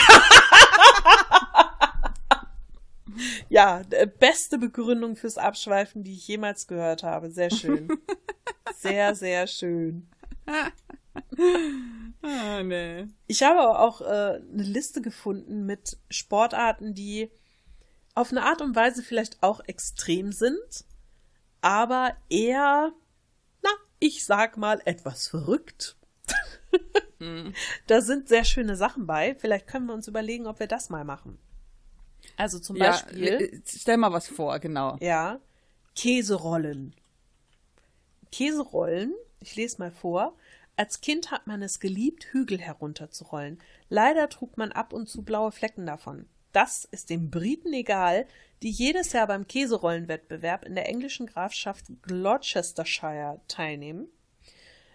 Ja, 3.49 3.83
beste 4.21 4.59
Begründung 4.59 5.17
fürs 5.17 5.39
Abschweifen, 5.39 6.05
die 6.05 6.13
ich 6.13 6.29
jemals 6.29 6.67
gehört 6.67 7.03
habe. 7.03 7.31
Sehr 7.31 7.51
schön. 7.51 7.89
sehr, 8.77 9.15
sehr 9.15 9.47
schön. 9.47 10.07
ah, 12.23 12.63
nee. 12.63 13.07
Ich 13.27 13.43
habe 13.43 13.79
auch 13.79 14.03
äh, 14.03 14.05
eine 14.05 14.63
Liste 14.63 15.01
gefunden 15.01 15.65
mit 15.65 15.97
Sportarten, 16.11 16.95
die 16.95 17.31
auf 18.15 18.31
eine 18.31 18.43
Art 18.45 18.61
und 18.61 18.77
Weise 18.77 19.03
vielleicht 19.03 19.43
auch 19.43 19.61
extrem 19.67 20.31
sind, 20.31 20.85
aber 21.61 22.15
eher, 22.29 22.93
na, 23.63 23.71
ich 23.99 24.25
sag 24.25 24.57
mal, 24.57 24.81
etwas 24.85 25.29
verrückt. 25.29 25.97
hm. 27.19 27.55
Da 27.87 28.01
sind 28.01 28.29
sehr 28.29 28.45
schöne 28.45 28.77
Sachen 28.77 29.07
bei. 29.07 29.35
Vielleicht 29.35 29.67
können 29.67 29.87
wir 29.87 29.95
uns 29.95 30.09
überlegen, 30.09 30.47
ob 30.47 30.61
wir 30.61 30.67
das 30.67 30.91
mal 30.91 31.05
machen. 31.05 31.39
Also 32.37 32.59
zum 32.59 32.77
ja, 32.77 32.91
Beispiel. 32.91 33.63
Stell 33.67 33.97
mal 33.97 34.13
was 34.13 34.29
vor, 34.29 34.59
genau. 34.59 34.97
Ja. 35.01 35.41
Käserollen. 35.97 36.95
Käserollen, 38.31 39.15
ich 39.41 39.57
lese 39.57 39.79
mal 39.79 39.91
vor. 39.91 40.37
Als 40.77 41.01
Kind 41.01 41.33
hat 41.33 41.49
man 41.49 41.63
es 41.63 41.81
geliebt, 41.81 42.29
Hügel 42.31 42.59
herunterzurollen. 42.59 43.59
Leider 43.89 44.29
trug 44.29 44.57
man 44.57 44.71
ab 44.71 44.93
und 44.93 45.09
zu 45.09 45.23
blaue 45.23 45.51
Flecken 45.51 45.87
davon. 45.87 46.27
Das 46.59 46.85
ist 46.87 47.11
den 47.11 47.31
Briten 47.31 47.73
egal, 47.73 48.27
die 48.65 48.71
jedes 48.73 49.13
Jahr 49.13 49.29
beim 49.29 49.47
Käserollenwettbewerb 49.47 50.65
in 50.65 50.75
der 50.75 50.89
englischen 50.89 51.29
Grafschaft 51.29 51.85
Gloucestershire 52.03 53.41
teilnehmen. 53.47 54.09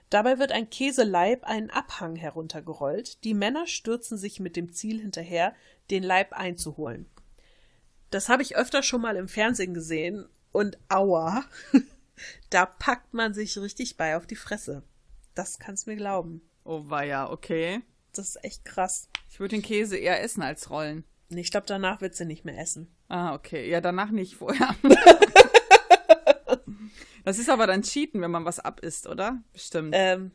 Dabei 0.09 0.39
wird 0.39 0.51
ein 0.51 0.69
Käseleib 0.69 1.45
einen 1.45 1.69
Abhang 1.69 2.17
heruntergerollt. 2.17 3.23
Die 3.23 3.33
Männer 3.33 3.65
stürzen 3.65 4.17
sich 4.17 4.41
mit 4.41 4.57
dem 4.57 4.73
Ziel 4.73 4.99
hinterher, 4.99 5.55
den 5.89 6.03
Leib 6.03 6.33
einzuholen. 6.33 7.05
Das 8.09 8.27
habe 8.27 8.43
ich 8.43 8.57
öfter 8.57 8.83
schon 8.83 8.99
mal 8.99 9.15
im 9.15 9.29
Fernsehen 9.29 9.73
gesehen 9.73 10.27
und 10.51 10.77
aua, 10.89 11.45
da 12.49 12.65
packt 12.65 13.13
man 13.13 13.33
sich 13.33 13.57
richtig 13.57 13.95
bei 13.95 14.17
auf 14.17 14.27
die 14.27 14.35
Fresse. 14.35 14.83
Das 15.33 15.59
kannst 15.59 15.87
du 15.87 15.91
mir 15.91 15.95
glauben. 15.95 16.41
Oh 16.65 16.83
ja, 16.89 17.31
okay. 17.31 17.79
Das 18.11 18.35
ist 18.35 18.43
echt 18.43 18.65
krass. 18.65 19.07
Ich 19.29 19.39
würde 19.39 19.55
den 19.55 19.63
Käse 19.63 19.95
eher 19.95 20.21
essen 20.21 20.43
als 20.43 20.69
rollen. 20.69 21.05
Ich 21.37 21.51
glaube, 21.51 21.65
danach 21.67 22.01
wird 22.01 22.15
sie 22.15 22.25
nicht 22.25 22.45
mehr 22.45 22.57
essen. 22.57 22.93
Ah, 23.07 23.33
okay. 23.33 23.69
Ja, 23.69 23.81
danach 23.81 24.11
nicht 24.11 24.35
vorher. 24.35 24.75
das 27.23 27.39
ist 27.39 27.49
aber 27.49 27.67
dann 27.67 27.83
Cheaten, 27.83 28.21
wenn 28.21 28.31
man 28.31 28.45
was 28.45 28.59
abisst, 28.59 29.07
oder? 29.07 29.41
Bestimmt. 29.53 29.93
Ähm, 29.97 30.31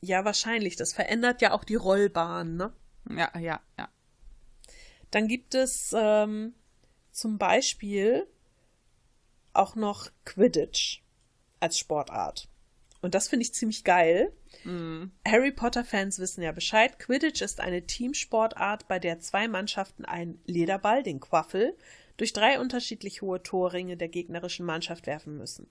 ja, 0.00 0.24
wahrscheinlich. 0.24 0.76
Das 0.76 0.92
verändert 0.92 1.42
ja 1.42 1.52
auch 1.52 1.64
die 1.64 1.76
Rollbahn, 1.76 2.56
ne? 2.56 2.72
Ja, 3.10 3.30
ja, 3.38 3.60
ja. 3.78 3.88
Dann 5.10 5.28
gibt 5.28 5.54
es 5.54 5.94
ähm, 5.96 6.54
zum 7.10 7.38
Beispiel 7.38 8.26
auch 9.52 9.76
noch 9.76 10.10
Quidditch 10.24 11.02
als 11.60 11.78
Sportart. 11.78 12.48
Und 13.02 13.14
das 13.14 13.28
finde 13.28 13.42
ich 13.42 13.52
ziemlich 13.52 13.84
geil. 13.84 14.32
Mm. 14.64 15.06
Harry 15.26 15.50
Potter-Fans 15.50 16.18
wissen 16.18 16.42
ja 16.42 16.52
Bescheid. 16.52 16.98
Quidditch 16.98 17.42
ist 17.42 17.60
eine 17.60 17.82
Teamsportart, 17.82 18.88
bei 18.88 18.98
der 18.98 19.20
zwei 19.20 19.48
Mannschaften 19.48 20.04
einen 20.04 20.40
Lederball, 20.46 21.02
den 21.02 21.20
Quaffel, 21.20 21.76
durch 22.16 22.32
drei 22.32 22.60
unterschiedlich 22.60 23.20
hohe 23.20 23.42
Torringe 23.42 23.96
der 23.96 24.08
gegnerischen 24.08 24.64
Mannschaft 24.64 25.06
werfen 25.06 25.36
müssen. 25.36 25.66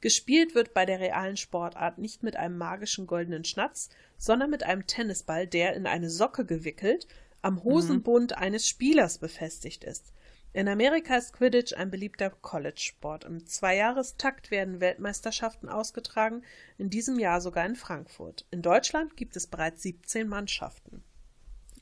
Gespielt 0.00 0.54
wird 0.54 0.74
bei 0.74 0.84
der 0.84 1.00
realen 1.00 1.36
Sportart 1.36 1.98
nicht 1.98 2.22
mit 2.22 2.36
einem 2.36 2.58
magischen 2.58 3.06
goldenen 3.06 3.44
Schnatz, 3.44 3.88
sondern 4.18 4.50
mit 4.50 4.64
einem 4.64 4.86
Tennisball, 4.86 5.46
der 5.46 5.74
in 5.74 5.86
eine 5.86 6.10
Socke 6.10 6.44
gewickelt 6.44 7.06
am 7.40 7.62
Hosenbund 7.62 8.32
mhm. 8.32 8.36
eines 8.36 8.68
Spielers 8.68 9.18
befestigt 9.18 9.84
ist. 9.84 10.12
In 10.54 10.68
Amerika 10.68 11.16
ist 11.16 11.32
Quidditch 11.32 11.72
ein 11.72 11.90
beliebter 11.90 12.30
College-Sport. 12.30 13.24
Im 13.24 13.44
Zweijahrestakt 13.44 14.52
werden 14.52 14.78
Weltmeisterschaften 14.78 15.68
ausgetragen, 15.68 16.44
in 16.78 16.90
diesem 16.90 17.18
Jahr 17.18 17.40
sogar 17.40 17.66
in 17.66 17.74
Frankfurt. 17.74 18.46
In 18.52 18.62
Deutschland 18.62 19.16
gibt 19.16 19.34
es 19.34 19.48
bereits 19.48 19.82
17 19.82 20.28
Mannschaften. 20.28 21.02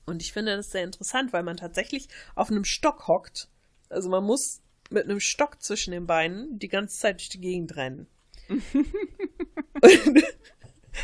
Und 0.06 0.22
ich 0.22 0.32
finde 0.32 0.56
das 0.56 0.70
sehr 0.70 0.84
interessant, 0.84 1.34
weil 1.34 1.42
man 1.42 1.58
tatsächlich 1.58 2.08
auf 2.34 2.50
einem 2.50 2.64
Stock 2.64 3.08
hockt. 3.08 3.50
Also 3.90 4.08
man 4.08 4.24
muss 4.24 4.62
mit 4.88 5.04
einem 5.04 5.20
Stock 5.20 5.62
zwischen 5.62 5.90
den 5.90 6.06
Beinen 6.06 6.58
die 6.58 6.68
ganze 6.68 6.98
Zeit 6.98 7.20
durch 7.20 7.28
die 7.28 7.42
Gegend 7.42 7.76
rennen. 7.76 8.06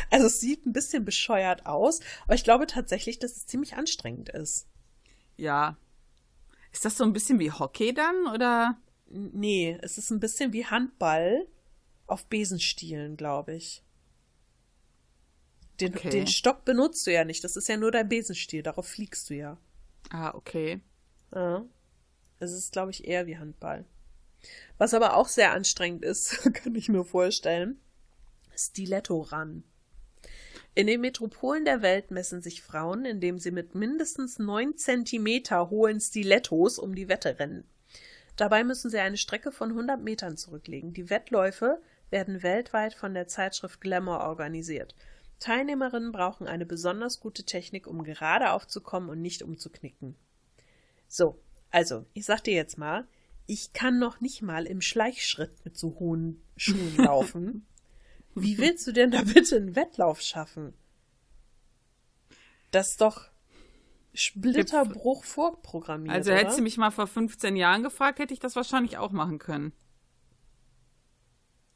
also 0.09 0.25
es 0.25 0.39
sieht 0.39 0.65
ein 0.65 0.73
bisschen 0.73 1.05
bescheuert 1.05 1.67
aus, 1.67 1.99
aber 2.23 2.33
ich 2.33 2.43
glaube 2.43 2.65
tatsächlich, 2.65 3.19
dass 3.19 3.37
es 3.37 3.45
ziemlich 3.45 3.75
anstrengend 3.75 4.29
ist. 4.29 4.67
Ja, 5.37 5.77
ist 6.71 6.85
das 6.85 6.97
so 6.97 7.03
ein 7.03 7.13
bisschen 7.13 7.39
wie 7.39 7.51
Hockey 7.51 7.93
dann, 7.93 8.27
oder? 8.33 8.77
Nee, 9.07 9.77
es 9.81 9.97
ist 9.97 10.11
ein 10.11 10.19
bisschen 10.19 10.53
wie 10.53 10.65
Handball 10.65 11.47
auf 12.07 12.25
Besenstielen, 12.27 13.17
glaube 13.17 13.55
ich. 13.55 13.83
Den, 15.79 15.95
Okay. 15.95 16.09
den 16.09 16.27
Stock 16.27 16.65
benutzt 16.65 17.07
du 17.07 17.13
ja 17.13 17.23
nicht. 17.23 17.43
Das 17.43 17.55
ist 17.55 17.69
ja 17.69 17.77
nur 17.77 17.91
dein 17.91 18.09
Besenstiel. 18.09 18.61
Darauf 18.63 18.87
fliegst 18.87 19.29
du 19.29 19.35
ja. 19.35 19.57
Ah, 20.09 20.33
okay. 20.35 20.81
Ja. 21.33 21.65
Es 22.39 22.51
ist, 22.51 22.71
glaube 22.71 22.91
ich, 22.91 23.05
eher 23.07 23.27
wie 23.27 23.37
Handball. 23.37 23.85
Was 24.77 24.93
aber 24.93 25.15
auch 25.15 25.27
sehr 25.27 25.51
anstrengend 25.53 26.03
ist, 26.03 26.37
kann 26.53 26.75
ich 26.75 26.89
mir 26.89 27.03
vorstellen. 27.03 27.79
Stiletto-Run. 28.55 29.63
In 30.75 30.87
den 30.87 31.01
Metropolen 31.01 31.65
der 31.65 31.81
Welt 31.81 32.11
messen 32.11 32.41
sich 32.41 32.61
Frauen, 32.61 33.05
indem 33.05 33.39
sie 33.39 33.51
mit 33.51 33.75
mindestens 33.75 34.39
9 34.39 34.77
Zentimeter 34.77 35.69
hohen 35.69 35.99
Stilettos 35.99 36.79
um 36.79 36.95
die 36.95 37.09
Wette 37.09 37.39
rennen. 37.39 37.65
Dabei 38.35 38.63
müssen 38.63 38.89
sie 38.89 38.99
eine 38.99 39.17
Strecke 39.17 39.51
von 39.51 39.69
100 39.71 40.01
Metern 40.01 40.37
zurücklegen. 40.37 40.93
Die 40.93 41.09
Wettläufe 41.09 41.81
werden 42.09 42.41
weltweit 42.43 42.93
von 42.93 43.13
der 43.13 43.27
Zeitschrift 43.27 43.81
Glamour 43.81 44.21
organisiert. 44.21 44.95
Teilnehmerinnen 45.39 46.11
brauchen 46.11 46.47
eine 46.47 46.65
besonders 46.65 47.19
gute 47.19 47.43
Technik, 47.43 47.87
um 47.87 48.03
gerade 48.03 48.51
aufzukommen 48.51 49.09
und 49.09 49.21
nicht 49.21 49.41
umzuknicken. 49.41 50.15
So, 51.07 51.39
also, 51.71 52.05
ich 52.13 52.25
sag 52.25 52.43
dir 52.43 52.53
jetzt 52.53 52.77
mal, 52.77 53.07
ich 53.45 53.73
kann 53.73 53.99
noch 53.99 54.21
nicht 54.21 54.41
mal 54.41 54.65
im 54.65 54.81
Schleichschritt 54.81 55.65
mit 55.65 55.77
so 55.77 55.97
hohen 55.99 56.41
Schuhen 56.55 56.95
laufen. 56.97 57.65
Wie 58.41 58.57
willst 58.57 58.87
du 58.87 58.91
denn 58.91 59.11
da 59.11 59.21
bitte 59.23 59.57
einen 59.57 59.75
Wettlauf 59.75 60.21
schaffen? 60.21 60.73
Das 62.71 62.89
ist 62.89 63.01
doch 63.01 63.29
Splitterbruch 64.13 65.23
vorprogrammiert. 65.23 66.13
Also 66.13 66.31
hättest 66.31 66.59
du 66.59 66.61
mich 66.63 66.77
mal 66.77 66.91
vor 66.91 67.07
15 67.07 67.55
Jahren 67.55 67.83
gefragt, 67.83 68.19
hätte 68.19 68.33
ich 68.33 68.39
das 68.39 68.55
wahrscheinlich 68.55 68.97
auch 68.97 69.11
machen 69.11 69.39
können. 69.39 69.73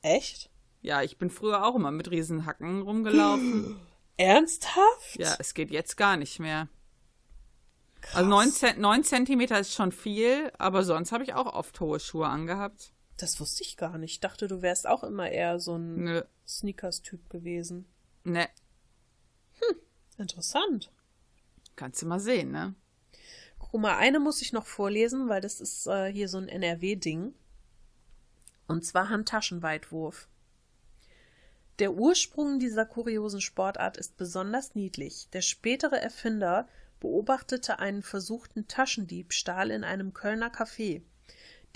Echt? 0.01 0.49
Ja, 0.81 1.01
ich 1.01 1.17
bin 1.17 1.29
früher 1.29 1.65
auch 1.65 1.75
immer 1.75 1.91
mit 1.91 2.11
Riesenhacken 2.11 2.81
rumgelaufen. 2.81 3.79
Ernsthaft? 4.17 5.17
ja, 5.17 5.35
es 5.39 5.53
geht 5.53 5.71
jetzt 5.71 5.95
gar 5.97 6.17
nicht 6.17 6.39
mehr. 6.39 6.67
Also 8.13 8.29
9, 8.29 8.51
Zent 8.51 8.79
9 8.79 9.03
Zentimeter 9.03 9.59
ist 9.59 9.73
schon 9.73 9.91
viel, 9.91 10.51
aber 10.57 10.83
sonst 10.83 11.11
habe 11.11 11.23
ich 11.23 11.33
auch 11.33 11.53
oft 11.53 11.79
hohe 11.79 11.99
Schuhe 11.99 12.27
angehabt. 12.27 12.93
Das 13.23 13.39
wusste 13.39 13.63
ich 13.63 13.77
gar 13.77 13.97
nicht. 13.97 14.11
Ich 14.11 14.19
dachte, 14.19 14.49
du 14.49 14.61
wärst 14.61 14.85
auch 14.85 15.01
immer 15.01 15.29
eher 15.29 15.57
so 15.57 15.77
ein 15.77 15.95
Nö, 16.03 16.23
Sneakers-Typ 16.45 17.29
gewesen. 17.29 17.85
ne, 18.25 18.49
Interessant. 20.17 20.91
kannst 21.77 22.01
du 22.01 22.05
mal 22.05 22.19
sehen, 22.19 22.51
ne? 22.51 22.75
Guck 23.59 23.79
mal, 23.79 23.95
eine 23.95 24.19
muss 24.19 24.41
ich 24.41 24.51
noch 24.51 24.65
vorlesen, 24.65 25.29
weil 25.29 25.39
das 25.39 25.61
ist 25.61 25.87
äh, 25.87 26.11
hier 26.11 26.27
so 26.27 26.37
ein 26.37 26.49
NRW-Ding. 26.49 27.33
Und 28.67 28.85
zwar 28.85 29.07
Handtaschenweitwurf. 29.07 30.27
Der 31.79 31.93
Ursprung 31.93 32.59
dieser 32.59 32.85
kuriosen 32.85 33.39
Sportart 33.39 33.95
ist 33.95 34.17
besonders 34.17 34.75
niedlich. 34.75 35.29
Der 35.31 35.41
spätere 35.41 35.97
Erfinder 36.01 36.67
beobachtete 36.99 37.79
einen 37.79 38.03
versuchten 38.03 38.67
Taschendiebstahl 38.67 39.71
in 39.71 39.85
einem 39.85 40.13
Kölner 40.13 40.51
Café. 40.53 41.03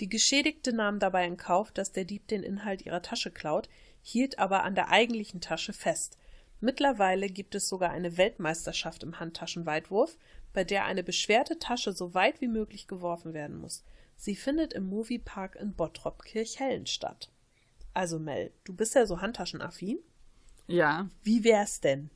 Die 0.00 0.08
Geschädigte 0.08 0.72
nahm 0.72 0.98
dabei 1.00 1.26
in 1.26 1.36
Kauf, 1.36 1.72
dass 1.72 1.92
der 1.92 2.04
Dieb 2.04 2.28
den 2.28 2.42
Inhalt 2.42 2.86
ihrer 2.86 3.02
Tasche 3.02 3.30
klaut, 3.30 3.68
hielt 4.00 4.38
aber 4.38 4.62
an 4.62 4.74
der 4.74 4.90
eigentlichen 4.90 5.40
Tasche 5.40 5.72
fest. 5.72 6.18
Mittlerweile 6.60 7.28
gibt 7.28 7.54
es 7.54 7.68
sogar 7.68 7.90
eine 7.90 8.16
Weltmeisterschaft 8.16 9.02
im 9.02 9.18
Handtaschenweitwurf, 9.18 10.16
bei 10.52 10.64
der 10.64 10.84
eine 10.84 11.02
beschwerte 11.02 11.58
Tasche 11.58 11.92
so 11.92 12.14
weit 12.14 12.40
wie 12.40 12.48
möglich 12.48 12.86
geworfen 12.86 13.34
werden 13.34 13.58
muss. 13.58 13.84
Sie 14.16 14.34
findet 14.34 14.72
im 14.72 14.88
Moviepark 14.88 15.56
in 15.56 15.74
Bottrop 15.74 16.24
Kirchhellen 16.24 16.86
statt. 16.86 17.30
Also 17.94 18.18
Mel, 18.18 18.52
du 18.64 18.74
bist 18.74 18.94
ja 18.94 19.06
so 19.06 19.20
handtaschenaffin. 19.20 19.98
Ja, 20.66 21.08
Wie 21.22 21.44
wär's 21.44 21.80
denn? 21.80 22.10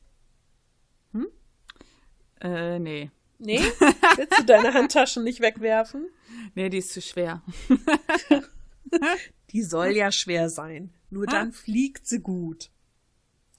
äh, 2.41 2.79
nee. 2.79 3.09
Nee? 3.45 3.59
Willst 3.59 4.39
du 4.39 4.43
deine 4.45 4.73
Handtaschen 4.73 5.23
nicht 5.23 5.41
wegwerfen? 5.41 6.07
Nee, 6.55 6.69
die 6.69 6.77
ist 6.77 6.93
zu 6.93 7.01
schwer. 7.01 7.41
Die 9.51 9.61
soll 9.61 9.89
ja 9.89 10.11
schwer 10.11 10.49
sein. 10.49 10.93
Nur 11.09 11.27
dann 11.27 11.51
fliegt 11.51 12.07
sie 12.07 12.19
gut. 12.19 12.71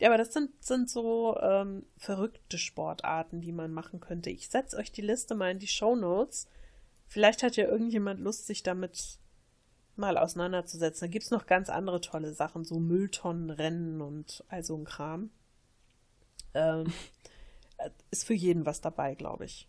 Ja, 0.00 0.08
aber 0.08 0.18
das 0.18 0.32
sind, 0.32 0.50
sind 0.64 0.90
so 0.90 1.38
ähm, 1.40 1.86
verrückte 1.96 2.58
Sportarten, 2.58 3.40
die 3.40 3.52
man 3.52 3.72
machen 3.72 4.00
könnte. 4.00 4.30
Ich 4.30 4.48
setze 4.48 4.76
euch 4.76 4.90
die 4.90 5.02
Liste 5.02 5.34
mal 5.34 5.52
in 5.52 5.60
die 5.60 5.68
Show 5.68 5.94
Notes. 5.94 6.48
Vielleicht 7.06 7.42
hat 7.42 7.56
ja 7.56 7.66
irgendjemand 7.66 8.20
Lust, 8.20 8.46
sich 8.46 8.64
damit 8.64 9.18
mal 9.94 10.18
auseinanderzusetzen. 10.18 11.06
Da 11.06 11.12
gibt's 11.12 11.30
noch 11.30 11.46
ganz 11.46 11.68
andere 11.68 12.00
tolle 12.00 12.32
Sachen, 12.32 12.64
so 12.64 12.80
Mülltonnenrennen 12.80 14.00
und 14.00 14.44
all 14.48 14.64
so 14.64 14.76
ein 14.76 14.84
Kram. 14.84 15.30
Ähm, 16.54 16.92
ist 18.10 18.24
für 18.24 18.34
jeden 18.34 18.66
was 18.66 18.80
dabei, 18.80 19.14
glaube 19.14 19.44
ich. 19.44 19.68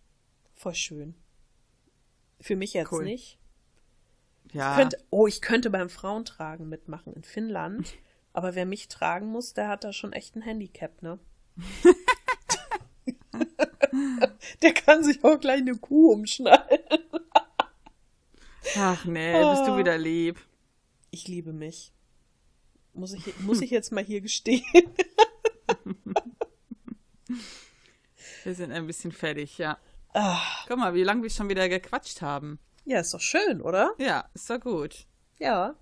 Voll 0.56 0.74
schön. 0.76 1.16
Für 2.42 2.56
mich 2.56 2.74
jetzt 2.74 2.92
Cool. 2.92 3.04
nicht. 3.04 3.38
Ja, 4.52 4.76
Könnte, 4.76 4.98
oh, 5.10 5.28
ich 5.28 5.42
könnte 5.42 5.70
beim 5.70 5.90
Frauentragen 5.90 6.68
mitmachen 6.70 7.14
in 7.14 7.24
Finnland. 7.24 7.94
Aber 8.34 8.56
wer 8.56 8.66
mich 8.66 8.88
tragen 8.90 9.28
muss, 9.28 9.54
der 9.54 9.68
hat 9.70 9.84
da 9.84 9.94
schon 9.94 10.12
echt 10.14 10.36
ein 10.36 10.42
Handicap, 10.42 11.02
ne? 11.02 11.20
der 14.62 14.74
kann 14.74 15.04
sich 15.04 15.24
auch 15.24 15.40
gleich 15.40 15.62
eine 15.62 15.76
Kuh 15.78 16.12
umschneiden. 16.12 16.80
ach 18.78 19.06
nee, 19.06 19.32
bist 19.34 19.62
Ah. 19.62 19.66
du 19.68 19.78
wieder 19.78 19.98
lieb. 19.98 20.40
Ich 21.12 21.28
liebe 21.30 21.54
mich. 21.54 21.94
Muss 22.94 23.14
ich, 23.14 23.40
muss 23.40 23.62
ich 23.62 23.72
jetzt 23.72 23.92
mal 23.92 24.04
hier 24.04 24.22
gestehen? 24.22 24.64
Wir 28.44 28.54
sind 28.54 28.72
ein 28.72 28.86
bisschen 28.88 29.12
fertig, 29.12 29.58
ja. 29.58 29.78
Ah, 30.18 30.40
Guck 30.68 30.78
mal, 30.78 30.94
wie 30.94 31.04
lange 31.04 31.24
wir 31.24 31.30
schon 31.30 31.50
wieder 31.50 31.68
gequatscht 31.68 32.22
haben. 32.22 32.60
ja, 32.86 33.00
ist 33.02 33.14
doch 33.14 33.20
schön, 33.20 33.62
oder? 33.62 33.94
Ja, 33.98 34.30
ist 34.34 34.50
doch 34.50 34.60
gut. 34.62 35.08
Ja. 35.40 35.76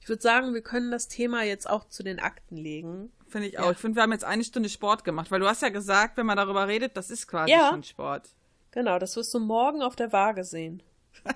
Ich 0.00 0.08
würde 0.08 0.22
sagen, 0.22 0.54
wir 0.54 0.62
können 0.62 0.90
das 0.90 1.08
Thema 1.08 1.42
jetzt 1.42 1.68
auch 1.68 1.86
zu 1.88 2.02
den 2.02 2.18
Akten 2.20 2.56
legen. 2.56 3.12
Finde 3.26 3.48
ich 3.48 3.54
Ja. 3.54 3.60
auch. 3.64 3.72
Ich 3.72 3.78
finde, 3.78 3.96
wir 3.96 4.02
haben 4.04 4.12
jetzt 4.12 4.24
eine 4.24 4.44
Stunde 4.44 4.70
Sport 4.70 5.04
gemacht, 5.04 5.30
weil 5.30 5.40
du 5.40 5.46
hast 5.46 5.60
ja 5.60 5.68
gesagt, 5.68 6.16
wenn 6.16 6.24
man 6.24 6.38
darüber 6.38 6.66
redet, 6.66 6.96
das 6.96 7.10
ist 7.10 7.26
quasi 7.28 7.50
Ja. 7.52 7.68
schon 7.68 7.82
Sport. 7.82 8.30
Genau, 8.70 8.98
das 8.98 9.14
wirst 9.16 9.34
du 9.34 9.40
morgen 9.40 9.82
auf 9.82 9.96
der 9.96 10.10
Waage 10.12 10.44
sehen. 10.44 10.82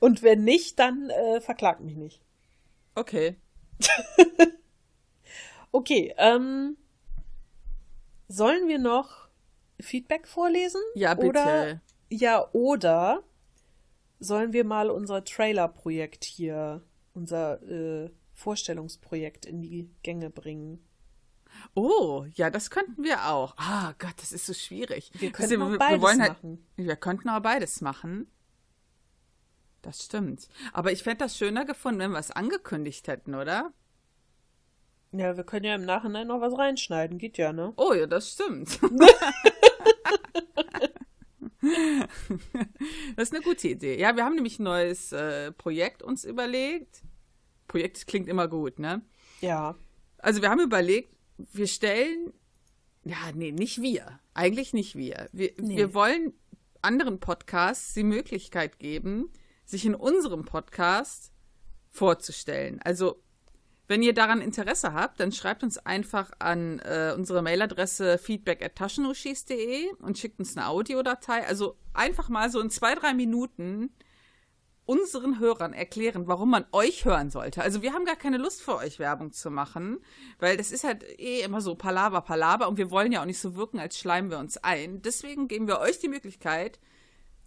Und 0.00 0.22
wenn 0.22 0.42
nicht, 0.44 0.78
dann 0.78 1.08
äh, 1.10 1.40
verklag 1.40 1.80
mich 1.80 1.96
nicht. 1.96 2.20
Okay. 2.94 3.36
Okay, 5.74 6.14
ähm, 6.18 6.76
sollen 8.32 8.68
wir 8.68 8.78
noch 8.78 9.28
Feedback 9.80 10.26
vorlesen? 10.26 10.80
Ja, 10.94 11.14
bitte. 11.14 11.28
Oder, 11.28 11.80
ja, 12.08 12.48
oder 12.52 13.22
sollen 14.18 14.52
wir 14.52 14.64
mal 14.64 14.90
unser 14.90 15.24
Trailer-Projekt 15.24 16.24
hier, 16.24 16.82
unser 17.14 17.62
äh, 17.62 18.10
Vorstellungsprojekt 18.32 19.46
in 19.46 19.60
die 19.60 19.90
Gänge 20.02 20.30
bringen? 20.30 20.84
Oh, 21.74 22.24
ja, 22.34 22.48
das 22.48 22.70
könnten 22.70 23.04
wir 23.04 23.28
auch. 23.28 23.54
Ah 23.58 23.92
Gott, 23.98 24.14
das 24.16 24.32
ist 24.32 24.46
so 24.46 24.54
schwierig. 24.54 25.10
Wir 25.14 25.32
könnten 25.32 25.60
ihr, 25.60 25.66
auch 25.66 25.78
beides 25.78 26.00
wollen 26.00 26.22
halt, 26.22 26.32
machen. 26.32 26.66
Wir 26.76 26.96
könnten 26.96 27.28
auch 27.28 27.40
beides 27.40 27.82
machen. 27.82 28.26
Das 29.82 30.04
stimmt. 30.04 30.48
Aber 30.72 30.92
ich 30.92 31.02
fände 31.02 31.18
das 31.18 31.36
schöner 31.36 31.64
gefunden, 31.64 32.00
wenn 32.00 32.12
wir 32.12 32.18
es 32.18 32.30
angekündigt 32.30 33.08
hätten, 33.08 33.34
oder? 33.34 33.72
Ja, 35.12 35.36
wir 35.36 35.44
können 35.44 35.66
ja 35.66 35.74
im 35.74 35.84
Nachhinein 35.84 36.26
noch 36.28 36.40
was 36.40 36.56
reinschneiden, 36.56 37.18
geht 37.18 37.36
ja, 37.38 37.52
ne? 37.52 37.72
Oh 37.76 37.92
ja, 37.92 38.06
das 38.06 38.32
stimmt. 38.32 38.80
das 43.16 43.28
ist 43.28 43.34
eine 43.34 43.44
gute 43.44 43.68
Idee. 43.68 43.98
Ja, 43.98 44.16
wir 44.16 44.24
haben 44.24 44.34
nämlich 44.34 44.58
ein 44.58 44.64
neues 44.64 45.12
äh, 45.12 45.52
Projekt 45.52 46.02
uns 46.02 46.24
überlegt. 46.24 47.02
Projekt 47.68 48.06
klingt 48.06 48.28
immer 48.28 48.48
gut, 48.48 48.78
ne? 48.78 49.02
Ja. 49.40 49.76
Also 50.18 50.42
wir 50.42 50.50
haben 50.50 50.60
überlegt, 50.60 51.14
wir 51.36 51.66
stellen, 51.66 52.32
ja, 53.04 53.16
nee, 53.34 53.52
nicht 53.52 53.82
wir. 53.82 54.20
Eigentlich 54.34 54.72
nicht 54.72 54.96
wir. 54.96 55.28
Wir, 55.32 55.52
Nee. 55.58 55.76
wir 55.76 55.94
wollen 55.94 56.32
anderen 56.80 57.20
Podcasts 57.20 57.94
die 57.94 58.02
Möglichkeit 58.02 58.78
geben, 58.78 59.30
sich 59.64 59.84
in 59.84 59.94
unserem 59.94 60.44
Podcast 60.44 61.32
vorzustellen. 61.90 62.80
Also, 62.82 63.22
wenn 63.88 64.02
ihr 64.02 64.14
daran 64.14 64.40
Interesse 64.40 64.94
habt, 64.94 65.20
dann 65.20 65.32
schreibt 65.32 65.62
uns 65.62 65.78
einfach 65.78 66.30
an 66.38 66.78
äh, 66.80 67.12
unsere 67.16 67.42
Mailadresse 67.42 68.18
feedback 68.18 68.64
at 68.64 68.76
taschenruschis.de 68.76 69.92
und 70.00 70.18
schickt 70.18 70.38
uns 70.38 70.56
eine 70.56 70.68
Audiodatei. 70.68 71.46
Also 71.46 71.76
einfach 71.92 72.28
mal 72.28 72.50
so 72.50 72.60
in 72.60 72.70
zwei, 72.70 72.94
drei 72.94 73.12
Minuten 73.12 73.90
unseren 74.84 75.38
Hörern 75.38 75.72
erklären, 75.72 76.26
warum 76.26 76.50
man 76.50 76.64
euch 76.72 77.04
hören 77.04 77.30
sollte. 77.30 77.62
Also 77.62 77.82
wir 77.82 77.92
haben 77.92 78.04
gar 78.04 78.16
keine 78.16 78.36
Lust 78.36 78.62
für 78.62 78.76
euch 78.76 78.98
Werbung 78.98 79.32
zu 79.32 79.50
machen, 79.50 79.98
weil 80.38 80.56
das 80.56 80.72
ist 80.72 80.84
halt 80.84 81.04
eh 81.20 81.42
immer 81.42 81.60
so 81.60 81.74
Palaver, 81.76 82.20
Palaver 82.22 82.68
und 82.68 82.78
wir 82.78 82.90
wollen 82.90 83.12
ja 83.12 83.20
auch 83.20 83.26
nicht 83.26 83.38
so 83.38 83.54
wirken, 83.54 83.78
als 83.78 83.98
schleimen 83.98 84.30
wir 84.30 84.38
uns 84.38 84.56
ein. 84.58 85.00
Deswegen 85.02 85.46
geben 85.46 85.68
wir 85.68 85.78
euch 85.78 85.98
die 85.98 86.08
Möglichkeit, 86.08 86.80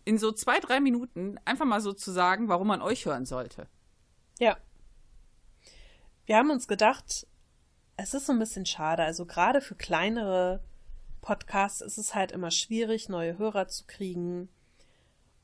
in 0.05 0.17
so 0.17 0.31
zwei, 0.31 0.59
drei 0.59 0.79
Minuten 0.79 1.37
einfach 1.45 1.65
mal 1.65 1.81
so 1.81 1.91
zu 1.91 2.11
sagen, 2.11 2.47
warum 2.47 2.67
man 2.67 2.81
euch 2.81 3.05
hören 3.05 3.25
sollte. 3.25 3.67
Ja. 4.39 4.57
Wir 6.25 6.37
haben 6.37 6.49
uns 6.49 6.67
gedacht, 6.67 7.27
es 7.97 8.13
ist 8.13 8.25
so 8.25 8.33
ein 8.33 8.39
bisschen 8.39 8.65
schade. 8.65 9.03
Also 9.03 9.25
gerade 9.25 9.61
für 9.61 9.75
kleinere 9.75 10.61
Podcasts 11.21 11.81
ist 11.81 11.97
es 11.97 12.15
halt 12.15 12.31
immer 12.31 12.51
schwierig, 12.51 13.09
neue 13.09 13.37
Hörer 13.37 13.67
zu 13.67 13.85
kriegen. 13.85 14.49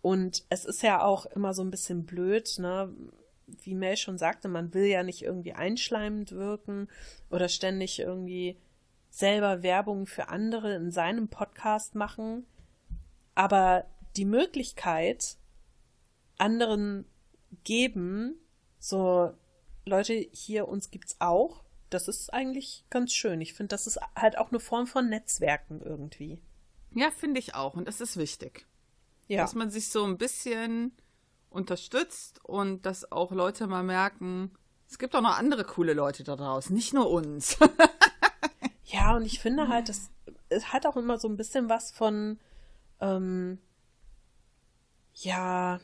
Und 0.02 0.44
es 0.50 0.66
ist 0.66 0.82
ja 0.82 1.04
auch 1.04 1.26
immer 1.28 1.54
so 1.54 1.64
ein 1.64 1.72
bisschen 1.72 2.06
blöd, 2.06 2.56
ne? 2.58 2.94
Wie 3.64 3.76
Mel 3.76 3.98
schon 3.98 4.18
sagte, 4.18 4.48
man 4.48 4.74
will 4.74 4.86
ja 4.86 5.04
nicht 5.04 5.24
irgendwie 5.24 5.54
einschleimend 5.54 6.32
wirken 6.32 6.88
oder 7.30 7.50
ständig 7.50 8.00
irgendwie 8.00 8.58
selber 9.10 9.62
Werbung 9.62 10.08
für 10.08 10.30
andere 10.30 10.74
in 10.76 10.92
seinem 10.92 11.28
Podcast 11.28 11.96
machen. 11.96 12.46
Aber 13.36 13.86
die 14.16 14.26
Möglichkeit 14.26 15.38
anderen 16.38 17.06
geben, 17.64 18.36
so 18.80 19.34
Leute, 19.92 20.14
hier 20.14 20.68
uns 20.68 20.90
gibt's 20.90 21.18
auch, 21.20 21.64
das 21.90 22.08
ist 22.08 22.34
eigentlich 22.34 22.86
ganz 22.90 23.14
schön. 23.14 23.42
Ich 23.42 23.54
finde, 23.54 23.70
das 23.70 23.88
ist 23.88 24.00
halt 24.16 24.38
auch 24.38 24.50
eine 24.50 24.60
Form 24.60 24.88
von 24.88 25.10
Netzwerken 25.10 25.82
irgendwie. 25.82 26.42
Ja, 26.94 27.12
finde 27.12 27.40
ich 27.40 27.56
auch. 27.56 27.76
Und 27.76 27.88
das 27.88 28.02
ist 28.02 28.18
wichtig. 28.18 28.66
Ja. 29.28 29.42
Dass 29.42 29.56
man 29.56 29.70
sich 29.70 29.90
so 29.90 30.04
ein 30.04 30.18
bisschen 30.18 30.94
unterstützt 31.50 32.44
und 32.44 32.86
dass 32.86 33.12
auch 33.12 33.32
Leute 33.32 33.68
mal 33.68 33.84
merken, 33.84 34.52
es 34.90 34.98
gibt 34.98 35.16
auch 35.16 35.22
noch 35.22 35.38
andere 35.38 35.64
coole 35.64 35.94
Leute 35.94 36.24
da 36.24 36.36
draußen, 36.36 36.74
nicht 36.76 36.94
nur 36.94 37.10
uns. 37.10 37.58
Ja, 38.84 39.16
und 39.16 39.26
ich 39.26 39.40
finde 39.40 39.70
halt, 39.70 39.88
das 39.88 40.12
es 40.52 40.74
hat 40.74 40.86
auch 40.86 40.98
immer 40.98 41.18
so 41.18 41.28
ein 41.28 41.38
bisschen 41.38 41.70
was 41.70 41.92
von, 41.92 42.40
ähm, 43.00 43.58
ja, 45.14 45.80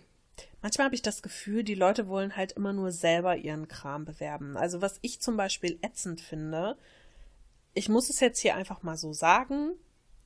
manchmal 0.62 0.86
habe 0.86 0.96
ich 0.96 1.02
das 1.02 1.22
Gefühl, 1.22 1.64
die 1.64 1.76
Leute 1.76 2.08
wollen 2.08 2.36
halt 2.36 2.54
immer 2.54 2.74
nur 2.74 2.92
selber 2.92 3.36
ihren 3.36 3.68
Kram 3.68 4.06
bewerben. 4.06 4.58
Also 4.58 4.82
was 4.82 5.00
ich 5.02 5.22
zum 5.22 5.38
Beispiel 5.38 5.80
ätzend 5.82 6.22
finde, 6.22 6.78
ich 7.74 7.90
muss 7.90 8.10
es 8.10 8.20
jetzt 8.20 8.40
hier 8.40 8.56
einfach 8.56 8.84
mal 8.84 8.98
so 8.98 9.14
sagen, 9.14 9.74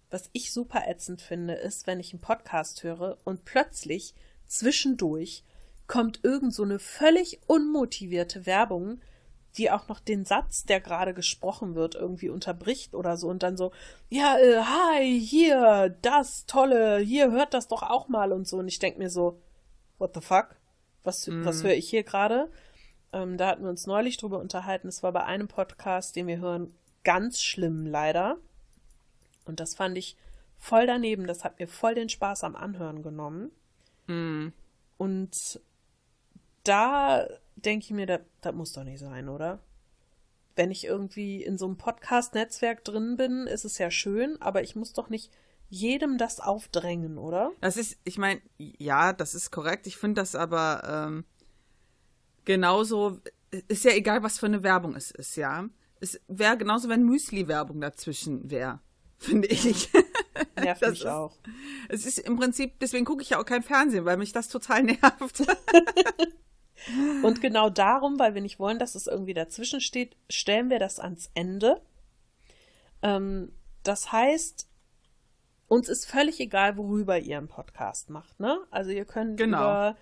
was 0.09 0.29
ich 0.33 0.51
super 0.51 0.83
ätzend 0.87 1.21
finde, 1.21 1.53
ist, 1.53 1.87
wenn 1.87 1.99
ich 1.99 2.13
einen 2.13 2.21
Podcast 2.21 2.83
höre 2.83 3.17
und 3.23 3.45
plötzlich 3.45 4.13
zwischendurch 4.45 5.43
kommt 5.87 6.23
irgend 6.23 6.53
so 6.53 6.63
eine 6.63 6.79
völlig 6.79 7.41
unmotivierte 7.47 8.45
Werbung, 8.45 9.01
die 9.57 9.71
auch 9.71 9.87
noch 9.89 9.99
den 9.99 10.23
Satz, 10.23 10.63
der 10.63 10.79
gerade 10.79 11.13
gesprochen 11.13 11.75
wird, 11.75 11.95
irgendwie 11.95 12.29
unterbricht 12.29 12.93
oder 12.93 13.17
so 13.17 13.27
und 13.27 13.43
dann 13.43 13.57
so, 13.57 13.71
ja, 14.09 14.37
äh, 14.37 14.61
hi, 14.61 15.19
hier, 15.19 15.95
das 16.01 16.45
tolle, 16.45 16.99
hier 16.99 17.31
hört 17.31 17.53
das 17.53 17.67
doch 17.67 17.83
auch 17.83 18.07
mal 18.07 18.31
und 18.31 18.47
so. 18.47 18.59
Und 18.59 18.69
ich 18.69 18.79
denk 18.79 18.97
mir 18.97 19.09
so, 19.09 19.41
what 20.01 20.13
the 20.15 20.21
fuck? 20.21 20.55
Was, 21.03 21.27
was 21.29 21.63
höre 21.63 21.73
ich 21.73 21.89
hier 21.89 22.03
gerade? 22.03 22.51
Ähm, 23.13 23.37
da 23.37 23.47
hatten 23.47 23.63
wir 23.63 23.69
uns 23.69 23.87
neulich 23.87 24.17
drüber 24.17 24.39
unterhalten. 24.39 24.87
Es 24.87 25.03
war 25.03 25.11
bei 25.11 25.23
einem 25.23 25.47
Podcast, 25.47 26.15
den 26.15 26.27
wir 26.27 26.39
hören, 26.39 26.73
ganz 27.03 27.41
schlimm 27.41 27.85
leider. 27.85 28.37
Und 29.45 29.59
das 29.59 29.75
fand 29.75 29.97
ich 29.97 30.17
voll 30.57 30.85
daneben. 30.85 31.25
Das 31.27 31.43
hat 31.43 31.59
mir 31.59 31.67
voll 31.67 31.95
den 31.95 32.09
Spaß 32.09 32.43
am 32.43 32.55
Anhören 32.55 33.01
genommen. 33.01 33.51
Und 34.97 35.61
da 36.63 37.27
denke 37.55 37.85
ich 37.85 37.91
mir, 37.91 38.05
das, 38.05 38.21
das 38.41 38.53
muss 38.53 38.73
doch 38.73 38.83
nicht 38.83 38.99
sein, 38.99 39.29
oder? 39.29 39.59
Wenn 40.55 40.69
ich 40.69 40.85
irgendwie 40.85 41.43
in 41.43 41.57
so 41.57 41.65
einem 41.65 41.77
Podcast-Netzwerk 41.77 42.83
drin 42.83 43.17
bin, 43.17 43.47
ist 43.47 43.65
es 43.65 43.77
ja 43.77 43.89
schön, 43.89 44.39
aber 44.41 44.61
ich 44.61 44.75
muss 44.75 44.93
doch 44.93 45.09
nicht 45.09 45.31
jedem 45.73 46.17
das 46.17 46.39
aufdrängen, 46.41 47.17
oder? 47.17 47.51
Das 47.61 47.77
ist, 47.77 47.97
ich 48.03 48.17
meine, 48.17 48.41
ja, 48.57 49.13
das 49.13 49.33
ist 49.33 49.49
korrekt. 49.51 49.87
Ich 49.87 49.95
finde 49.97 50.21
das 50.21 50.35
aber 50.35 51.07
ähm, 51.07 51.25
genauso, 52.45 53.19
ist 53.67 53.85
ja 53.85 53.91
egal, 53.91 54.21
was 54.21 54.37
für 54.37 54.45
eine 54.47 54.63
Werbung 54.63 54.95
es 54.95 55.11
ist, 55.11 55.35
ja. 55.37 55.65
Es 55.99 56.19
wäre 56.27 56.57
genauso, 56.57 56.89
wenn 56.89 57.03
Müsli-Werbung 57.03 57.79
dazwischen 57.79 58.51
wäre, 58.51 58.79
finde 59.17 59.47
ich. 59.47 59.89
Nervt 60.55 60.81
Das 60.81 60.89
mich 60.91 60.99
ist- 61.01 61.05
auch. 61.07 61.37
Es 61.89 62.05
ist 62.05 62.17
im 62.19 62.37
Prinzip, 62.37 62.79
deswegen 62.79 63.05
gucke 63.05 63.21
ich 63.21 63.29
ja 63.31 63.39
auch 63.39 63.45
kein 63.45 63.63
Fernsehen, 63.63 64.03
weil 64.05 64.17
mich 64.17 64.33
das 64.33 64.49
total 64.49 64.83
nervt. 64.83 65.43
Und 67.23 67.41
genau 67.41 67.69
darum, 67.69 68.17
weil 68.17 68.33
wir 68.33 68.41
nicht 68.41 68.57
wollen, 68.59 68.79
dass 68.79 68.95
es 68.95 69.05
irgendwie 69.07 69.35
dazwischen 69.35 69.79
steht, 69.81 70.17
stellen 70.29 70.69
wir 70.71 70.79
das 70.79 70.99
ans 70.99 71.29
Ende. 71.35 71.79
Ähm, 73.03 73.51
das 73.83 74.11
heißt, 74.11 74.67
uns 75.71 75.87
ist 75.87 76.05
völlig 76.05 76.37
egal, 76.41 76.75
worüber 76.75 77.17
ihr 77.17 77.37
einen 77.37 77.47
Podcast 77.47 78.09
macht, 78.09 78.41
ne? 78.41 78.59
Also 78.71 78.91
ihr 78.91 79.05
könnt 79.05 79.37
Genau. 79.37 79.57
über, 79.61 79.95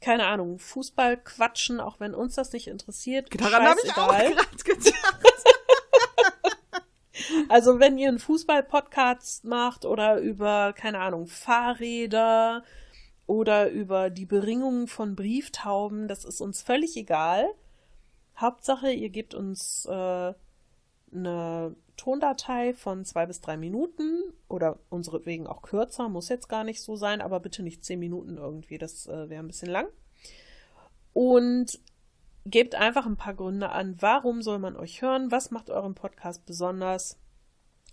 keine 0.00 0.24
Ahnung, 0.26 0.60
Fußball 0.60 1.16
quatschen, 1.16 1.80
auch 1.80 1.98
wenn 1.98 2.14
uns 2.14 2.36
das 2.36 2.52
nicht 2.52 2.68
interessiert. 2.68 3.28
Daran 3.40 3.64
habe 3.66 3.80
ich 3.82 3.90
auch 3.96 4.06
gerade 4.08 4.34
gedacht. 4.64 4.94
Also 7.48 7.80
wenn 7.80 7.98
ihr 7.98 8.08
einen 8.08 8.18
Fußball-Podcast 8.20 9.44
macht 9.44 9.84
oder 9.84 10.18
über, 10.20 10.72
keine 10.74 11.00
Ahnung, 11.00 11.26
Fahrräder 11.26 12.62
oder 13.26 13.68
über 13.70 14.10
die 14.10 14.26
Beringung 14.26 14.86
von 14.86 15.16
Brieftauben, 15.16 16.06
das 16.08 16.24
ist 16.24 16.40
uns 16.40 16.62
völlig 16.62 16.96
egal. 16.96 17.48
Hauptsache, 18.36 18.92
ihr 18.92 19.08
gebt 19.08 19.34
uns 19.34 19.86
äh, 19.86 20.34
eine 21.12 21.74
Tondatei 21.96 22.74
von 22.74 23.04
zwei 23.04 23.26
bis 23.26 23.40
drei 23.40 23.56
Minuten 23.56 24.22
oder 24.48 24.78
unsere 24.90 25.24
wegen 25.26 25.46
auch 25.46 25.62
kürzer, 25.62 26.08
muss 26.08 26.28
jetzt 26.28 26.48
gar 26.48 26.64
nicht 26.64 26.82
so 26.82 26.96
sein, 26.96 27.20
aber 27.20 27.40
bitte 27.40 27.62
nicht 27.62 27.84
zehn 27.84 27.98
Minuten 27.98 28.36
irgendwie, 28.36 28.78
das 28.78 29.06
äh, 29.06 29.28
wäre 29.28 29.42
ein 29.42 29.48
bisschen 29.48 29.70
lang. 29.70 29.86
Und 31.12 31.80
gebt 32.44 32.74
einfach 32.74 33.06
ein 33.06 33.16
paar 33.16 33.34
Gründe 33.34 33.70
an, 33.70 33.96
warum 34.00 34.42
soll 34.42 34.58
man 34.58 34.76
euch 34.76 35.02
hören, 35.02 35.30
was 35.30 35.50
macht 35.50 35.70
euren 35.70 35.94
Podcast 35.94 36.46
besonders, 36.46 37.18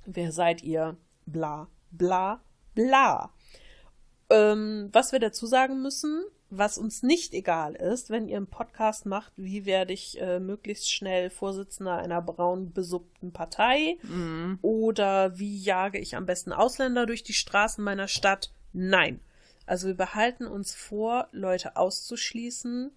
wer 0.05 0.31
seid 0.31 0.61
ihr, 0.63 0.97
bla, 1.25 1.67
bla, 1.91 2.41
bla. 2.75 3.31
Ähm, 4.29 4.89
was 4.91 5.11
wir 5.11 5.19
dazu 5.19 5.45
sagen 5.47 5.81
müssen, 5.81 6.23
was 6.57 6.77
uns 6.77 7.03
nicht 7.03 7.33
egal 7.33 7.75
ist, 7.75 8.09
wenn 8.09 8.27
ihr 8.27 8.37
einen 8.37 8.47
Podcast 8.47 9.05
macht, 9.05 9.33
wie 9.35 9.65
werde 9.65 9.93
ich 9.93 10.19
äh, 10.21 10.39
möglichst 10.39 10.91
schnell 10.91 11.29
Vorsitzender 11.29 11.97
einer 11.97 12.21
braun 12.21 12.71
besuppten 12.71 13.31
Partei 13.31 13.97
oder 14.61 15.37
wie 15.37 15.57
jage 15.57 15.99
ich 15.99 16.15
am 16.15 16.25
besten 16.25 16.53
Ausländer 16.53 17.05
durch 17.05 17.23
die 17.23 17.33
Straßen 17.33 17.83
meiner 17.83 18.07
Stadt? 18.07 18.51
Nein. 18.73 19.19
Also 19.65 19.87
wir 19.87 19.95
behalten 19.95 20.45
uns 20.45 20.75
vor, 20.75 21.27
Leute 21.31 21.75
auszuschließen. 21.77 22.91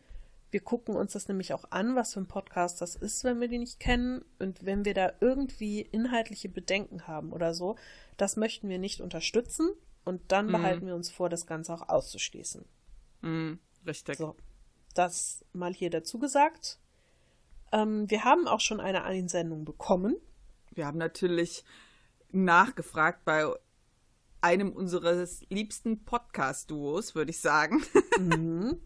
Wir 0.51 0.61
gucken 0.61 0.97
uns 0.97 1.13
das 1.13 1.29
nämlich 1.29 1.53
auch 1.53 1.71
an, 1.71 1.95
was 1.97 2.15
für 2.15 2.21
ein 2.21 2.29
Podcast 2.29 2.81
das 2.81 2.97
ist, 2.97 3.25
wenn 3.25 3.41
wir 3.41 3.49
die 3.49 3.59
nicht 3.59 3.81
kennen. 3.81 4.25
Und 4.39 4.65
wenn 4.65 4.85
wir 4.85 4.95
da 4.95 5.13
irgendwie 5.21 5.81
inhaltliche 5.81 6.49
Bedenken 6.49 7.07
haben 7.07 7.33
oder 7.33 7.55
so, 7.55 7.77
das 8.17 8.37
möchten 8.37 8.69
wir 8.69 8.79
nicht 8.79 9.01
unterstützen. 9.01 9.71
Und 10.05 10.21
dann 10.29 10.47
behalten 10.53 10.87
wir 10.87 10.95
uns 10.95 11.11
vor, 11.11 11.29
das 11.29 11.47
Ganze 11.47 11.75
auch 11.75 11.89
auszuschließen. 11.89 12.65
Hm, 13.27 13.59
richtig. 13.85 14.19
So, 14.19 14.37
das 14.95 15.45
mal 15.53 15.75
hier 15.75 15.91
dazu 15.91 16.21
gesagt. 16.21 16.79
Ähm, 17.73 18.09
wir 18.09 18.23
haben 18.23 18.47
auch 18.47 18.61
schon 18.61 18.81
eine 18.81 19.03
Einsendung 19.03 19.65
bekommen. 19.65 20.17
Wir 20.73 20.87
haben 20.87 20.99
natürlich 20.99 21.65
nachgefragt 22.31 23.25
bei 23.25 23.53
einem 24.41 24.73
unseres 24.73 25.45
liebsten 25.49 26.05
Podcast-Duos, 26.05 27.17
würde 27.17 27.33
ich 27.33 27.41
sagen. 27.41 27.83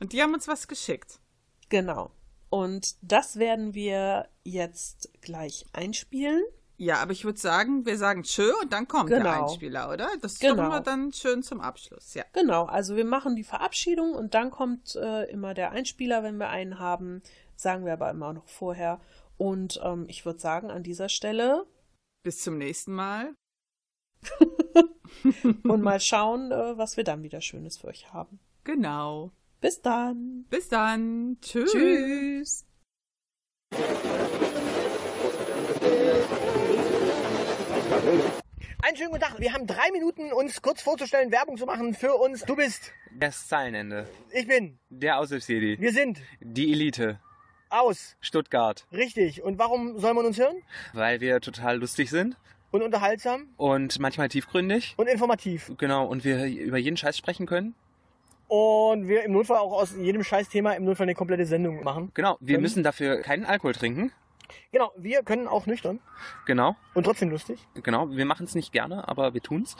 Und 0.00 0.12
die 0.12 0.22
haben 0.22 0.34
uns 0.34 0.48
was 0.48 0.66
geschickt. 0.66 1.20
Genau. 1.68 2.10
Und 2.50 2.96
das 3.02 3.36
werden 3.36 3.74
wir 3.74 4.28
jetzt 4.42 5.10
gleich 5.20 5.66
einspielen. 5.72 6.42
Ja, 6.80 6.98
aber 7.02 7.10
ich 7.10 7.24
würde 7.24 7.38
sagen, 7.40 7.84
wir 7.86 7.98
sagen 7.98 8.22
tschö 8.22 8.52
und 8.62 8.72
dann 8.72 8.86
kommt 8.86 9.10
der 9.10 9.18
Genau. 9.18 9.42
Einspieler, 9.46 9.90
oder? 9.92 10.08
Das 10.22 10.38
Genau. 10.38 10.54
machen 10.62 10.70
wir 10.70 10.80
dann 10.80 11.12
schön 11.12 11.42
zum 11.42 11.60
Abschluss, 11.60 12.14
ja. 12.14 12.24
Genau, 12.32 12.66
also 12.66 12.94
wir 12.94 13.04
machen 13.04 13.34
die 13.34 13.42
Verabschiedung 13.42 14.12
und 14.12 14.34
dann 14.34 14.52
kommt 14.52 14.94
äh, 14.94 15.24
immer 15.30 15.54
der 15.54 15.72
Einspieler, 15.72 16.22
wenn 16.22 16.36
wir 16.38 16.48
einen 16.50 16.78
haben. 16.78 17.20
Sagen 17.56 17.84
wir 17.84 17.92
aber 17.94 18.08
immer 18.10 18.32
noch 18.32 18.46
vorher. 18.46 19.00
Und 19.36 19.80
ähm, 19.82 20.06
ich 20.08 20.24
würde 20.24 20.38
sagen, 20.38 20.70
an 20.70 20.84
dieser 20.84 21.08
Stelle 21.08 21.66
Bis 22.22 22.42
zum 22.42 22.58
nächsten 22.58 22.92
Mal. 22.92 23.34
und 25.64 25.82
mal 25.82 25.98
schauen, 26.00 26.52
äh, 26.52 26.78
was 26.78 26.96
wir 26.96 27.02
dann 27.04 27.24
wieder 27.24 27.40
Schönes 27.40 27.78
für 27.78 27.88
euch 27.88 28.12
haben. 28.12 28.38
Genau. 28.62 29.32
Bis 29.60 29.82
dann. 29.82 30.44
Bis 30.48 30.68
dann. 30.68 31.38
Tschüss. 31.40 31.72
Tschüss. 31.72 32.64
Einen 38.02 38.96
schönen 38.96 39.10
guten 39.10 39.22
Tag. 39.22 39.40
Wir 39.40 39.52
haben 39.52 39.66
drei 39.66 39.90
Minuten, 39.92 40.32
uns 40.32 40.62
kurz 40.62 40.80
vorzustellen, 40.82 41.32
Werbung 41.32 41.56
zu 41.56 41.66
machen 41.66 41.94
für 41.94 42.14
uns. 42.14 42.42
Du 42.44 42.54
bist, 42.54 42.92
Das 43.18 43.48
Zeilenende. 43.48 44.06
ich 44.32 44.46
bin, 44.46 44.78
Der 44.88 45.18
Aushilfsjedi. 45.18 45.80
wir 45.80 45.92
sind 45.92 46.20
Die 46.40 46.70
Elite. 46.72 47.18
aus. 47.70 48.16
Stuttgart. 48.20 48.86
Richtig. 48.92 49.42
Und 49.42 49.58
warum 49.58 49.98
soll 49.98 50.14
man 50.14 50.26
uns 50.26 50.38
hören? 50.38 50.62
Weil 50.92 51.20
wir 51.20 51.40
total 51.40 51.78
lustig 51.78 52.08
sind 52.10 52.36
Und 52.70 52.82
unterhaltsam 52.82 53.48
und 53.56 53.98
manchmal 53.98 54.28
tiefgründig. 54.28 54.94
und 54.96 55.08
informativ. 55.08 55.72
Genau, 55.76 56.06
und 56.06 56.22
wir 56.24 56.44
über 56.46 56.78
jeden 56.78 56.96
Scheiß 56.96 57.16
sprechen 57.18 57.46
können. 57.46 57.74
Und 58.46 59.08
wir 59.08 59.24
im 59.24 59.32
Notfall 59.32 59.56
auch 59.58 59.72
aus 59.72 59.94
jedem 59.96 60.22
Scheißthema 60.22 60.72
im 60.74 60.84
Notfall 60.84 61.06
eine 61.06 61.14
komplette 61.16 61.46
Sendung 61.46 61.82
machen. 61.82 62.12
Genau, 62.14 62.36
wir 62.40 62.56
Ähm. 62.56 62.62
müssen 62.62 62.82
dafür 62.84 63.22
keinen 63.22 63.44
Alkohol 63.44 63.72
trinken. 63.72 64.12
Genau, 64.72 64.92
wir 64.96 65.22
können 65.22 65.46
auch 65.48 65.66
nüchtern 65.66 66.00
Genau, 66.46 66.76
und 66.94 67.04
trotzdem 67.04 67.30
lustig. 67.30 67.58
genau. 67.82 68.10
Wir 68.10 68.24
machen 68.24 68.44
es 68.44 68.54
nicht 68.54 68.72
gerne, 68.72 69.06
aber 69.08 69.34
wir 69.34 69.40
tun's. 69.40 69.76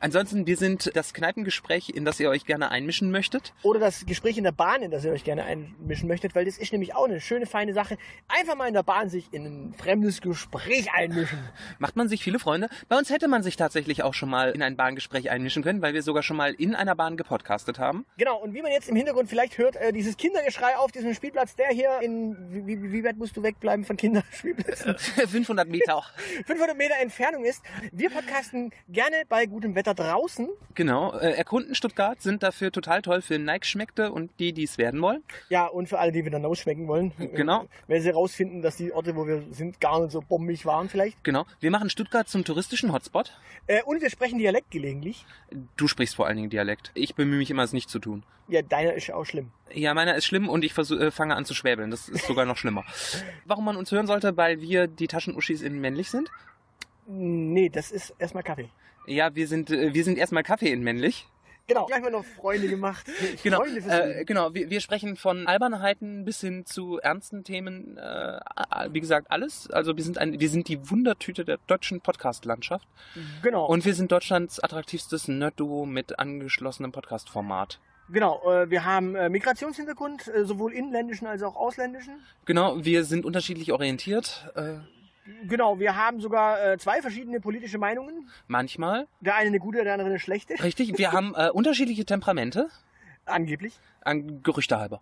Ansonsten, 0.00 0.46
wir 0.46 0.56
sind 0.56 0.94
das 0.94 1.14
Kneipengespräch, 1.14 1.90
in 1.90 2.04
das 2.04 2.20
ihr 2.20 2.28
euch 2.28 2.44
gerne 2.44 2.70
einmischen 2.70 3.10
möchtet. 3.10 3.54
Oder 3.62 3.80
das 3.80 4.04
Gespräch 4.06 4.36
in 4.36 4.44
der 4.44 4.52
Bahn, 4.52 4.82
in 4.82 4.90
das 4.90 5.04
ihr 5.04 5.12
euch 5.12 5.24
gerne 5.24 5.44
einmischen 5.44 6.08
möchtet, 6.08 6.34
weil 6.34 6.44
das 6.44 6.58
ist 6.58 6.72
nämlich 6.72 6.94
auch 6.94 7.04
eine 7.06 7.20
schöne, 7.20 7.46
feine 7.46 7.72
Sache. 7.72 7.96
Einfach 8.28 8.54
mal 8.54 8.68
in 8.68 8.74
der 8.74 8.82
Bahn 8.82 9.08
sich 9.08 9.32
in 9.32 9.44
ein 9.46 9.74
fremdes 9.74 10.20
Gespräch 10.20 10.92
einmischen. 10.92 11.38
Macht 11.78 11.96
man 11.96 12.08
sich 12.08 12.22
viele 12.22 12.38
Freunde. 12.38 12.68
Bei 12.88 12.96
uns 12.98 13.10
hätte 13.10 13.28
man 13.28 13.42
sich 13.42 13.56
tatsächlich 13.56 14.02
auch 14.02 14.12
schon 14.14 14.28
mal 14.28 14.50
in 14.50 14.62
ein 14.62 14.76
Bahngespräch 14.76 15.30
einmischen 15.30 15.62
können, 15.62 15.80
weil 15.80 15.94
wir 15.94 16.02
sogar 16.02 16.22
schon 16.22 16.36
mal 16.36 16.52
in 16.54 16.74
einer 16.74 16.94
Bahn 16.94 17.16
gepodcastet 17.16 17.78
haben. 17.78 18.04
Genau, 18.18 18.36
und 18.38 18.52
wie 18.54 18.60
man 18.62 18.72
jetzt 18.72 18.88
im 18.88 18.96
Hintergrund 18.96 19.28
vielleicht 19.30 19.56
hört, 19.58 19.76
äh, 19.76 19.92
dieses 19.92 20.16
Kindergeschrei 20.16 20.76
auf 20.76 20.92
diesem 20.92 21.14
Spielplatz, 21.14 21.56
der 21.56 21.68
hier 21.68 22.00
in, 22.02 22.66
wie, 22.66 22.92
wie, 22.92 23.04
weit 23.04 23.16
musst 23.16 23.36
du 23.36 23.42
wegbleiben 23.42 23.84
von 23.84 23.96
Kinderspielplätzen? 24.04 24.96
500 24.98 25.66
Meter 25.66 25.96
auch. 25.96 26.10
500 26.46 26.76
Meter 26.76 26.94
Entfernung 27.00 27.44
ist. 27.44 27.62
Wir 27.90 28.10
podcasten 28.10 28.70
gerne 28.88 29.22
bei 29.30 29.46
gutem 29.46 29.74
Wetter 29.74 29.94
draußen. 29.94 30.46
Genau, 30.74 31.14
äh, 31.14 31.32
erkunden 31.32 31.74
Stuttgart 31.74 32.20
sind 32.20 32.42
dafür 32.42 32.70
total 32.70 33.00
toll 33.00 33.22
für 33.22 33.38
Nike-Schmeckte 33.38 34.12
und 34.12 34.30
die, 34.38 34.52
die 34.52 34.64
es 34.64 34.76
werden 34.76 35.00
wollen. 35.00 35.22
Ja, 35.48 35.66
und 35.66 35.88
für 35.88 35.98
alle, 35.98 36.12
die 36.12 36.22
wir 36.22 36.30
dann 36.30 36.44
ausschmecken 36.44 36.86
wollen. 36.86 37.12
Genau. 37.34 37.62
Äh, 37.62 37.66
Wenn 37.86 38.02
sie 38.02 38.10
rausfinden, 38.10 38.60
dass 38.60 38.76
die 38.76 38.92
Orte, 38.92 39.16
wo 39.16 39.26
wir 39.26 39.42
sind, 39.50 39.80
gar 39.80 40.00
nicht 40.02 40.12
so 40.12 40.20
bombig 40.20 40.66
waren 40.66 40.90
vielleicht. 40.90 41.24
Genau, 41.24 41.46
wir 41.60 41.70
machen 41.70 41.88
Stuttgart 41.88 42.28
zum 42.28 42.44
touristischen 42.44 42.92
Hotspot. 42.92 43.32
Äh, 43.66 43.82
und 43.84 44.02
wir 44.02 44.10
sprechen 44.10 44.38
Dialekt 44.38 44.70
gelegentlich. 44.70 45.24
Du 45.76 45.88
sprichst 45.88 46.14
vor 46.14 46.26
allen 46.26 46.36
Dingen 46.36 46.50
Dialekt. 46.50 46.90
Ich 46.92 47.14
bemühe 47.14 47.38
mich 47.38 47.50
immer, 47.50 47.62
es 47.62 47.72
nicht 47.72 47.88
zu 47.88 47.98
tun. 47.98 48.22
Ja, 48.46 48.60
deiner 48.60 48.92
ist 48.92 49.10
auch 49.10 49.24
schlimm. 49.24 49.50
Ja, 49.72 49.94
meiner 49.94 50.14
ist 50.14 50.26
schlimm 50.26 50.50
und 50.50 50.64
ich 50.64 50.74
versuch, 50.74 51.00
äh, 51.00 51.10
fange 51.10 51.34
an 51.34 51.46
zu 51.46 51.54
schwäbeln. 51.54 51.90
Das 51.90 52.10
ist 52.10 52.26
sogar 52.26 52.44
noch 52.44 52.58
schlimmer. 52.58 52.84
Warum 53.46 53.64
man 53.64 53.76
uns 53.76 53.90
hören 53.94 54.06
sollte, 54.06 54.36
weil 54.36 54.60
wir 54.60 54.86
die 54.86 55.06
Taschenuschis 55.06 55.62
in 55.62 55.80
männlich 55.80 56.10
sind? 56.10 56.30
Nee, 57.06 57.68
das 57.68 57.90
ist 57.90 58.14
erstmal 58.18 58.42
Kaffee. 58.42 58.68
Ja, 59.06 59.34
wir 59.34 59.48
sind, 59.48 59.70
äh, 59.70 59.94
wir 59.94 60.04
sind 60.04 60.18
erstmal 60.18 60.42
Kaffee 60.42 60.72
in 60.72 60.82
männlich. 60.82 61.26
Genau. 61.66 61.86
Gleich 61.86 62.02
mal 62.02 62.10
noch 62.10 62.24
Freunde 62.24 62.68
gemacht. 62.68 63.06
Genau, 63.42 63.58
Freunde 63.58 63.80
äh, 63.80 64.24
genau. 64.24 64.54
Wir, 64.54 64.68
wir 64.70 64.80
sprechen 64.80 65.16
von 65.16 65.46
Albernheiten 65.46 66.24
bis 66.24 66.40
hin 66.40 66.66
zu 66.66 66.98
ernsten 66.98 67.42
Themen. 67.42 67.96
Äh, 67.96 68.40
wie 68.90 69.00
gesagt, 69.00 69.30
alles. 69.30 69.70
Also 69.70 69.96
wir 69.96 70.04
sind 70.04 70.18
ein, 70.18 70.40
wir 70.40 70.48
sind 70.48 70.68
die 70.68 70.90
Wundertüte 70.90 71.44
der 71.44 71.58
deutschen 71.66 72.00
Podcast-Landschaft 72.00 72.86
genau. 73.42 73.66
und 73.66 73.84
wir 73.84 73.94
sind 73.94 74.12
Deutschlands 74.12 74.60
attraktivstes 74.60 75.28
Nerd-Duo 75.28 75.86
mit 75.86 76.18
angeschlossenem 76.18 76.92
Podcast-Format. 76.92 77.80
Genau, 78.10 78.42
äh, 78.50 78.70
wir 78.70 78.84
haben 78.84 79.14
äh, 79.14 79.28
Migrationshintergrund, 79.28 80.28
äh, 80.28 80.44
sowohl 80.44 80.72
inländischen 80.72 81.26
als 81.26 81.42
auch 81.42 81.56
ausländischen. 81.56 82.14
Genau, 82.44 82.84
wir 82.84 83.04
sind 83.04 83.24
unterschiedlich 83.24 83.72
orientiert. 83.72 84.52
Genau, 85.44 85.78
wir 85.78 85.96
haben 85.96 86.20
sogar 86.20 86.78
zwei 86.78 87.00
verschiedene 87.00 87.40
politische 87.40 87.78
Meinungen. 87.78 88.28
manchmal. 88.46 89.06
Der 89.20 89.36
eine 89.36 89.48
eine 89.48 89.58
gute, 89.58 89.82
der 89.82 89.94
andere 89.94 90.10
eine 90.10 90.18
schlechte. 90.18 90.62
Richtig, 90.62 90.98
wir 90.98 91.12
haben 91.12 91.34
äh, 91.34 91.48
unterschiedliche 91.50 92.04
Temperamente. 92.04 92.68
Angeblich. 93.24 93.72
An 94.02 94.42
Gerüchte 94.42 94.78
halber. 94.78 95.00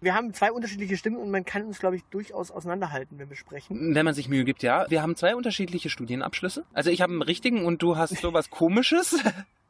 Wir 0.00 0.14
haben 0.14 0.32
zwei 0.32 0.50
unterschiedliche 0.50 0.96
Stimmen 0.96 1.18
und 1.18 1.30
man 1.30 1.44
kann 1.44 1.64
uns, 1.64 1.78
glaube 1.78 1.96
ich, 1.96 2.02
durchaus 2.04 2.50
auseinanderhalten, 2.50 3.18
wenn 3.18 3.28
wir 3.28 3.36
sprechen. 3.36 3.94
Wenn 3.94 4.04
man 4.04 4.14
sich 4.14 4.28
Mühe 4.28 4.44
gibt, 4.44 4.62
ja. 4.62 4.86
Wir 4.90 5.00
haben 5.00 5.14
zwei 5.14 5.36
unterschiedliche 5.36 5.90
Studienabschlüsse. 5.90 6.64
Also 6.72 6.90
ich 6.90 7.02
habe 7.02 7.12
einen 7.12 7.22
richtigen 7.22 7.64
und 7.64 7.82
du 7.82 7.96
hast 7.96 8.16
sowas 8.16 8.50
komisches. 8.50 9.22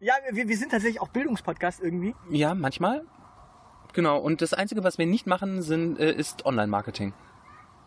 Ja, 0.00 0.14
wir, 0.30 0.48
wir 0.48 0.56
sind 0.56 0.70
tatsächlich 0.70 1.00
auch 1.00 1.08
Bildungspodcast 1.08 1.80
irgendwie. 1.80 2.14
ja, 2.30 2.54
manchmal. 2.54 3.04
Genau. 3.92 4.18
Und 4.18 4.40
das 4.40 4.54
Einzige, 4.54 4.82
was 4.84 4.96
wir 4.96 5.06
nicht 5.06 5.26
machen, 5.26 5.60
sind, 5.62 5.98
äh, 5.98 6.12
ist 6.12 6.46
Online-Marketing. 6.46 7.12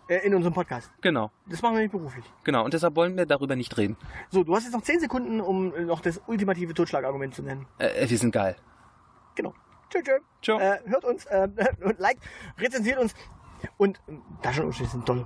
Äh, 0.07 0.17
in 0.17 0.35
unserem 0.35 0.53
Podcast. 0.53 0.91
Genau. 1.01 1.31
Das 1.47 1.63
machen 1.63 1.75
wir 1.75 1.81
nicht 1.81 1.91
beruflich. 1.91 2.23
Genau. 2.43 2.63
Und 2.63 2.75
deshalb 2.75 2.95
wollen 2.95 3.17
wir 3.17 3.25
darüber 3.25 3.55
nicht 3.55 3.75
reden. 3.77 3.97
So, 4.29 4.43
du 4.43 4.55
hast 4.55 4.65
jetzt 4.65 4.73
noch 4.73 4.83
10 4.83 4.99
Sekunden, 4.99 5.41
um 5.41 5.73
äh, 5.73 5.81
noch 5.83 6.01
das 6.01 6.21
ultimative 6.27 6.75
Totschlagargument 6.75 7.33
zu 7.33 7.41
nennen. 7.41 7.65
Äh, 7.79 8.07
wir 8.07 8.17
sind 8.19 8.31
geil. 8.31 8.55
Genau. 9.33 9.53
Tschö, 9.89 9.99
tschö. 10.41 10.59
Äh, 10.59 10.77
hört 10.85 11.05
uns 11.05 11.25
äh, 11.25 11.47
und 11.83 11.99
liked, 11.99 12.21
rezensiert 12.59 12.99
uns. 12.99 13.15
Und 13.77 13.99
äh, 14.07 14.13
Taschenumschläge 14.43 14.91
sind 14.91 15.05
toll. 15.07 15.25